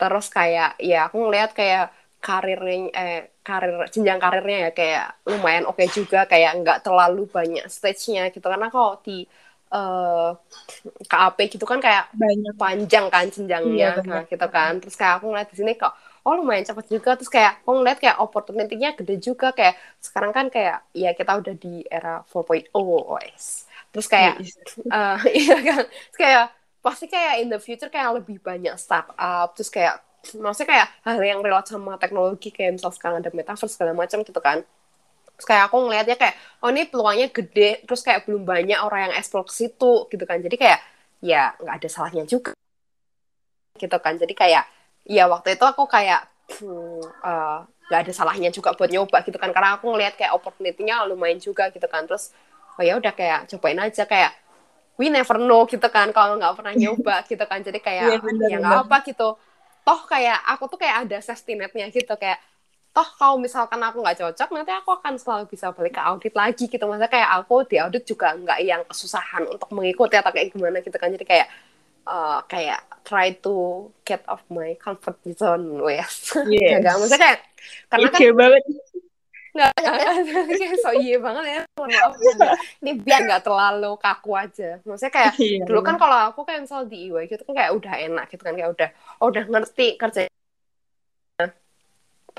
terus 0.00 0.26
kayak 0.32 0.80
ya 0.80 1.08
aku 1.08 1.16
ngeliat 1.28 1.50
kayak 1.52 1.92
karirnya 2.20 2.92
eh 2.92 3.20
karir 3.40 3.88
jenjang 3.88 4.20
karirnya 4.20 4.58
ya 4.68 4.70
kayak 4.76 5.04
lumayan 5.24 5.64
oke 5.64 5.80
okay 5.80 5.88
juga 5.88 6.28
kayak 6.28 6.52
nggak 6.60 6.78
terlalu 6.84 7.24
banyak 7.28 7.64
stage-nya 7.66 8.28
gitu. 8.30 8.44
Karena 8.44 8.68
kok 8.68 9.04
di 9.08 9.24
uh, 9.70 10.34
eh, 10.34 11.06
KAP 11.06 11.38
gitu 11.58 11.64
kan 11.66 11.78
kayak 11.78 12.10
banyak. 12.14 12.54
panjang 12.58 13.06
kan 13.08 13.24
jenjangnya 13.30 13.88
iya, 13.96 14.02
nah, 14.02 14.22
gitu 14.26 14.46
kan. 14.50 14.78
Terus 14.82 14.94
kayak 14.98 15.22
aku 15.22 15.26
ngeliat 15.30 15.48
di 15.50 15.56
sini 15.56 15.72
kok 15.78 15.94
oh 16.26 16.34
lumayan 16.36 16.66
cepet 16.66 16.86
juga. 16.90 17.16
Terus 17.16 17.30
kayak 17.30 17.64
aku 17.64 17.70
ngeliat 17.80 17.98
kayak 18.02 18.16
opportunity-nya 18.18 18.90
gede 18.98 19.16
juga. 19.22 19.54
Kayak 19.54 19.78
sekarang 20.02 20.32
kan 20.34 20.46
kayak 20.52 20.84
ya 20.92 21.10
kita 21.14 21.32
udah 21.40 21.54
di 21.56 21.86
era 21.86 22.22
4.0 22.26 22.70
OS 22.74 23.70
terus 23.90 24.06
kayak 24.06 24.38
uh, 24.86 25.18
iya 25.42 25.58
kan. 25.62 25.82
Terus 25.86 26.18
kayak 26.18 26.44
pasti 26.80 27.06
kayak 27.10 27.34
in 27.42 27.48
the 27.50 27.58
future 27.58 27.90
kayak 27.90 28.22
lebih 28.22 28.38
banyak 28.38 28.74
startup. 28.78 29.50
Terus 29.58 29.70
kayak 29.70 29.98
maksudnya 30.36 30.68
kayak 30.68 30.88
hal 31.02 31.18
yang 31.24 31.40
relate 31.40 31.72
sama 31.72 31.96
teknologi 31.96 32.52
kayak 32.52 32.76
misal 32.76 32.92
sekarang 32.92 33.24
ada 33.24 33.32
metaverse 33.32 33.72
segala 33.72 33.96
macam 33.96 34.20
gitu 34.20 34.36
kan 34.36 34.60
terus 35.40 35.48
kayak 35.48 35.72
aku 35.72 35.88
ngelihatnya 35.88 36.20
kayak 36.20 36.36
oh 36.60 36.68
ini 36.68 36.84
peluangnya 36.84 37.32
gede 37.32 37.80
terus 37.88 38.04
kayak 38.04 38.28
belum 38.28 38.44
banyak 38.44 38.76
orang 38.76 39.08
yang 39.08 39.14
eksplor 39.16 39.48
ke 39.48 39.56
situ 39.56 40.04
gitu 40.12 40.24
kan. 40.28 40.36
Jadi 40.36 40.60
kayak 40.60 40.84
ya 41.24 41.56
nggak 41.56 41.80
ada 41.80 41.88
salahnya 41.88 42.28
juga. 42.28 42.52
Gitu 43.72 43.96
kan. 43.96 44.20
Jadi 44.20 44.36
kayak 44.36 44.68
ya 45.08 45.24
waktu 45.32 45.56
itu 45.56 45.64
aku 45.64 45.88
kayak 45.88 46.28
hmm, 46.60 47.00
uh, 47.24 47.64
ada 47.88 48.12
salahnya 48.12 48.52
juga 48.52 48.76
buat 48.76 48.92
nyoba 48.92 49.24
gitu 49.24 49.40
kan. 49.40 49.48
Karena 49.48 49.80
aku 49.80 49.88
ngelihat 49.96 50.20
kayak 50.20 50.36
opportunity-nya 50.36 51.08
lumayan 51.08 51.40
juga 51.40 51.72
gitu 51.72 51.88
kan. 51.88 52.04
Terus 52.04 52.36
oh 52.76 52.84
ya 52.84 53.00
udah 53.00 53.16
kayak 53.16 53.48
cobain 53.56 53.80
aja 53.80 54.04
kayak 54.04 54.36
we 55.00 55.08
never 55.08 55.40
know 55.40 55.64
gitu 55.64 55.88
kan 55.88 56.12
kalau 56.12 56.36
nggak 56.36 56.52
pernah 56.52 56.76
nyoba 56.76 57.24
gitu 57.32 57.44
kan. 57.48 57.64
Jadi 57.64 57.80
kayak 57.80 58.20
yeah, 58.20 58.20
ya 58.44 58.58
nggak 58.60 58.92
apa 58.92 59.08
gitu. 59.08 59.40
Toh 59.88 60.00
kayak 60.04 60.36
aku 60.52 60.68
tuh 60.68 60.76
kayak 60.76 61.08
ada 61.08 61.24
safety 61.24 61.56
netnya 61.56 61.88
gitu. 61.88 62.12
Kayak 62.20 62.44
toh 62.90 63.08
kalau 63.14 63.38
misalkan 63.38 63.78
aku 63.78 64.02
nggak 64.02 64.18
cocok 64.18 64.48
nanti 64.50 64.72
aku 64.74 64.90
akan 64.98 65.14
selalu 65.14 65.44
bisa 65.46 65.70
balik 65.70 65.94
ke 65.94 66.02
audit 66.02 66.34
lagi 66.34 66.64
gitu. 66.66 66.84
Masa 66.90 67.06
kayak 67.06 67.30
aku 67.42 67.62
di 67.70 67.78
audit 67.78 68.02
juga 68.02 68.34
nggak 68.34 68.58
yang 68.66 68.82
kesusahan 68.82 69.46
untuk 69.46 69.70
mengikuti 69.70 70.18
atau 70.18 70.34
kayak 70.34 70.50
gimana 70.50 70.82
gitu 70.82 70.98
kan. 70.98 71.14
Jadi 71.14 71.22
kayak 71.22 71.46
uh, 72.10 72.42
kayak 72.50 72.82
try 73.06 73.30
to 73.38 73.88
get 74.02 74.26
off 74.26 74.42
my 74.50 74.74
comfort 74.82 75.18
zone 75.38 75.78
wes. 75.78 76.34
Yes. 76.50 76.82
gak 76.82 76.94
maksudnya 76.98 77.20
kayak 77.22 77.38
karena 77.86 78.08
okay 78.10 78.28
kan 78.30 78.38
banget. 78.38 78.62
Nggak 79.50 79.70
kayak 79.78 80.78
so 80.82 80.90
iya 80.94 81.16
banget 81.22 81.44
ya. 81.46 81.62
Maaf 81.78 82.14
ini 82.82 82.90
biar 82.98 83.20
nggak 83.26 83.42
terlalu 83.46 83.92
kaku 84.02 84.30
aja. 84.34 84.70
Maksudnya 84.82 85.12
kayak 85.14 85.32
yeah, 85.38 85.62
dulu 85.62 85.80
kan 85.86 85.94
kalau 85.94 86.34
aku 86.34 86.42
kayak 86.42 86.66
misal 86.66 86.86
di 86.90 87.06
IWA 87.06 87.30
gitu 87.30 87.42
kan 87.46 87.54
kayak 87.54 87.72
udah 87.78 87.94
enak 88.02 88.24
gitu 88.30 88.42
kan. 88.42 88.54
Kayak 88.58 88.70
udah 88.74 88.88
oh, 89.22 89.26
udah 89.30 89.44
ngerti 89.46 89.94
kerja 89.94 90.26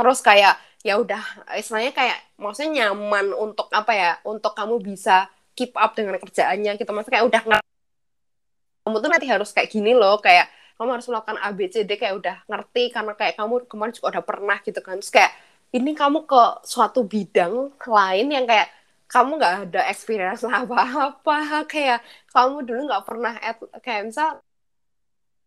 terus 0.02 0.20
kayak 0.26 0.58
ya 0.82 0.98
udah 0.98 1.22
istilahnya 1.62 1.94
kayak 1.94 2.18
maksudnya 2.42 2.90
nyaman 2.90 3.38
untuk 3.38 3.70
apa 3.70 3.94
ya 3.94 4.12
untuk 4.26 4.58
kamu 4.58 4.82
bisa 4.82 5.30
keep 5.54 5.78
up 5.78 5.94
dengan 5.94 6.18
kerjaannya 6.18 6.74
gitu. 6.82 6.90
Maksudnya 6.90 7.22
kayak 7.22 7.28
udah 7.30 7.42
kamu 8.82 8.98
tuh 8.98 9.10
nanti 9.14 9.28
harus 9.30 9.50
kayak 9.54 9.70
gini 9.70 9.94
loh 9.94 10.18
kayak 10.18 10.50
kamu 10.82 10.98
harus 10.98 11.06
melakukan 11.06 11.38
A 11.38 11.54
B 11.54 11.70
C 11.70 11.86
D 11.86 11.94
kayak 12.02 12.18
udah 12.18 12.36
ngerti 12.50 12.90
karena 12.90 13.14
kayak 13.14 13.38
kamu 13.38 13.70
kemarin 13.70 13.94
juga 13.94 14.18
udah 14.18 14.24
pernah 14.26 14.58
gitu 14.66 14.82
kan. 14.82 14.98
Terus 14.98 15.14
kayak 15.14 15.32
ini 15.78 15.92
kamu 15.94 16.26
ke 16.26 16.42
suatu 16.66 17.06
bidang 17.06 17.78
lain 17.78 18.28
yang 18.34 18.46
kayak 18.50 18.74
kamu 19.06 19.38
nggak 19.38 19.56
ada 19.70 19.82
experience 19.92 20.42
apa-apa. 20.48 21.62
Kayak 21.72 22.00
kamu 22.32 22.64
dulu 22.64 22.80
nggak 22.88 23.04
pernah 23.04 23.34
at, 23.44 23.60
kayak 23.84 24.02
misal 24.08 24.40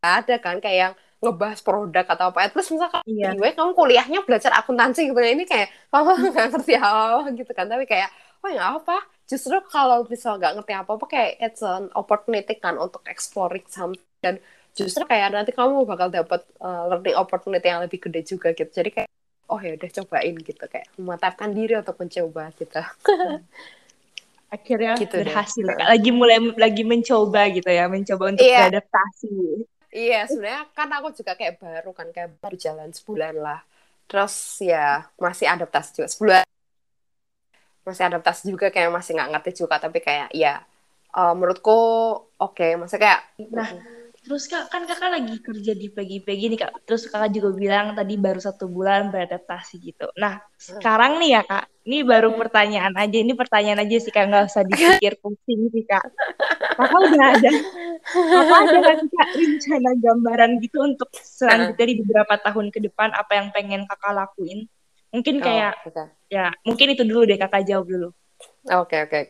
ada 0.04 0.36
kan 0.36 0.60
kayak 0.60 0.78
yang 0.78 0.94
ngebahas 1.24 1.60
produk 1.64 2.04
atau 2.04 2.26
apa. 2.30 2.38
At 2.44 2.52
least 2.52 2.70
misalkan 2.76 3.00
iya. 3.08 3.32
gue 3.32 3.48
kamu 3.56 3.72
kuliahnya 3.72 4.20
belajar 4.22 4.52
akuntansi 4.60 5.08
gitu. 5.08 5.16
Ini 5.16 5.44
kayak 5.48 5.68
kamu 5.88 6.10
nggak 6.30 6.46
ngerti 6.52 6.72
apa-apa 6.76 7.28
gitu 7.32 7.52
kan. 7.56 7.66
Tapi 7.66 7.84
kayak, 7.88 8.10
oh 8.44 8.50
ya 8.52 8.76
apa? 8.76 9.00
Justru 9.24 9.56
kalau 9.66 10.04
misal 10.04 10.36
nggak 10.36 10.52
ngerti 10.60 10.72
apa-apa 10.76 11.04
kayak 11.08 11.30
it's 11.40 11.64
an 11.64 11.88
opportunity 11.96 12.54
kan 12.60 12.76
untuk 12.76 13.00
exploring 13.08 13.64
something. 13.72 14.04
Dan 14.20 14.36
justru 14.76 15.08
kayak 15.08 15.32
nanti 15.32 15.56
kamu 15.56 15.88
bakal 15.88 16.12
dapat 16.12 16.44
uh, 16.60 16.92
learning 16.92 17.16
opportunity 17.16 17.66
yang 17.66 17.80
lebih 17.80 17.98
gede 18.04 18.20
juga 18.28 18.52
gitu. 18.52 18.68
Jadi 18.68 18.90
kayak, 18.92 19.10
oh 19.48 19.60
ya 19.60 19.74
udah 19.74 19.90
cobain 20.02 20.36
gitu. 20.36 20.64
Kayak 20.68 20.92
memantapkan 21.00 21.50
diri 21.56 21.80
untuk 21.80 21.96
mencoba 21.96 22.52
gitu. 22.54 22.80
akhirnya 24.54 24.94
gitu 24.94 25.18
berhasil 25.18 25.66
deh. 25.66 25.82
lagi 25.82 26.10
mulai 26.14 26.38
lagi 26.54 26.82
mencoba 26.86 27.50
gitu 27.50 27.66
ya 27.66 27.90
mencoba 27.90 28.24
untuk 28.30 28.46
yeah. 28.46 28.70
beradaptasi 28.70 29.66
Iya, 29.94 30.26
sebenarnya 30.26 30.62
kan 30.74 30.90
aku 30.90 31.08
juga 31.14 31.38
kayak 31.38 31.54
baru 31.62 31.90
kan, 31.94 32.10
kayak 32.10 32.42
baru 32.42 32.56
jalan 32.58 32.90
sebulan 32.90 33.34
lah. 33.38 33.60
Terus 34.10 34.58
ya 34.58 35.06
masih 35.22 35.46
adaptasi 35.46 35.88
juga 35.94 36.08
sebulan. 36.10 36.44
Masih 37.86 38.04
adaptasi 38.10 38.42
juga 38.50 38.74
kayak 38.74 38.90
masih 38.90 39.14
nggak 39.14 39.30
ngerti 39.38 39.50
juga, 39.62 39.78
tapi 39.78 40.02
kayak 40.02 40.34
ya 40.34 40.66
uh, 41.14 41.30
menurutku 41.38 41.70
oke, 41.70 42.58
okay. 42.58 42.74
maksudnya 42.74 43.02
kayak 43.06 43.20
nah 43.54 43.70
Terus 44.24 44.48
kak, 44.48 44.72
kan 44.72 44.88
kakak 44.88 45.12
lagi 45.12 45.36
kerja 45.36 45.76
di 45.76 45.92
pagi-pagi 45.92 46.48
nih 46.48 46.58
kak. 46.64 46.88
Terus 46.88 47.12
kakak 47.12 47.28
juga 47.36 47.52
bilang 47.52 47.92
tadi 47.92 48.16
baru 48.16 48.40
satu 48.40 48.72
bulan 48.72 49.12
beradaptasi 49.12 49.76
gitu. 49.84 50.08
Nah 50.16 50.40
sekarang 50.56 51.20
nih 51.20 51.36
ya 51.36 51.42
kak, 51.44 51.68
ini 51.84 52.00
baru 52.08 52.32
pertanyaan 52.32 52.96
aja. 52.96 53.20
Ini 53.20 53.36
pertanyaan 53.36 53.84
aja 53.84 53.96
sih 54.00 54.08
kak, 54.08 54.24
nggak 54.32 54.48
usah 54.48 54.64
dipikir 54.64 55.20
pusing 55.20 55.68
sih 55.68 55.84
kak. 55.84 56.08
Kakak 56.72 57.00
udah 57.04 57.26
ada, 57.36 57.50
apa 58.14 58.56
ada 58.64 58.78
kakak 59.02 59.28
rencana 59.34 59.90
gambaran 59.98 60.50
gitu 60.62 60.78
untuk 60.80 61.10
selanjutnya 61.14 61.86
di 61.90 61.94
beberapa 62.00 62.34
tahun 62.38 62.66
ke 62.70 62.78
depan 62.90 63.10
apa 63.12 63.32
yang 63.34 63.48
pengen 63.50 63.82
kakak 63.90 64.14
lakuin 64.14 64.70
mungkin 65.10 65.34
oh, 65.38 65.42
kayak 65.42 65.72
oh, 65.82 65.90
okay. 65.90 66.06
ya 66.30 66.46
mungkin 66.62 66.86
itu 66.94 67.02
dulu 67.02 67.26
deh 67.26 67.38
kakak 67.38 67.66
jawab 67.66 67.86
dulu 67.86 68.08
oke 68.70 68.86
okay, 68.86 68.98
oke 69.04 69.10
okay. 69.10 69.24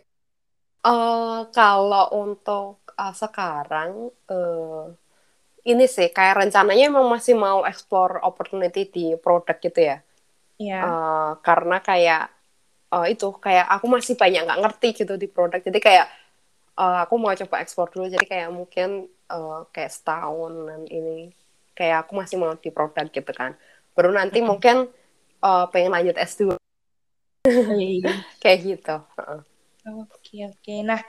uh, 0.84 0.92
eh, 0.92 1.40
kalau 1.52 2.06
untuk 2.14 2.84
uh, 2.96 3.14
sekarang 3.16 4.12
uh, 4.28 4.92
ini 5.64 5.84
sih 5.88 6.12
kayak 6.12 6.44
rencananya 6.44 6.92
emang 6.92 7.08
masih 7.08 7.32
mau 7.36 7.64
explore 7.64 8.20
opportunity 8.20 8.88
di 8.88 9.16
produk 9.16 9.56
gitu 9.60 9.80
ya 9.80 9.98
Iya. 10.54 10.80
Uh, 10.86 11.30
karena 11.42 11.82
kayak 11.82 12.30
uh, 12.94 13.06
itu 13.10 13.26
kayak 13.42 13.66
aku 13.66 13.86
masih 13.90 14.14
banyak 14.14 14.46
nggak 14.46 14.60
ngerti 14.62 14.88
gitu 15.02 15.14
di 15.18 15.26
produk 15.26 15.58
jadi 15.58 15.78
kayak 15.82 16.06
uh, 16.78 17.06
aku 17.06 17.14
mau 17.18 17.34
coba 17.34 17.62
ekspor 17.62 17.90
dulu 17.90 18.10
jadi 18.10 18.26
kayak 18.26 18.50
mungkin 18.50 19.10
uh, 19.30 19.66
kayak 19.70 19.92
setahun 19.92 20.52
dan 20.66 20.80
ini 20.90 21.34
kayak 21.74 22.06
aku 22.06 22.18
masih 22.18 22.36
mau 22.38 22.54
di 22.54 22.70
produk 22.70 23.06
gitu 23.10 23.32
kan 23.34 23.58
baru 23.94 24.14
nanti 24.14 24.38
mm 24.38 24.42
-hmm. 24.42 24.50
mungkin 24.50 24.76
uh, 25.42 25.66
pengen 25.70 25.94
lanjut 25.94 26.16
S2 26.18 26.58
iya. 27.78 28.12
kayak 28.42 28.58
gitu 28.62 28.96
oke 29.86 30.06
oke 30.14 30.34
okay. 30.58 30.80
nah 30.82 31.02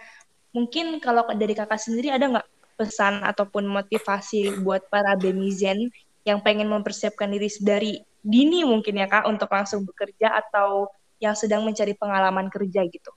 mungkin 0.56 0.98
kalau 1.04 1.28
dari 1.36 1.54
kakak 1.54 1.82
sendiri 1.82 2.14
ada 2.14 2.32
nggak 2.32 2.48
pesan 2.76 3.24
ataupun 3.24 3.68
motivasi 3.68 4.60
buat 4.64 4.88
para 4.92 5.16
Bemizen 5.16 5.92
yang 6.28 6.44
pengen 6.44 6.68
mempersiapkan 6.68 7.32
diri 7.32 7.48
dari 7.64 7.92
dini 8.26 8.66
mungkin 8.66 9.00
ya 9.00 9.08
kak 9.08 9.30
untuk 9.30 9.48
langsung 9.48 9.86
bekerja 9.86 10.34
atau 10.34 10.90
yang 11.22 11.38
sedang 11.38 11.64
mencari 11.64 11.96
pengalaman 11.96 12.52
kerja 12.52 12.84
gitu? 12.90 13.12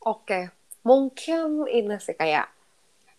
Oke, 0.00 0.48
mungkin 0.86 1.68
ini 1.68 1.96
sih 2.00 2.16
kayak 2.16 2.48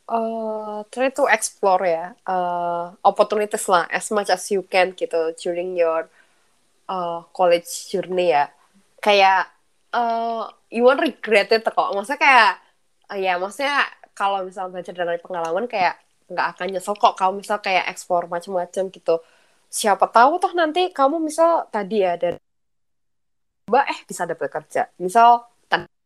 uh, 0.09 0.83
try 0.89 1.09
to 1.13 1.29
explore 1.29 1.83
ya 1.85 2.13
uh, 2.25 2.93
opportunities 3.05 3.65
lah 3.69 3.85
as 3.89 4.09
much 4.11 4.29
as 4.33 4.43
you 4.51 4.65
can 4.65 4.93
gitu 4.97 5.33
during 5.37 5.77
your 5.77 6.09
uh, 6.89 7.21
college 7.31 7.69
journey 7.89 8.33
ya. 8.33 8.49
Kayak 9.01 9.49
uh, 9.93 10.49
you 10.69 10.83
won't 10.85 11.01
regret 11.01 11.49
it 11.53 11.65
kok. 11.65 11.89
Maksudnya 11.95 12.19
kayak 12.21 12.51
uh, 13.13 13.17
ya 13.17 13.33
maksudnya 13.41 13.85
kalau 14.17 14.45
misalnya 14.45 14.71
belajar 14.79 14.93
dari 14.93 15.19
pengalaman 15.21 15.65
kayak 15.69 15.95
nggak 16.31 16.47
akan 16.57 16.67
nyesel 16.71 16.95
kok 16.95 17.15
kalau 17.19 17.33
misal 17.35 17.57
kayak 17.63 17.87
ekspor 17.91 18.27
macam-macam 18.29 18.83
gitu. 18.91 19.15
Siapa 19.71 20.05
tahu 20.11 20.37
toh 20.43 20.53
nanti 20.53 20.91
kamu 20.91 21.17
misal 21.23 21.65
tadi 21.71 22.03
ya 22.03 22.19
dari 22.19 22.37
mbak 23.71 23.85
eh 23.87 23.99
bisa 24.03 24.27
dapat 24.27 24.51
kerja 24.51 24.81
misal 24.99 25.47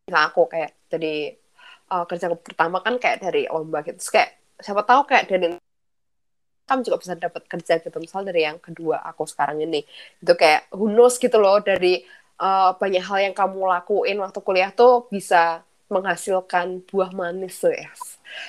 misal 0.05 0.21
aku 0.29 0.45
kayak 0.45 0.77
jadi 0.85 1.33
uh, 1.91 2.05
kerja 2.09 2.31
pertama 2.33 2.81
kan 2.81 2.97
kayak 2.97 3.21
dari 3.21 3.45
lomba 3.49 3.81
gitu. 3.85 3.97
Terus 3.99 4.11
kayak 4.13 4.29
siapa 4.61 4.81
tahu 4.87 5.01
kayak 5.09 5.25
dari 5.29 5.47
kamu 6.65 6.81
juga 6.81 6.97
bisa 6.97 7.13
dapat 7.13 7.43
kerja 7.45 7.73
gitu. 7.81 7.97
Misal 8.01 8.25
dari 8.25 8.41
yang 8.45 8.57
kedua 8.57 9.05
aku 9.05 9.29
sekarang 9.29 9.61
ini. 9.61 9.85
Itu 10.17 10.33
kayak 10.33 10.73
who 10.73 10.89
knows 10.89 11.21
gitu 11.21 11.37
loh 11.37 11.61
dari 11.61 12.01
uh, 12.41 12.73
banyak 12.75 13.03
hal 13.05 13.19
yang 13.31 13.35
kamu 13.37 13.69
lakuin 13.69 14.17
waktu 14.17 14.39
kuliah 14.41 14.71
tuh 14.73 15.05
bisa 15.13 15.61
menghasilkan 15.85 16.81
buah 16.89 17.13
manis 17.13 17.61
tuh 17.61 17.69
ya 17.69 17.85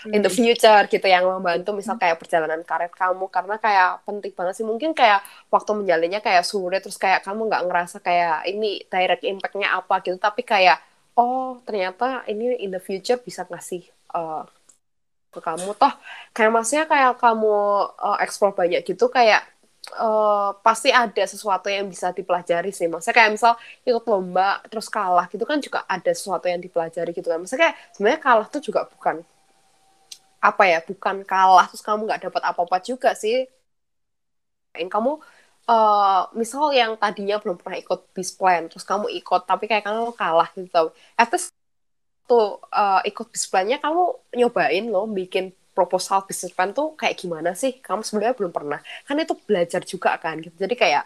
in 0.09 0.25
the 0.25 0.33
future 0.33 0.89
gitu 0.89 1.05
yang 1.05 1.29
membantu 1.29 1.77
misal 1.77 2.01
kayak 2.01 2.17
perjalanan 2.17 2.65
karir 2.65 2.91
kamu. 2.91 3.29
Karena 3.29 3.57
kayak 3.61 4.03
penting 4.09 4.33
banget 4.33 4.55
sih. 4.57 4.67
Mungkin 4.67 4.97
kayak 4.97 5.21
waktu 5.53 5.71
menjalannya 5.77 6.21
kayak 6.25 6.45
sulit 6.49 6.81
terus 6.83 6.97
kayak 6.97 7.23
kamu 7.23 7.47
nggak 7.53 7.65
ngerasa 7.69 7.97
kayak 8.01 8.49
ini 8.49 8.83
direct 8.89 9.23
impactnya 9.23 9.77
apa 9.77 10.01
gitu. 10.03 10.17
Tapi 10.17 10.43
kayak 10.43 10.81
oh 11.17 11.61
ternyata 11.67 12.25
ini 12.31 12.61
in 12.65 12.71
the 12.75 12.81
future 12.83 13.19
bisa 13.21 13.43
ngasih 13.49 13.83
uh, 14.15 14.45
ke 15.33 15.41
kamu 15.45 15.77
toh 15.77 15.93
kayak 16.33 16.51
maksudnya 16.55 16.85
kayak 16.89 17.13
kamu 17.21 17.57
uh, 18.07 18.19
explore 18.25 18.55
banyak 18.57 18.81
gitu 18.89 19.05
kayak 19.13 19.45
uh, 19.95 20.51
pasti 20.67 20.91
ada 20.91 21.25
sesuatu 21.29 21.69
yang 21.71 21.87
bisa 21.87 22.11
dipelajari 22.11 22.71
sih. 22.75 22.91
Maksudnya 22.91 23.17
kayak 23.17 23.31
misal 23.37 23.53
ikut 23.87 24.05
lomba 24.11 24.59
terus 24.71 24.89
kalah 24.91 25.27
gitu 25.31 25.45
kan 25.47 25.59
juga 25.63 25.87
ada 25.87 26.11
sesuatu 26.11 26.47
yang 26.51 26.59
dipelajari 26.59 27.11
gitu 27.15 27.29
kan. 27.31 27.39
Maksudnya 27.43 27.63
kayak 27.71 27.77
sebenarnya 27.95 28.21
kalah 28.23 28.47
tuh 28.51 28.63
juga 28.65 28.81
bukan 28.91 29.23
apa 30.49 30.63
ya 30.73 30.79
bukan 30.85 31.17
kalah 31.27 31.67
terus 31.71 31.83
kamu 31.83 32.07
nggak 32.07 32.23
dapat 32.31 32.43
apa-apa 32.51 32.77
juga 32.85 33.11
sih 33.19 33.49
kamu 34.77 35.13
uh, 35.69 36.31
misal 36.35 36.71
yang 36.73 36.95
tadinya 36.97 37.37
belum 37.43 37.59
pernah 37.61 37.79
ikut 37.79 38.15
bis 38.15 38.33
plan 38.35 38.71
terus 38.71 38.87
kamu 38.87 39.11
ikut 39.21 39.43
tapi 39.45 39.67
kayak 39.71 39.85
kamu 39.87 40.15
kalah 40.15 40.49
gitu. 40.55 40.95
At 41.19 41.29
least 41.35 41.53
tuh 42.27 42.59
uh, 42.75 43.01
ikut 43.07 43.27
bis 43.31 43.47
plannya 43.51 43.79
kamu 43.79 44.03
nyobain 44.35 44.85
loh 44.91 45.07
bikin 45.07 45.55
proposal 45.77 46.25
bisnis 46.25 46.57
plan 46.57 46.73
tuh 46.73 46.97
kayak 46.97 47.21
gimana 47.21 47.53
sih? 47.53 47.79
Kamu 47.79 48.01
sebenarnya 48.01 48.35
belum 48.39 48.53
pernah. 48.55 48.81
Kan 49.05 49.21
itu 49.21 49.35
belajar 49.37 49.83
juga 49.85 50.17
kan 50.17 50.41
gitu. 50.41 50.57
Jadi 50.57 50.75
kayak 50.75 51.05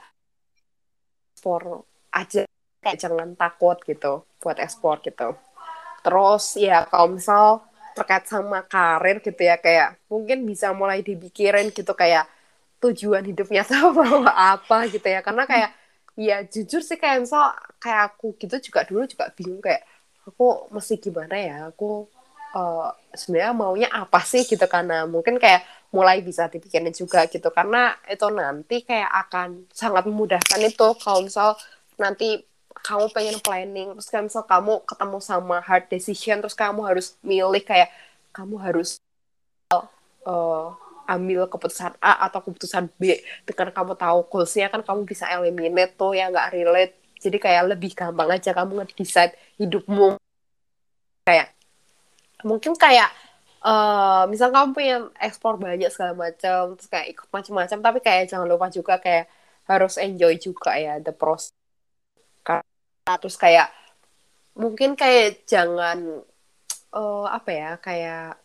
ekspor 1.34 1.82
aja 2.14 2.46
kayak 2.80 2.98
jangan 3.00 3.34
takut 3.34 3.76
gitu 3.84 4.24
buat 4.40 4.56
ekspor 4.60 5.02
gitu. 5.04 5.36
Terus 6.00 6.56
ya 6.56 6.88
kalau 6.88 7.12
misal 7.12 7.66
terkait 7.92 8.24
sama 8.24 8.64
karir 8.64 9.18
gitu 9.20 9.42
ya 9.42 9.58
kayak 9.58 9.98
mungkin 10.06 10.46
bisa 10.46 10.70
mulai 10.72 11.02
dipikirin 11.04 11.74
gitu 11.74 11.92
kayak 11.92 12.24
tujuan 12.80 13.24
hidupnya 13.24 13.62
sama 13.70 14.28
apa 14.32 14.88
gitu 14.88 15.06
ya. 15.06 15.20
Karena 15.20 15.44
kayak 15.44 15.70
ya 16.18 16.42
jujur 16.44 16.82
sih 16.84 16.98
kayak 17.00 17.24
misal 17.24 17.54
kayak 17.80 18.16
aku 18.16 18.36
gitu 18.36 18.56
juga 18.60 18.84
dulu 18.84 19.06
juga 19.08 19.30
bingung 19.32 19.62
kayak 19.62 19.84
aku 20.26 20.68
mesti 20.74 20.96
gimana 21.00 21.36
ya? 21.36 21.56
Aku 21.72 22.08
uh, 22.56 22.90
sebenarnya 23.14 23.52
maunya 23.54 23.88
apa 23.92 24.20
sih 24.24 24.44
gitu 24.48 24.64
karena 24.66 25.04
mungkin 25.06 25.36
kayak 25.38 25.64
mulai 25.94 26.22
bisa 26.24 26.48
dipikirin 26.48 26.92
juga 26.94 27.26
gitu. 27.28 27.48
Karena 27.52 27.94
itu 28.08 28.26
nanti 28.32 28.82
kayak 28.82 29.10
akan 29.28 29.68
sangat 29.70 30.04
memudahkan 30.08 30.60
itu. 30.64 30.88
Kalau 30.98 31.20
misal 31.24 31.56
nanti 32.00 32.50
kamu 32.80 33.12
pengen 33.12 33.38
planning 33.44 33.88
terus 33.92 34.08
kan 34.08 34.24
misal 34.24 34.44
kamu 34.48 34.80
ketemu 34.88 35.18
sama 35.20 35.60
hard 35.60 35.84
decision 35.92 36.40
terus 36.40 36.56
kamu 36.56 36.80
harus 36.80 37.12
milih 37.20 37.60
kayak 37.60 37.92
kamu 38.32 38.56
harus 38.56 39.02
uh, 40.24 40.72
ambil 41.10 41.50
keputusan 41.50 41.98
A 41.98 42.30
atau 42.30 42.40
keputusan 42.46 42.86
B. 42.94 43.18
Dengan 43.42 43.74
kamu 43.74 43.98
tahu 43.98 44.30
goalsnya 44.30 44.70
kan 44.70 44.86
kamu 44.86 45.02
bisa 45.02 45.26
eliminate 45.26 45.98
tuh 45.98 46.14
yang 46.14 46.30
nggak 46.30 46.54
relate. 46.54 46.94
Jadi 47.18 47.36
kayak 47.36 47.76
lebih 47.76 47.92
gampang 47.92 48.30
aja 48.30 48.54
kamu 48.54 48.86
nge-decide 48.86 49.34
hidupmu. 49.58 50.16
Kayak 51.26 51.52
mungkin 52.46 52.72
kayak 52.78 53.10
uh, 53.60 54.24
misal 54.30 54.48
kamu 54.48 54.72
pengen 54.72 55.02
ekspor 55.20 55.60
banyak 55.60 55.92
segala 55.92 56.16
macam 56.16 56.78
terus 56.78 56.88
kayak 56.88 57.06
ikut 57.12 57.28
macam-macam 57.28 57.78
tapi 57.84 57.98
kayak 58.00 58.24
jangan 58.32 58.48
lupa 58.48 58.72
juga 58.72 58.96
kayak 58.96 59.28
harus 59.68 60.00
enjoy 60.00 60.34
juga 60.40 60.74
ya 60.80 60.96
the 60.98 61.12
process. 61.12 61.52
Terus 63.04 63.36
kayak 63.36 63.68
mungkin 64.56 64.96
kayak 64.96 65.44
jangan 65.44 66.24
uh, 66.94 67.26
apa 67.30 67.50
ya 67.50 67.70
kayak 67.78 68.39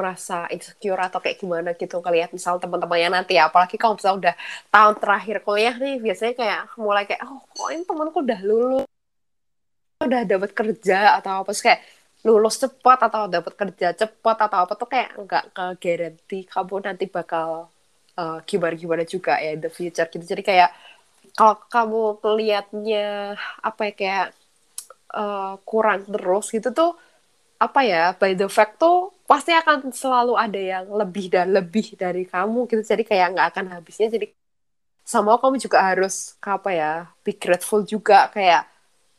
merasa 0.00 0.48
insecure 0.54 0.96
atau 0.96 1.20
kayak 1.20 1.36
gimana 1.42 1.70
gitu 1.76 2.00
ngelihat 2.00 2.30
misal 2.32 2.56
teman-temannya 2.62 3.08
nanti 3.20 3.36
ya. 3.36 3.52
Apalagi 3.52 3.76
kalau 3.76 3.94
misal 4.00 4.16
udah 4.16 4.34
tahun 4.72 4.94
terakhir 5.02 5.36
kuliah 5.46 5.74
nih 5.76 5.96
biasanya 6.00 6.34
kayak 6.40 6.60
mulai 6.80 7.04
kayak 7.08 7.22
oh 7.28 7.40
kok 7.52 7.68
ini 7.74 7.82
temanku 7.84 8.18
udah 8.24 8.40
lulus 8.48 8.86
udah 10.00 10.22
dapat 10.24 10.50
kerja 10.56 11.20
atau 11.20 11.44
apa? 11.44 11.50
Sih 11.52 11.64
kayak 11.68 11.80
lulus 12.24 12.56
cepat 12.60 12.98
atau 13.08 13.22
dapat 13.28 13.52
kerja 13.56 13.86
cepat 13.96 14.36
atau 14.48 14.58
apa 14.64 14.72
tuh 14.76 14.88
kayak 14.88 15.08
nggak 15.16 15.44
ke 15.56 15.64
garanti 15.80 16.38
kamu 16.48 16.74
nanti 16.84 17.04
bakal 17.08 17.72
uh, 18.20 18.38
gimana-gimana 18.44 19.04
juga 19.04 19.36
ya 19.40 19.56
the 19.56 19.68
future 19.72 20.08
gitu. 20.08 20.24
Jadi 20.24 20.42
kayak 20.44 20.70
kalau 21.36 21.56
kamu 21.68 22.02
kelihatnya 22.20 23.36
apa 23.60 23.80
ya 23.88 23.92
kayak 23.96 24.26
uh, 25.14 25.54
kurang 25.64 26.04
terus 26.08 26.46
gitu 26.52 26.68
tuh 26.72 26.92
apa 27.60 27.80
ya 27.84 28.16
by 28.16 28.32
the 28.32 28.48
fact 28.48 28.80
tuh 28.80 29.12
pasti 29.28 29.52
akan 29.52 29.92
selalu 29.92 30.32
ada 30.34 30.56
yang 30.56 30.88
lebih 30.88 31.28
dan 31.28 31.52
lebih 31.52 31.92
dari 31.94 32.24
kamu 32.24 32.64
gitu. 32.72 32.80
Jadi 32.82 33.04
kayak 33.04 33.36
nggak 33.36 33.48
akan 33.52 33.66
habisnya. 33.76 34.08
Jadi 34.08 34.32
sama 35.04 35.36
kamu 35.36 35.60
juga 35.60 35.84
harus 35.84 36.40
apa 36.40 36.70
ya 36.72 36.92
be 37.20 37.36
grateful 37.36 37.84
juga 37.84 38.32
kayak 38.32 38.64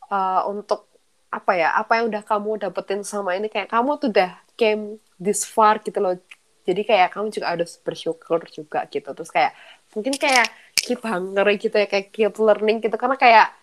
uh, 0.10 0.42
untuk 0.50 0.90
apa 1.32 1.52
ya 1.56 1.70
apa 1.78 2.02
yang 2.02 2.12
udah 2.12 2.24
kamu 2.26 2.50
dapetin 2.66 3.06
sama 3.06 3.38
ini. 3.38 3.48
Kayak 3.48 3.70
kamu 3.70 4.02
tuh 4.02 4.10
udah 4.10 4.32
came 4.58 4.98
this 5.22 5.46
far 5.46 5.78
gitu 5.86 6.02
loh. 6.02 6.18
Jadi 6.66 6.82
kayak 6.82 7.14
kamu 7.14 7.30
juga 7.30 7.54
harus 7.54 7.78
bersyukur 7.78 8.42
juga 8.50 8.90
gitu. 8.90 9.14
Terus 9.14 9.30
kayak 9.30 9.54
mungkin 9.94 10.18
kayak 10.18 10.50
keep 10.74 11.02
hungry 11.06 11.56
gitu 11.62 11.78
ya 11.78 11.86
kayak 11.86 12.10
keep 12.10 12.34
learning 12.42 12.82
gitu. 12.82 12.98
Karena 12.98 13.16
kayak 13.22 13.61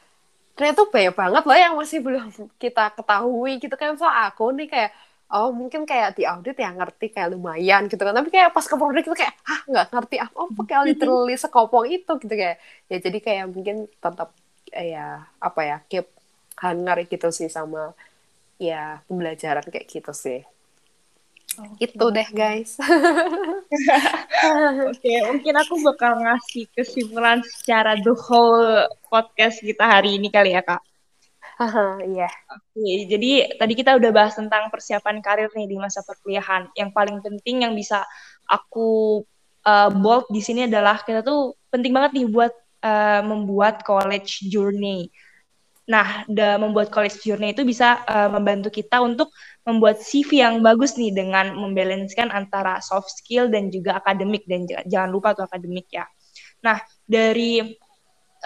ternyata 0.58 0.82
tuh 0.82 0.90
banyak 0.90 1.14
banget 1.14 1.42
loh 1.46 1.56
yang 1.56 1.74
masih 1.78 1.98
belum 2.02 2.26
kita 2.58 2.84
ketahui 2.98 3.52
gitu 3.62 3.74
kan 3.78 3.94
soal 3.94 4.10
aku 4.26 4.50
nih 4.58 4.66
kayak 4.66 4.90
oh 5.30 5.54
mungkin 5.54 5.86
kayak 5.86 6.18
di 6.18 6.26
audit 6.26 6.56
ya 6.58 6.74
ngerti 6.74 7.14
kayak 7.14 7.30
lumayan 7.36 7.86
gitu 7.86 8.02
kan 8.02 8.16
tapi 8.16 8.28
kayak 8.34 8.50
pas 8.50 8.66
ke 8.66 8.74
produk 8.74 9.02
itu 9.06 9.14
kayak 9.14 9.34
ah 9.46 9.60
nggak 9.70 9.86
ngerti 9.94 10.16
apa 10.18 10.38
apa 10.50 10.60
kayak 10.66 10.84
literally 10.90 11.34
sekopong 11.38 11.86
itu 11.86 12.12
gitu 12.18 12.34
kayak 12.34 12.56
ya 12.90 12.96
jadi 12.98 13.18
kayak 13.22 13.44
mungkin 13.54 13.76
tetap 14.02 14.34
ya 14.74 15.22
apa 15.38 15.60
ya 15.62 15.76
keep 15.86 16.06
hungry 16.58 17.06
gitu 17.06 17.30
sih 17.30 17.46
sama 17.46 17.94
ya 18.58 19.00
pembelajaran 19.06 19.64
kayak 19.70 19.86
gitu 19.86 20.12
sih 20.12 20.42
Okay. 21.58 21.90
Itu 21.90 22.06
deh 22.14 22.28
guys. 22.30 22.78
Oke, 24.88 24.96
okay, 24.96 25.18
mungkin 25.28 25.54
aku 25.60 25.74
bakal 25.84 26.16
ngasih 26.24 26.64
kesimpulan 26.72 27.44
secara 27.44 28.00
the 28.00 28.16
whole 28.16 28.88
podcast 29.12 29.60
kita 29.60 29.84
hari 29.84 30.16
ini 30.16 30.32
kali 30.32 30.56
ya 30.56 30.64
kak. 30.64 30.80
Iya. 32.00 32.30
Oke, 32.30 32.78
okay, 32.78 32.94
jadi 33.10 33.30
tadi 33.58 33.72
kita 33.76 33.98
udah 33.98 34.10
bahas 34.14 34.38
tentang 34.38 34.70
persiapan 34.72 35.18
karir 35.20 35.50
nih 35.52 35.68
di 35.68 35.76
masa 35.76 36.00
perkuliahan. 36.06 36.70
Yang 36.72 36.90
paling 36.94 37.18
penting 37.20 37.66
yang 37.66 37.74
bisa 37.74 38.06
aku 38.46 39.20
uh, 39.66 39.90
bold 39.92 40.30
di 40.32 40.40
sini 40.40 40.64
adalah 40.70 41.02
kita 41.02 41.20
tuh 41.20 41.58
penting 41.68 41.92
banget 41.92 42.22
nih 42.22 42.26
buat 42.30 42.54
uh, 42.86 43.20
membuat 43.26 43.84
college 43.84 44.46
journey. 44.48 45.12
Nah, 45.88 46.28
membuat 46.60 46.92
college 46.92 47.24
journey 47.24 47.56
itu 47.56 47.64
bisa 47.64 48.04
uh, 48.04 48.28
membantu 48.28 48.68
kita 48.68 49.00
untuk 49.00 49.32
membuat 49.64 50.04
CV 50.04 50.44
yang 50.44 50.60
bagus 50.60 51.00
nih 51.00 51.16
dengan 51.16 51.56
membalanskan 51.56 52.28
antara 52.28 52.76
soft 52.84 53.08
skill 53.16 53.48
dan 53.48 53.72
juga 53.72 53.96
akademik 53.96 54.44
dan 54.44 54.68
jangan 54.84 55.08
lupa 55.08 55.32
tuh 55.32 55.48
akademik 55.48 55.88
ya. 55.88 56.04
Nah, 56.60 56.76
dari 57.08 57.64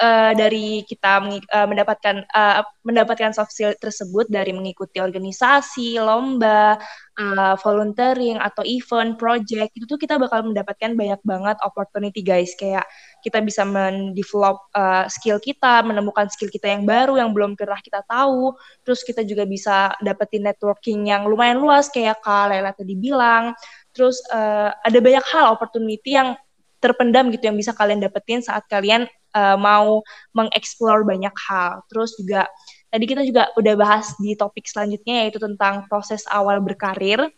uh, 0.02 0.32
dari 0.34 0.82
kita 0.82 1.22
uh, 1.54 1.66
mendapatkan 1.70 2.26
uh, 2.34 2.66
mendapatkan 2.82 3.30
soft 3.30 3.54
skill 3.54 3.70
tersebut 3.78 4.26
dari 4.26 4.50
mengikuti 4.50 4.98
organisasi, 4.98 6.02
lomba, 6.02 6.74
uh, 7.22 7.54
volunteering 7.62 8.42
atau 8.42 8.66
event, 8.66 9.14
project 9.14 9.70
itu 9.78 9.86
tuh 9.86 9.96
kita 9.96 10.18
bakal 10.18 10.42
mendapatkan 10.42 10.98
banyak 10.98 11.22
banget 11.22 11.56
opportunity 11.62 12.20
guys. 12.26 12.52
Kayak 12.58 12.84
kita 13.22 13.38
bisa 13.38 13.62
mendevelop 13.62 14.66
uh, 14.74 15.06
skill 15.06 15.38
kita, 15.38 15.86
menemukan 15.86 16.26
skill 16.26 16.50
kita 16.50 16.66
yang 16.74 16.82
baru 16.82 17.22
yang 17.22 17.30
belum 17.30 17.54
pernah 17.54 17.78
kita 17.78 18.02
tahu, 18.10 18.58
terus 18.82 19.06
kita 19.06 19.22
juga 19.22 19.46
bisa 19.46 19.94
dapetin 20.02 20.42
networking 20.42 21.06
yang 21.06 21.30
lumayan 21.30 21.62
luas 21.62 21.86
kayak 21.86 22.18
Kak 22.20 22.50
Lela 22.50 22.74
tadi 22.74 22.98
bilang, 22.98 23.54
terus 23.94 24.18
uh, 24.34 24.74
ada 24.82 24.98
banyak 24.98 25.24
hal 25.30 25.54
opportunity 25.54 26.18
yang 26.18 26.34
terpendam 26.82 27.30
gitu 27.30 27.46
yang 27.46 27.54
bisa 27.54 27.70
kalian 27.70 28.02
dapetin 28.02 28.42
saat 28.42 28.66
kalian 28.66 29.06
uh, 29.34 29.56
mau 29.58 30.00
mengeksplor 30.36 31.04
banyak 31.04 31.34
hal. 31.48 31.82
Terus 31.88 32.14
juga 32.16 32.48
tadi 32.92 33.04
kita 33.08 33.24
juga 33.24 33.48
udah 33.56 33.74
bahas 33.74 34.12
di 34.20 34.36
topik 34.36 34.68
selanjutnya 34.68 35.26
yaitu 35.26 35.40
tentang 35.40 35.88
proses 35.88 36.24
awal 36.28 36.60
berkarir. 36.60 37.28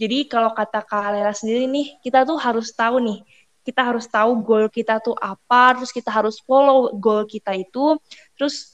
Jadi 0.00 0.26
kalau 0.26 0.50
kata 0.50 0.82
Kak 0.82 1.14
Lela 1.14 1.30
sendiri 1.30 1.68
nih, 1.70 2.00
kita 2.02 2.26
tuh 2.26 2.34
harus 2.34 2.74
tahu 2.74 2.98
nih, 2.98 3.22
kita 3.62 3.86
harus 3.86 4.10
tahu 4.10 4.42
goal 4.42 4.66
kita 4.66 4.98
tuh 4.98 5.14
apa, 5.14 5.78
terus 5.78 5.94
kita 5.94 6.10
harus 6.10 6.42
follow 6.42 6.90
goal 6.98 7.22
kita 7.22 7.54
itu, 7.54 7.94
terus 8.34 8.71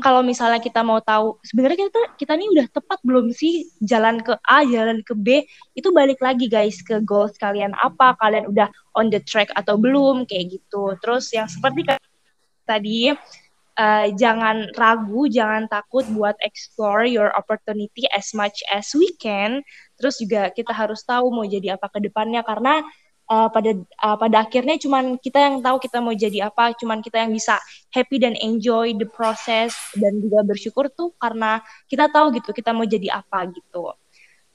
kalau 0.00 0.24
misalnya 0.24 0.56
kita 0.56 0.80
mau 0.80 1.04
tahu 1.04 1.36
sebenarnya 1.44 1.84
kita 1.84 2.00
kita 2.16 2.32
ini 2.40 2.48
udah 2.56 2.66
tepat 2.72 2.96
belum 3.04 3.28
sih 3.28 3.68
jalan 3.84 4.24
ke 4.24 4.32
A 4.48 4.64
jalan 4.64 5.04
ke 5.04 5.12
B? 5.12 5.44
Itu 5.76 5.92
balik 5.92 6.24
lagi 6.24 6.48
guys 6.48 6.80
ke 6.80 7.04
goals 7.04 7.36
kalian 7.36 7.76
apa? 7.76 8.16
Kalian 8.16 8.48
udah 8.48 8.72
on 8.96 9.12
the 9.12 9.20
track 9.20 9.52
atau 9.52 9.76
belum? 9.76 10.24
Kayak 10.24 10.56
gitu. 10.56 10.96
Terus 11.04 11.28
yang 11.36 11.44
seperti 11.44 11.84
tadi 12.64 13.12
uh, 13.76 14.06
jangan 14.16 14.72
ragu 14.80 15.28
jangan 15.28 15.68
takut 15.68 16.08
buat 16.08 16.40
explore 16.40 17.04
your 17.04 17.28
opportunity 17.36 18.08
as 18.16 18.32
much 18.32 18.64
as 18.72 18.88
we 18.96 19.12
can. 19.20 19.60
Terus 20.00 20.16
juga 20.16 20.48
kita 20.56 20.72
harus 20.72 21.04
tahu 21.04 21.28
mau 21.28 21.44
jadi 21.44 21.76
apa 21.76 21.92
ke 21.92 22.00
depannya 22.00 22.40
karena 22.40 22.80
uh, 23.30 23.48
pada 23.52 23.76
uh, 23.78 24.16
pada 24.18 24.36
akhirnya 24.42 24.78
cuman 24.80 25.18
kita 25.20 25.38
yang 25.38 25.56
tahu 25.62 25.76
kita 25.78 25.98
mau 26.00 26.14
jadi 26.16 26.48
apa, 26.50 26.74
cuman 26.78 26.98
kita 27.04 27.22
yang 27.22 27.32
bisa 27.34 27.60
happy 27.94 28.16
dan 28.18 28.34
enjoy 28.40 28.96
the 28.96 29.06
process 29.06 29.76
dan 29.94 30.18
juga 30.18 30.42
bersyukur 30.42 30.90
tuh 30.90 31.14
karena 31.20 31.62
kita 31.86 32.08
tahu 32.10 32.34
gitu 32.38 32.50
kita 32.50 32.74
mau 32.74 32.88
jadi 32.88 33.22
apa 33.22 33.46
gitu. 33.52 33.92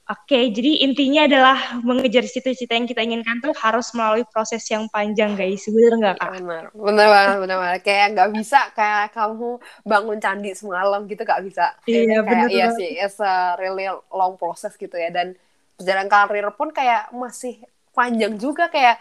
Oke, 0.08 0.48
jadi 0.56 0.88
intinya 0.88 1.28
adalah 1.28 1.84
mengejar 1.84 2.24
cita-cita 2.24 2.72
yang 2.72 2.88
kita 2.88 3.04
inginkan 3.04 3.44
tuh 3.44 3.52
harus 3.60 3.92
melalui 3.92 4.24
proses 4.24 4.64
yang 4.72 4.88
panjang, 4.88 5.36
guys. 5.36 5.68
Bener 5.68 6.00
nggak, 6.00 6.16
Kak? 6.16 6.32
Bener, 6.32 6.64
bener 6.72 7.06
banget, 7.12 7.36
bener 7.44 7.56
banget. 7.60 7.80
Kayak 7.84 8.06
nggak 8.16 8.30
bisa 8.40 8.60
kayak 8.72 9.12
kamu 9.12 9.60
bangun 9.84 10.16
candi 10.16 10.56
semalam 10.56 11.04
gitu, 11.04 11.28
nggak 11.28 11.42
bisa. 11.44 11.76
Iya, 11.84 12.24
kayak, 12.24 12.24
bener. 12.24 12.48
Iya 12.48 12.66
sih, 12.80 12.90
it's 12.96 13.20
a 13.20 13.60
really 13.60 13.84
long 14.08 14.40
process 14.40 14.80
gitu 14.80 14.96
ya. 14.96 15.12
Dan 15.12 15.36
perjalanan 15.76 16.08
karir 16.08 16.48
pun 16.56 16.72
kayak 16.72 17.12
masih 17.12 17.60
panjang 17.98 18.38
juga 18.38 18.70
kayak 18.70 18.96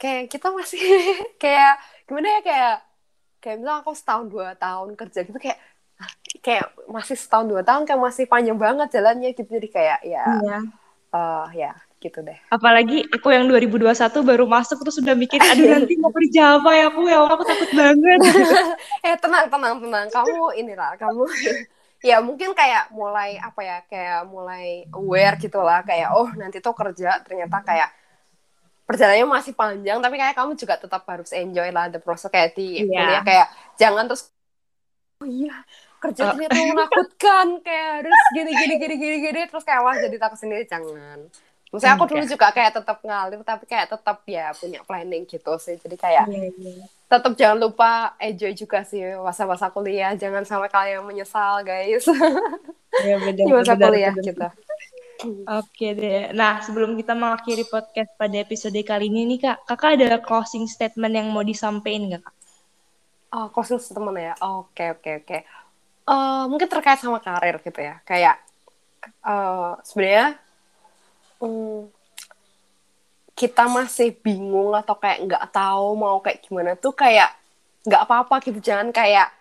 kayak 0.00 0.32
kita 0.32 0.48
masih 0.48 0.80
kayak 1.42 1.76
gimana 2.08 2.28
ya 2.28 2.40
kayak 2.40 2.74
kayak 3.44 3.56
misalnya 3.60 3.80
aku 3.84 3.92
setahun 3.92 4.26
dua 4.32 4.48
tahun 4.56 4.96
kerja 4.96 5.20
gitu 5.28 5.36
kayak 5.36 5.60
kayak 6.40 6.66
masih 6.88 7.16
setahun 7.20 7.46
dua 7.46 7.60
tahun 7.60 7.84
kayak 7.84 8.00
masih 8.00 8.24
panjang 8.24 8.56
banget 8.56 8.88
jalannya 8.96 9.36
gitu 9.36 9.46
jadi 9.46 9.68
kayak 9.68 9.98
ya 10.02 10.24
iya. 10.24 10.58
uh, 11.12 11.46
ya 11.52 11.72
gitu 12.04 12.20
deh. 12.20 12.36
Apalagi 12.52 13.08
aku 13.08 13.32
yang 13.32 13.48
2021 13.48 13.96
baru 14.20 14.44
masuk 14.44 14.76
terus 14.84 15.00
sudah 15.00 15.16
mikir 15.16 15.40
aduh 15.40 15.72
nanti 15.80 15.96
mau 15.96 16.12
kerja 16.12 16.60
apa 16.60 16.70
ya 16.76 16.84
aku 16.92 17.00
ya 17.08 17.18
aku 17.24 17.44
takut 17.48 17.70
banget. 17.72 18.20
eh 19.08 19.16
tenang 19.16 19.46
tenang 19.48 19.74
tenang 19.80 20.06
kamu 20.12 20.44
inilah 20.60 20.92
kamu 21.00 21.24
ya 22.04 22.20
mungkin 22.20 22.52
kayak 22.52 22.92
mulai 22.92 23.40
apa 23.40 23.60
ya 23.64 23.76
kayak 23.88 24.28
mulai 24.28 24.84
aware 24.92 25.40
gitu 25.40 25.56
lah 25.64 25.80
kayak 25.80 26.12
oh 26.12 26.28
nanti 26.36 26.60
tuh 26.60 26.76
kerja 26.76 27.24
ternyata 27.24 27.64
kayak 27.64 27.88
perjalanannya 28.84 29.26
masih 29.28 29.52
panjang 29.56 29.98
tapi 29.98 30.16
kayak 30.20 30.36
kamu 30.36 30.52
juga 30.60 30.76
tetap 30.76 31.02
harus 31.08 31.32
enjoy 31.32 31.68
lah 31.72 31.88
the 31.88 32.00
process 32.00 32.28
kayak 32.28 32.52
di 32.52 32.84
yeah. 32.84 33.00
kuliah 33.00 33.22
kayak 33.24 33.48
jangan 33.80 34.04
terus 34.04 34.28
oh 35.24 35.28
iya 35.28 35.56
kerja 36.04 36.20
uh. 36.20 36.30
ternyata 36.36 36.56
menakutkan 36.76 37.46
kayak 37.66 37.88
harus 38.04 38.20
gini 38.36 38.50
gini 38.52 38.74
gini 38.76 38.94
gini 39.00 39.16
gini 39.24 39.40
terus 39.48 39.64
kayak 39.64 39.80
wah 39.80 39.96
jadi 39.96 40.16
takut 40.20 40.38
sendiri 40.38 40.64
jangan 40.68 41.28
Maksudnya 41.74 41.98
aku 41.98 42.06
dulu 42.06 42.22
juga 42.22 42.54
kayak 42.54 42.70
tetap 42.70 43.02
ngalir 43.02 43.42
tapi 43.42 43.66
kayak 43.66 43.90
tetap 43.90 44.22
ya 44.30 44.54
punya 44.54 44.86
planning 44.86 45.26
gitu 45.26 45.58
sih 45.58 45.74
jadi 45.74 45.96
kayak 45.98 46.24
yeah, 46.30 46.46
yeah. 46.54 46.86
tetap 47.10 47.34
jangan 47.34 47.58
lupa 47.66 48.14
enjoy 48.22 48.54
juga 48.54 48.86
sih 48.86 49.02
masa-masa 49.18 49.74
kuliah 49.74 50.14
jangan 50.14 50.46
sampai 50.46 50.70
kalian 50.70 51.02
menyesal 51.02 51.66
guys 51.66 52.06
yeah, 53.02 53.18
beda, 53.18 53.42
di 53.42 53.50
masa 53.50 53.74
beda, 53.74 53.90
kuliah 53.90 54.14
beda. 54.14 54.22
kita 54.22 54.48
Oke 55.24 55.96
deh. 55.96 56.30
Nah, 56.36 56.60
sebelum 56.60 56.96
kita 57.00 57.16
mengakhiri 57.16 57.64
podcast 57.64 58.12
pada 58.20 58.36
episode 58.36 58.76
kali 58.84 59.08
ini 59.08 59.24
nih, 59.34 59.38
Kak, 59.48 59.58
Kakak 59.64 59.96
ada 59.96 60.20
closing 60.20 60.68
statement 60.68 61.16
yang 61.16 61.32
mau 61.32 61.40
disampaikan 61.40 62.12
nggak, 62.12 62.22
Kak? 62.22 62.34
Oh, 63.32 63.46
closing 63.48 63.80
statement 63.80 64.20
ya? 64.20 64.34
Oke, 64.44 64.92
oke, 64.92 65.10
oke. 65.24 65.38
Uh, 66.04 66.44
mungkin 66.52 66.68
terkait 66.68 67.00
sama 67.00 67.24
karir 67.24 67.56
gitu 67.64 67.80
ya. 67.80 68.04
Kayak, 68.04 68.36
uh, 69.24 69.80
sebenarnya 69.80 70.36
um, 71.40 71.88
kita 73.32 73.64
masih 73.66 74.12
bingung 74.20 74.76
atau 74.76 74.94
kayak 74.94 75.24
nggak 75.24 75.44
tahu 75.50 75.96
mau 75.96 76.20
kayak 76.20 76.44
gimana 76.44 76.76
tuh 76.76 76.92
kayak 76.92 77.32
nggak 77.88 78.02
apa-apa 78.04 78.44
gitu. 78.44 78.60
Jangan 78.60 78.92
kayak 78.92 79.32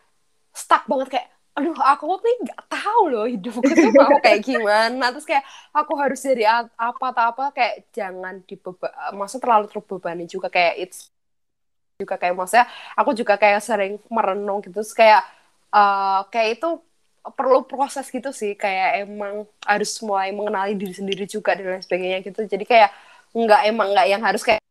stuck 0.56 0.88
banget 0.88 1.20
kayak 1.20 1.28
aduh 1.54 1.78
aku 1.78 2.04
nih 2.26 2.36
nggak 2.49 2.62
tahu 2.66 3.04
loh 3.14 3.26
hidupku 3.30 3.62
tuh 3.78 3.91
mau 3.93 4.18
kayak 4.26 4.41
gimana. 4.41 5.14
Terus 5.14 5.26
kayak 5.30 5.45
aku 5.70 5.93
harus 6.01 6.20
jadi 6.22 6.43
apa 6.74 7.06
atau 7.14 7.24
apa 7.30 7.43
kayak 7.54 7.93
jangan 7.93 8.41
dibeba 8.49 8.89
maksud 9.14 9.39
terlalu 9.41 9.66
terbebani 9.70 10.26
juga 10.26 10.49
kayak 10.49 10.74
it's 10.82 11.14
juga 12.01 12.18
kayak 12.18 12.34
maksudnya 12.36 12.66
aku 12.97 13.12
juga 13.14 13.38
kayak 13.38 13.62
sering 13.62 13.93
merenung 14.10 14.60
gitu. 14.66 14.82
Terus 14.82 14.93
kayak 14.97 15.22
uh, 15.70 16.26
kayak 16.34 16.60
itu 16.60 16.70
perlu 17.24 17.64
proses 17.64 18.06
gitu 18.12 18.36
sih 18.36 18.51
kayak 18.60 19.08
emang 19.08 19.47
harus 19.64 19.95
mulai 20.04 20.36
mengenali 20.36 20.76
diri 20.76 20.91
sendiri 20.91 21.24
juga 21.30 21.56
dan 21.56 21.78
lain 21.78 21.84
sebagainya 21.86 22.20
gitu. 22.26 22.41
Jadi 22.49 22.66
kayak 22.66 22.89
nggak 23.38 23.62
emang 23.70 23.88
nggak 23.93 24.08
yang 24.10 24.22
harus 24.26 24.41
kayak 24.41 24.62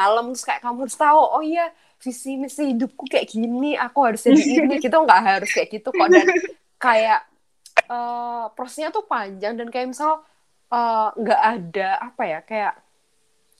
dalam. 0.00 0.32
Terus 0.32 0.44
kayak 0.48 0.60
kamu 0.64 0.78
harus 0.88 0.96
tahu 0.98 1.20
oh 1.20 1.42
iya 1.44 1.70
visi 2.04 2.36
misi 2.36 2.76
hidupku 2.76 3.08
kayak 3.08 3.32
gini 3.32 3.72
aku 3.80 4.04
harus 4.04 4.28
jadi 4.28 4.40
ini 4.60 4.76
gitu. 4.76 4.92
Nggak 4.92 5.22
harus 5.24 5.50
kayak 5.50 5.68
gitu 5.72 5.88
kok. 5.88 6.08
Dan 6.12 6.28
kayak 6.76 7.20
uh, 7.88 8.52
prosesnya 8.52 8.92
tuh 8.92 9.08
panjang. 9.08 9.56
Dan 9.56 9.72
kayak 9.72 9.88
misal 9.88 10.20
eh, 10.68 11.08
nggak 11.16 11.40
uh, 11.40 11.50
ada 11.56 11.88
apa 12.12 12.22
ya 12.28 12.40
kayak 12.44 12.74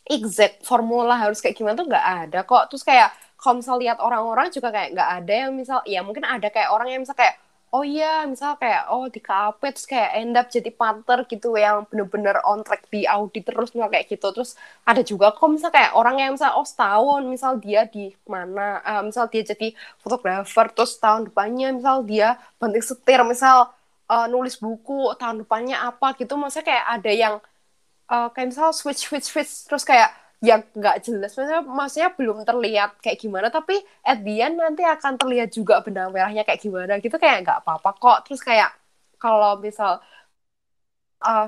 exact 0.05 0.61
formula 0.69 1.17
harus 1.17 1.41
kayak 1.41 1.57
gimana 1.57 1.81
tuh 1.81 1.89
nggak 1.89 2.07
ada 2.29 2.41
kok. 2.45 2.69
Terus 2.69 2.85
kayak 2.85 3.09
kalau 3.41 3.61
misal 3.61 3.77
lihat 3.81 4.01
orang-orang 4.01 4.49
juga 4.53 4.69
kayak 4.73 4.97
nggak 4.97 5.11
ada 5.21 5.33
yang 5.33 5.53
misal 5.53 5.81
ya 5.85 6.01
mungkin 6.01 6.25
ada 6.25 6.49
kayak 6.49 6.73
orang 6.73 6.89
yang 6.93 7.01
misal 7.05 7.17
kayak 7.17 7.41
oh 7.75 7.83
iya 7.83 8.23
misal 8.31 8.55
kayak 8.63 8.83
oh 8.95 9.11
di 9.11 9.19
KAP 9.19 9.59
terus 9.75 9.87
kayak 9.91 10.11
end 10.21 10.39
up 10.39 10.47
jadi 10.47 10.71
partner 10.71 11.19
gitu 11.27 11.59
yang 11.59 11.83
bener-bener 11.91 12.39
on 12.47 12.63
track 12.63 12.87
di 12.95 13.03
audit 13.03 13.43
terus 13.51 13.75
misal 13.75 13.91
kayak 13.91 14.07
gitu. 14.15 14.27
Terus 14.31 14.51
ada 14.87 15.03
juga 15.03 15.35
kok 15.35 15.49
misal 15.51 15.71
kayak 15.75 15.93
orang 15.99 16.17
yang 16.23 16.31
misal 16.39 16.55
oh 16.55 16.67
setahun 16.67 17.21
misal 17.27 17.53
dia 17.59 17.83
di 17.91 18.15
mana 18.31 18.79
uh, 18.87 19.03
misal 19.03 19.27
dia 19.27 19.43
jadi 19.43 19.75
fotografer 19.99 20.67
terus 20.71 20.93
tahun 21.03 21.27
depannya 21.29 21.75
misal 21.75 22.07
dia 22.07 22.39
banting 22.63 22.85
setir 22.87 23.21
misal 23.27 23.75
uh, 24.07 24.27
nulis 24.31 24.55
buku 24.63 25.11
tahun 25.19 25.43
depannya 25.43 25.77
apa 25.83 26.15
gitu. 26.15 26.39
Maksudnya 26.39 26.67
kayak 26.71 26.87
ada 27.03 27.11
yang 27.11 27.35
uh, 28.07 28.29
kayak 28.31 28.55
misal 28.55 28.71
switch 28.71 29.03
switch 29.11 29.27
switch 29.35 29.53
terus 29.67 29.83
kayak 29.83 30.15
yang 30.45 30.61
nggak 30.77 30.97
jelas. 31.07 31.33
Maksudnya, 31.33 31.61
maksudnya 31.65 32.11
belum 32.13 32.39
terlihat 32.45 32.91
kayak 33.01 33.19
gimana 33.23 33.49
tapi 33.49 33.81
at 34.05 34.21
the 34.21 34.45
end 34.45 34.61
nanti 34.61 34.85
akan 34.85 35.17
terlihat 35.17 35.49
juga 35.57 35.81
benang 35.81 36.13
merahnya 36.13 36.45
kayak 36.45 36.61
gimana 36.61 37.01
gitu. 37.01 37.17
Kayak 37.17 37.49
nggak 37.49 37.59
apa-apa 37.65 37.91
kok. 37.97 38.19
Terus 38.29 38.41
kayak 38.45 38.71
kalau 39.17 39.57
misal 39.65 40.05
uh, 41.25 41.47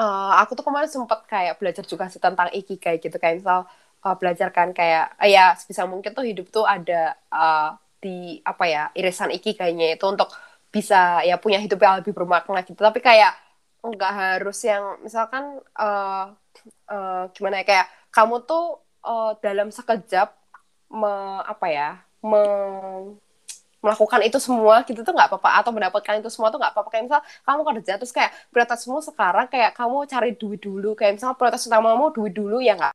uh, 0.00 0.32
aku 0.40 0.56
tuh 0.56 0.64
kemarin 0.64 0.88
sempat 0.88 1.20
kayak 1.28 1.60
belajar 1.60 1.84
juga 1.84 2.08
sih 2.08 2.20
tentang 2.22 2.48
ikigai 2.52 2.96
gitu. 2.96 3.16
Kayak 3.20 3.44
misal 3.44 3.58
uh, 4.04 4.14
belajar 4.16 4.48
kan 4.56 4.72
kayak 4.72 5.16
uh, 5.20 5.28
ya 5.28 5.52
sebisa 5.58 5.84
mungkin 5.84 6.16
tuh 6.16 6.24
hidup 6.24 6.48
tuh 6.48 6.64
ada 6.64 7.16
uh, 7.28 7.76
di 8.02 8.40
apa 8.42 8.64
ya 8.66 8.82
irisan 8.98 9.30
ikigainya 9.30 9.94
itu 9.94 10.04
untuk 10.08 10.32
bisa 10.72 11.20
ya 11.28 11.36
punya 11.36 11.60
hidup 11.60 11.78
yang 11.84 12.00
lebih 12.00 12.16
bermakna 12.16 12.64
gitu. 12.64 12.80
Tapi 12.80 12.98
kayak 13.04 13.32
nggak 13.82 14.12
harus 14.14 14.58
yang 14.62 15.02
misalkan 15.02 15.58
uh, 15.74 16.30
uh, 16.86 17.24
gimana 17.34 17.62
ya 17.62 17.64
kayak 17.66 17.86
kamu 18.14 18.46
tuh 18.46 18.78
uh, 19.02 19.34
dalam 19.42 19.74
sekejap 19.74 20.30
me, 20.92 21.42
apa 21.42 21.66
ya 21.66 21.90
me, 22.22 22.42
melakukan 23.82 24.22
itu 24.22 24.38
semua 24.38 24.86
gitu 24.86 25.02
tuh 25.02 25.10
nggak 25.10 25.26
apa-apa 25.34 25.50
atau 25.58 25.70
mendapatkan 25.74 26.22
itu 26.22 26.30
semua 26.30 26.54
tuh 26.54 26.62
nggak 26.62 26.72
apa-apa. 26.76 26.88
Kayak 26.94 27.04
misal 27.10 27.20
kamu 27.42 27.60
kerja 27.74 27.92
terus 27.98 28.12
kayak 28.14 28.30
prioritasmu 28.54 29.02
sekarang 29.02 29.46
kayak 29.50 29.74
kamu 29.74 30.06
cari 30.06 30.30
duit 30.38 30.60
dulu. 30.62 30.94
Kayak 30.94 31.18
misal 31.18 31.34
prioritas 31.34 31.66
utamamu 31.66 32.14
duit 32.14 32.30
dulu 32.30 32.62
ya 32.62 32.78
nggak. 32.78 32.94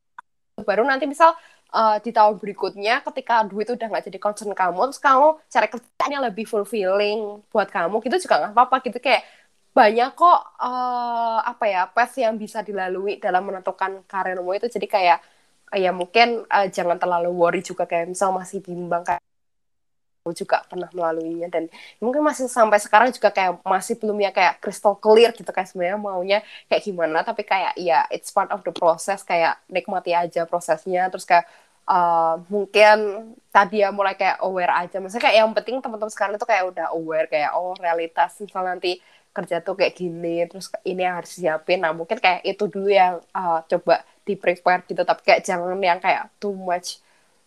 Baru 0.63 0.88
nanti 0.88 1.03
misal 1.03 1.35
uh, 1.75 1.99
di 1.99 2.15
tahun 2.15 2.39
berikutnya 2.39 3.03
ketika 3.03 3.43
duit 3.43 3.67
udah 3.67 3.88
nggak 3.91 4.07
jadi 4.07 4.19
concern 4.23 4.55
kamu 4.55 4.79
terus 4.88 5.01
kamu 5.03 5.27
cari 5.51 5.67
kerjaan 5.67 6.09
yang 6.15 6.23
lebih 6.23 6.45
fulfilling 6.47 7.43
buat 7.51 7.67
kamu 7.67 7.99
gitu 8.07 8.15
juga 8.23 8.47
nggak 8.47 8.53
apa-apa. 8.55 8.75
Gitu 8.88 8.97
kayak 9.03 9.27
banyak 9.78 10.09
kok 10.17 10.39
uh, 10.57 11.39
apa 11.51 11.65
ya 11.69 11.82
path 11.95 12.17
yang 12.17 12.34
bisa 12.43 12.65
dilalui 12.65 13.21
dalam 13.21 13.45
menentukan 13.45 14.01
karirmu 14.09 14.51
itu. 14.57 14.67
Jadi 14.75 14.88
kayak 14.89 15.19
ya 15.78 15.91
mungkin 15.93 16.28
uh, 16.49 16.67
jangan 16.75 16.97
terlalu 16.97 17.30
worry 17.39 17.61
juga 17.61 17.84
kayak 17.86 18.09
misal 18.13 18.34
masih 18.34 18.59
bimbang 18.65 19.03
kayak 19.05 19.21
juga 20.36 20.65
pernah 20.67 20.89
melaluinya. 20.91 21.47
Dan 21.47 21.69
mungkin 22.03 22.25
masih 22.25 22.49
sampai 22.49 22.82
sekarang 22.82 23.13
juga 23.15 23.30
kayak 23.32 23.61
masih 23.63 23.95
belum 24.01 24.17
ya 24.25 24.32
kayak 24.34 24.59
crystal 24.59 24.97
clear 24.97 25.32
gitu 25.32 25.47
kayak 25.55 25.69
sebenarnya 25.71 25.99
maunya 26.01 26.39
kayak 26.67 26.82
gimana. 26.84 27.21
Tapi 27.21 27.45
kayak 27.45 27.73
ya 27.80 28.03
it's 28.11 28.34
part 28.34 28.49
of 28.51 28.65
the 28.65 28.73
process. 28.73 29.21
Kayak 29.23 29.61
nikmati 29.69 30.11
aja 30.17 30.43
prosesnya. 30.49 31.07
Terus 31.13 31.23
kayak 31.30 31.45
uh, 31.88 32.41
mungkin 32.51 32.97
tadi 33.53 33.86
ya 33.86 33.89
mulai 33.93 34.17
kayak 34.19 34.41
aware 34.43 34.73
aja. 34.73 34.99
Maksudnya 34.99 35.23
kayak 35.30 35.38
yang 35.38 35.51
penting 35.55 35.75
teman-teman 35.80 36.11
sekarang 36.11 36.34
itu 36.36 36.47
kayak 36.49 36.65
udah 36.75 36.88
aware. 36.97 37.28
Kayak 37.32 37.51
oh 37.55 37.78
realitas 37.80 38.36
misal 38.43 38.67
nanti 38.67 38.99
kerja 39.38 39.61
tuh 39.61 39.77
kayak 39.77 39.93
gini 39.93 40.49
terus 40.49 40.73
ini 40.81 41.05
yang 41.05 41.21
harus 41.21 41.38
siapin 41.38 41.85
nah 41.85 41.93
mungkin 41.93 42.17
kayak 42.17 42.41
itu 42.41 42.65
dulu 42.65 42.89
yang 42.89 43.21
uh, 43.38 43.61
coba 43.69 44.01
di 44.27 44.35
prepare 44.35 44.83
gitu. 44.83 45.01
Tapi 45.07 45.21
kayak 45.23 45.41
jangan 45.47 45.79
yang 45.79 46.03
kayak 46.03 46.27
too 46.43 46.51
much 46.51 46.99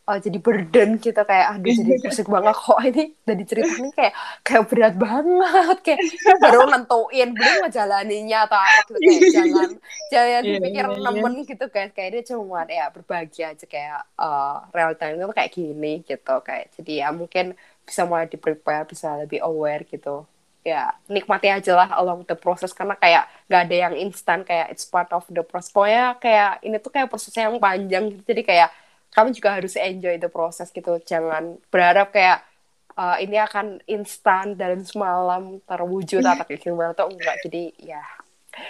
uh, 0.09 0.17
jadi 0.17 0.39
burden 0.41 0.97
kita 0.97 1.29
kayak 1.29 1.61
aduh 1.61 1.71
jadi 1.71 1.93
pusing 2.09 2.29
banget 2.33 2.57
kok. 2.57 2.79
Ini 2.89 3.05
dari 3.29 3.45
cerita 3.45 3.73
ini 3.77 3.91
kayak 3.93 4.15
kayak 4.43 4.65
berat 4.73 4.95
banget. 4.97 5.77
Kayak 5.85 6.01
baru 6.41 6.61
nentuin 6.73 7.29
belum 7.37 7.55
ngejalaninya 7.69 8.39
atau 8.49 8.59
apa 8.59 8.81
gitu. 8.81 8.95
Kayak 8.97 9.31
jangan 9.37 9.71
jangan 10.09 10.43
yeah, 10.43 10.57
dipikir 10.57 10.87
yeah, 10.89 11.03
nemen 11.05 11.33
yeah. 11.37 11.47
gitu. 11.53 11.65
Guys 11.69 11.93
kayak 11.93 12.11
dia 12.17 12.23
cuma 12.33 12.61
ya 12.67 12.87
berbagi 12.89 13.41
aja. 13.45 13.65
Kayak 13.69 14.01
uh, 14.17 14.65
real 14.73 14.97
time 14.97 15.21
itu 15.21 15.35
kayak 15.37 15.53
gini 15.53 15.93
gitu. 16.03 16.35
Kayak 16.41 16.65
jadi 16.81 16.93
ya 17.07 17.09
mungkin 17.13 17.55
bisa 17.85 18.07
mulai 18.07 18.31
di 18.31 18.39
prepare 18.39 18.87
bisa 18.87 19.19
lebih 19.19 19.43
aware 19.43 19.83
gitu 19.83 20.23
ya 20.61 20.93
nikmati 21.09 21.49
aja 21.49 21.73
lah 21.75 21.89
along 21.97 22.25
the 22.29 22.37
process. 22.37 22.73
Karena 22.77 22.95
kayak 22.97 23.29
gak 23.49 23.61
ada 23.69 23.77
yang 23.89 23.95
instan 23.97 24.45
kayak 24.45 24.73
it's 24.73 24.85
part 24.87 25.09
of 25.13 25.25
the 25.31 25.45
process. 25.45 25.73
Pokoknya 25.73 26.17
kayak 26.21 26.63
ini 26.65 26.77
tuh 26.79 26.93
kayak 26.93 27.09
prosesnya 27.09 27.49
yang 27.49 27.59
panjang 27.61 28.05
gitu. 28.13 28.23
Jadi 28.25 28.43
kayak 28.45 28.71
kamu 29.11 29.29
juga 29.35 29.51
harus 29.59 29.75
enjoy 29.75 30.17
the 30.21 30.31
proses 30.31 30.69
gitu. 30.71 31.01
Jangan 31.03 31.59
berharap 31.69 32.15
kayak 32.15 32.47
uh, 32.95 33.17
ini 33.19 33.37
akan 33.41 33.81
instan 33.89 34.55
dan 34.55 34.85
semalam 34.87 35.59
terwujud 35.65 36.23
atau 36.23 36.45
kayak 36.47 36.63
gimana 36.63 36.93
tuh 36.93 37.11
enggak. 37.11 37.37
Jadi 37.43 37.75
ya 37.81 38.03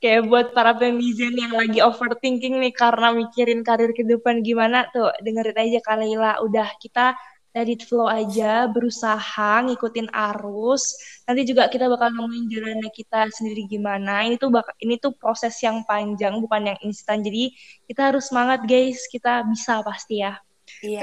Kayak 0.00 0.32
buat 0.32 0.56
para 0.56 0.72
pemizen 0.80 1.36
yang 1.36 1.52
lagi 1.52 1.84
overthinking 1.84 2.56
nih 2.56 2.72
karena 2.72 3.12
mikirin 3.12 3.60
karir 3.60 3.92
ke 3.92 4.00
depan 4.00 4.40
gimana 4.40 4.88
tuh 4.88 5.12
dengerin 5.20 5.60
aja 5.60 5.78
Kak 5.84 6.00
Leila 6.00 6.40
udah 6.40 6.72
kita 6.80 7.20
let 7.50 7.66
it 7.66 7.82
flow 7.82 8.06
aja, 8.06 8.70
berusaha 8.70 9.66
ngikutin 9.66 10.10
arus. 10.14 10.94
Nanti 11.26 11.42
juga 11.42 11.66
kita 11.66 11.90
bakal 11.90 12.14
nemuin 12.14 12.46
jalannya 12.46 12.90
kita 12.94 13.26
sendiri 13.34 13.66
gimana. 13.66 14.22
Ini 14.26 14.38
tuh 14.38 14.54
bak 14.54 14.78
ini 14.78 14.98
tuh 15.02 15.14
proses 15.18 15.58
yang 15.62 15.82
panjang, 15.86 16.38
bukan 16.38 16.70
yang 16.70 16.78
instan. 16.86 17.26
Jadi 17.26 17.50
kita 17.90 18.14
harus 18.14 18.30
semangat 18.30 18.62
guys, 18.66 19.02
kita 19.10 19.42
bisa 19.50 19.82
pasti 19.82 20.22
ya. 20.22 20.38
Iya. 20.86 21.02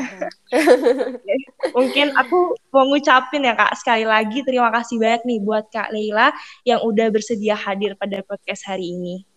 Mungkin 1.75 2.15
aku 2.15 2.55
mau 2.71 2.87
ngucapin 2.87 3.43
ya 3.43 3.51
Kak 3.51 3.75
sekali 3.75 4.07
lagi 4.07 4.39
terima 4.47 4.71
kasih 4.71 4.95
banyak 4.95 5.27
nih 5.27 5.39
buat 5.43 5.67
Kak 5.67 5.91
Leila 5.91 6.31
yang 6.63 6.79
udah 6.87 7.11
bersedia 7.11 7.59
hadir 7.59 7.99
pada 7.99 8.23
podcast 8.23 8.63
hari 8.63 8.95
ini. 8.95 9.27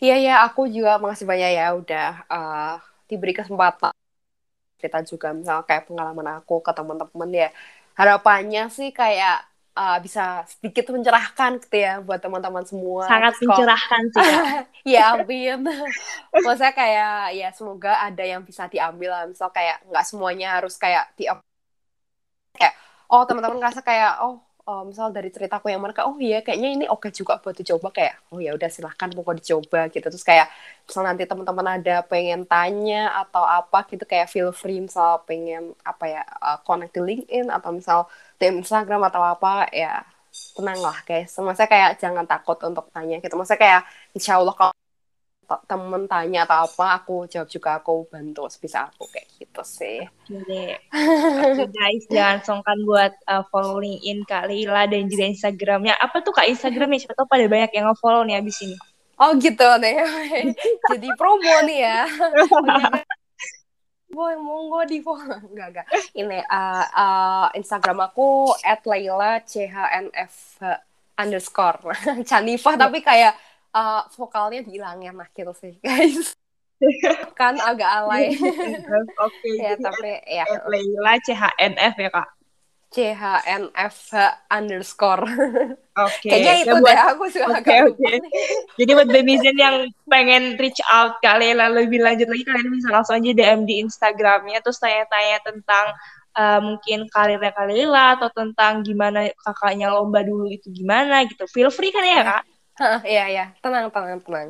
Iya 0.00 0.16
ya, 0.20 0.34
aku 0.48 0.68
juga 0.68 0.96
makasih 0.96 1.28
banyak 1.28 1.50
ya 1.56 1.66
udah 1.76 2.08
uh, 2.28 2.74
diberi 3.08 3.36
kesempatan 3.36 3.92
cerita 4.82 4.98
juga 5.06 5.30
misal 5.30 5.62
kayak 5.62 5.86
pengalaman 5.86 6.42
aku 6.42 6.58
ke 6.58 6.74
teman-teman 6.74 7.30
ya 7.30 7.48
harapannya 7.94 8.66
sih 8.66 8.90
kayak 8.90 9.46
uh, 9.78 9.98
bisa 10.02 10.42
sedikit 10.48 10.90
mencerahkan 10.90 11.62
gitu 11.62 11.76
ya 11.78 12.02
buat 12.02 12.18
teman-teman 12.18 12.64
semua. 12.66 13.06
Sangat 13.06 13.38
Kalo, 13.38 13.46
mencerahkan 13.54 14.02
sih. 14.10 14.32
ya 14.98 15.14
amin. 15.16 15.62
Maksudnya 16.34 16.74
kayak 16.74 17.36
ya 17.36 17.48
semoga 17.54 17.92
ada 18.02 18.24
yang 18.24 18.42
bisa 18.42 18.66
diambil 18.66 19.14
lah. 19.14 19.24
Misal 19.28 19.54
kayak 19.54 19.84
nggak 19.86 20.06
semuanya 20.08 20.58
harus 20.60 20.74
kayak 20.76 21.12
di 21.14 21.30
kayak 22.56 22.74
oh 23.08 23.22
teman-teman 23.24 23.60
ngerasa 23.60 23.80
kayak 23.80 24.20
oh 24.24 24.40
uh, 24.68 24.82
misal 24.88 25.08
dari 25.16 25.28
ceritaku 25.34 25.66
yang 25.72 25.82
mereka 25.82 26.06
oh 26.08 26.16
iya 26.18 26.38
kayaknya 26.44 26.68
ini 26.76 26.84
oke 26.86 27.08
okay 27.08 27.10
juga 27.14 27.38
buat 27.42 27.56
dicoba. 27.56 27.88
Kayak 27.94 28.14
oh 28.32 28.38
ya 28.42 28.50
udah 28.56 28.68
silahkan 28.70 29.08
pokok 29.10 29.34
dicoba 29.40 29.80
gitu. 29.92 30.06
Terus 30.06 30.24
kayak 30.26 30.46
misal 30.86 31.02
nanti 31.06 31.22
teman-teman 31.30 31.66
ada 31.78 31.94
pengen 32.06 32.42
tanya 32.46 33.10
atau 33.22 33.44
apa 33.46 33.78
gitu 33.90 34.04
kayak 34.06 34.28
feel 34.32 34.50
free 34.54 34.80
misal 34.82 35.22
pengen 35.28 35.74
apa 35.82 36.04
ya 36.10 36.22
uh, 36.42 36.58
connect 36.66 36.92
di 36.96 37.00
LinkedIn 37.02 37.46
atau 37.50 37.70
misal 37.74 37.98
di 38.38 38.44
Instagram 38.50 39.02
atau 39.08 39.22
apa 39.22 39.70
ya 39.72 40.02
tenang 40.56 40.80
lah 40.80 40.96
guys 41.04 41.36
maksudnya 41.44 41.68
kayak 41.68 41.90
jangan 42.02 42.24
takut 42.28 42.58
untuk 42.64 42.86
tanya 42.94 43.18
gitu. 43.22 43.34
Maksudnya 43.38 43.60
kayak 43.60 43.82
insya 44.16 44.40
Allah 44.40 44.54
kalau 44.58 44.72
temen 45.68 46.08
tanya 46.08 46.48
atau 46.48 46.64
apa 46.64 47.02
aku 47.02 47.28
jawab 47.28 47.48
juga 47.48 47.80
aku 47.80 48.06
bantu 48.08 48.48
sebisa 48.48 48.88
aku 48.88 49.04
kayak 49.10 49.28
gitu 49.36 49.62
sih 49.66 50.00
Oke, 50.32 50.78
okay, 50.88 51.68
guys 51.68 52.04
jangan 52.08 52.38
songkan 52.40 52.78
buat 52.86 53.12
uh, 53.28 53.44
following 53.52 54.00
in 54.02 54.24
Kak 54.24 54.48
Lila 54.48 54.88
dan 54.88 55.10
juga 55.10 55.28
Instagramnya 55.28 55.98
apa 55.98 56.24
tuh 56.24 56.32
Kak 56.32 56.48
Instagramnya 56.48 57.04
siapa 57.04 57.18
tahu 57.18 57.28
pada 57.28 57.46
banyak 57.50 57.70
yang 57.76 57.90
nge-follow 57.92 58.22
nih 58.24 58.40
abis 58.40 58.56
ini 58.64 58.76
oh 59.20 59.30
gitu 59.36 59.68
nih 59.82 59.94
jadi 60.92 61.08
promo 61.18 61.56
nih 61.68 61.78
ya 61.84 62.00
Boy, 64.12 64.36
monggo 64.36 64.84
di 64.84 65.00
follow. 65.00 65.40
Enggak, 65.40 65.72
enggak. 65.72 65.86
Ini 66.12 66.44
uh, 66.44 66.84
uh, 66.92 67.46
Instagram 67.56 68.12
aku 68.12 68.52
at 68.60 68.84
Laila 68.84 69.40
CHNF 69.40 70.60
underscore. 71.16 71.96
Canifah, 72.28 72.76
tapi 72.76 73.00
kayak 73.00 73.32
uh, 73.72 74.02
vokalnya 74.12 74.64
dihilangin 74.64 75.16
nah 75.16 75.28
gitu 75.32 75.52
sih 75.56 75.76
guys 75.80 76.36
kan 77.38 77.56
agak 77.62 77.88
alay 77.88 78.34
oke 78.36 79.08
okay, 79.18 79.54
ya 79.66 79.74
tapi 79.78 80.10
ya 80.28 80.44
Leila 80.68 81.14
CHNF 81.22 81.94
ya 81.98 82.10
kak 82.10 82.28
CHNF 82.92 83.96
underscore. 84.52 85.24
Oke. 86.04 86.28
Okay. 86.28 86.28
Kayaknya 86.28 86.54
itu 86.60 86.74
buat, 86.76 86.92
deh 86.92 87.04
aku 87.08 87.24
suka 87.32 87.46
okay, 87.48 87.80
agak 87.80 87.96
okay. 87.96 88.16
Jadi 88.76 88.90
buat 88.92 89.08
Babyzen 89.08 89.56
yang 89.56 89.76
pengen 90.04 90.60
reach 90.60 90.80
out 90.92 91.16
kalian 91.24 91.56
lebih 91.72 92.04
lanjut 92.04 92.28
lagi 92.28 92.44
kalian 92.44 92.68
bisa 92.68 92.92
langsung 92.92 93.16
aja 93.16 93.32
DM 93.32 93.64
di 93.64 93.80
Instagramnya 93.80 94.60
terus 94.60 94.76
tanya-tanya 94.76 95.40
tentang 95.40 95.86
uh, 96.36 96.60
mungkin 96.60 97.08
karirnya 97.08 97.52
Kalila 97.56 98.20
atau 98.20 98.28
tentang 98.28 98.84
gimana 98.84 99.32
kakaknya 99.40 99.88
lomba 99.88 100.20
dulu 100.20 100.52
itu 100.52 100.68
gimana 100.68 101.24
gitu. 101.24 101.48
Feel 101.48 101.72
free 101.72 101.92
kan 101.96 102.04
ya 102.04 102.20
kak? 102.20 102.44
Iya 102.80 103.24
iya, 103.28 103.44
tenang 103.60 103.92
tenang 103.92 104.24
tenang. 104.24 104.48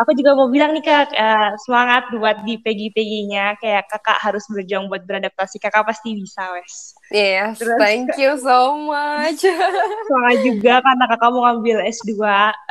aku 0.00 0.10
juga 0.14 0.30
mau 0.38 0.46
bilang 0.46 0.70
nih 0.70 0.86
kak, 0.86 1.10
uh, 1.10 1.50
semangat 1.66 2.06
buat 2.14 2.46
di 2.46 2.62
pegi-peginya. 2.62 3.58
Kayak 3.58 3.90
kakak 3.90 4.22
harus 4.22 4.46
berjuang 4.46 4.86
buat 4.86 5.02
beradaptasi. 5.02 5.58
Kakak 5.58 5.82
pasti 5.82 6.14
bisa 6.14 6.54
wes. 6.54 6.94
Yes, 7.10 7.58
Terus, 7.58 7.78
thank 7.82 8.14
you 8.14 8.38
so 8.38 8.78
much. 8.78 9.42
semangat 10.08 10.38
juga 10.46 10.74
karena 10.78 11.04
kakak 11.10 11.30
mau 11.34 11.42
ngambil 11.50 11.78
S2. 11.90 12.12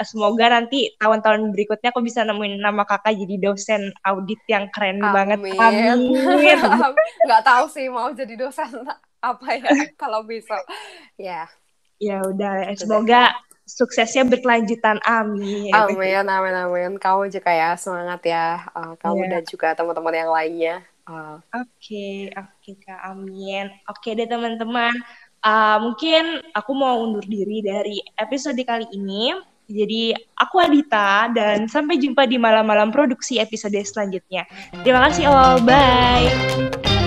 Semoga 0.07 0.45
nanti 0.47 0.93
tahun-tahun 1.01 1.51
berikutnya 1.51 1.89
aku 1.91 2.01
bisa 2.05 2.23
nemuin 2.23 2.63
nama 2.63 2.87
kakak 2.87 3.19
jadi 3.19 3.35
dosen 3.41 3.91
audit 4.07 4.39
yang 4.47 4.71
keren 4.71 5.03
Amin. 5.03 5.11
banget. 5.11 5.39
Amin. 5.59 5.99
Gak 7.29 7.43
tahu 7.43 7.65
sih 7.67 7.91
mau 7.91 8.11
jadi 8.15 8.39
dosen 8.39 8.87
apa 9.19 9.47
ya 9.59 9.71
kalau 9.99 10.23
bisa. 10.23 10.55
Ya. 11.19 11.51
Ya 12.01 12.19
udah, 12.19 12.67
semoga 12.75 13.31
suksesnya 13.63 14.27
berkelanjutan. 14.27 14.99
Amin. 15.07 15.71
Amin, 15.71 16.25
amin, 16.27 16.55
amin. 16.55 16.91
Kamu 16.99 17.31
juga 17.31 17.51
ya 17.51 17.75
semangat 17.79 18.21
ya. 18.27 18.67
Uh, 18.75 18.93
kamu 18.99 19.27
yeah. 19.27 19.31
dan 19.39 19.43
juga 19.47 19.67
teman-teman 19.75 20.15
yang 20.15 20.31
lainnya. 20.31 20.75
Oke, 21.03 21.11
uh. 21.11 21.37
oke 21.59 21.69
okay, 21.79 22.15
okay, 22.31 22.73
Kak. 22.79 22.99
Amin. 23.07 23.71
Oke 23.91 24.11
okay 24.11 24.11
deh 24.15 24.27
teman-teman. 24.27 24.95
uh, 25.43 25.77
mungkin 25.83 26.39
aku 26.55 26.71
mau 26.71 27.03
undur 27.03 27.23
diri 27.27 27.59
dari 27.63 27.99
episode 28.19 28.59
kali 28.63 28.87
ini. 28.95 29.35
Jadi 29.63 30.11
aku 30.35 30.59
Adita 30.59 31.31
dan 31.31 31.71
sampai 31.71 31.95
jumpa 31.95 32.27
di 32.27 32.35
malam-malam 32.35 32.91
produksi 32.91 33.39
episode 33.39 33.79
selanjutnya. 33.79 34.43
Terima 34.83 35.07
kasih 35.07 35.31
all, 35.31 35.63
bye. 35.63 37.02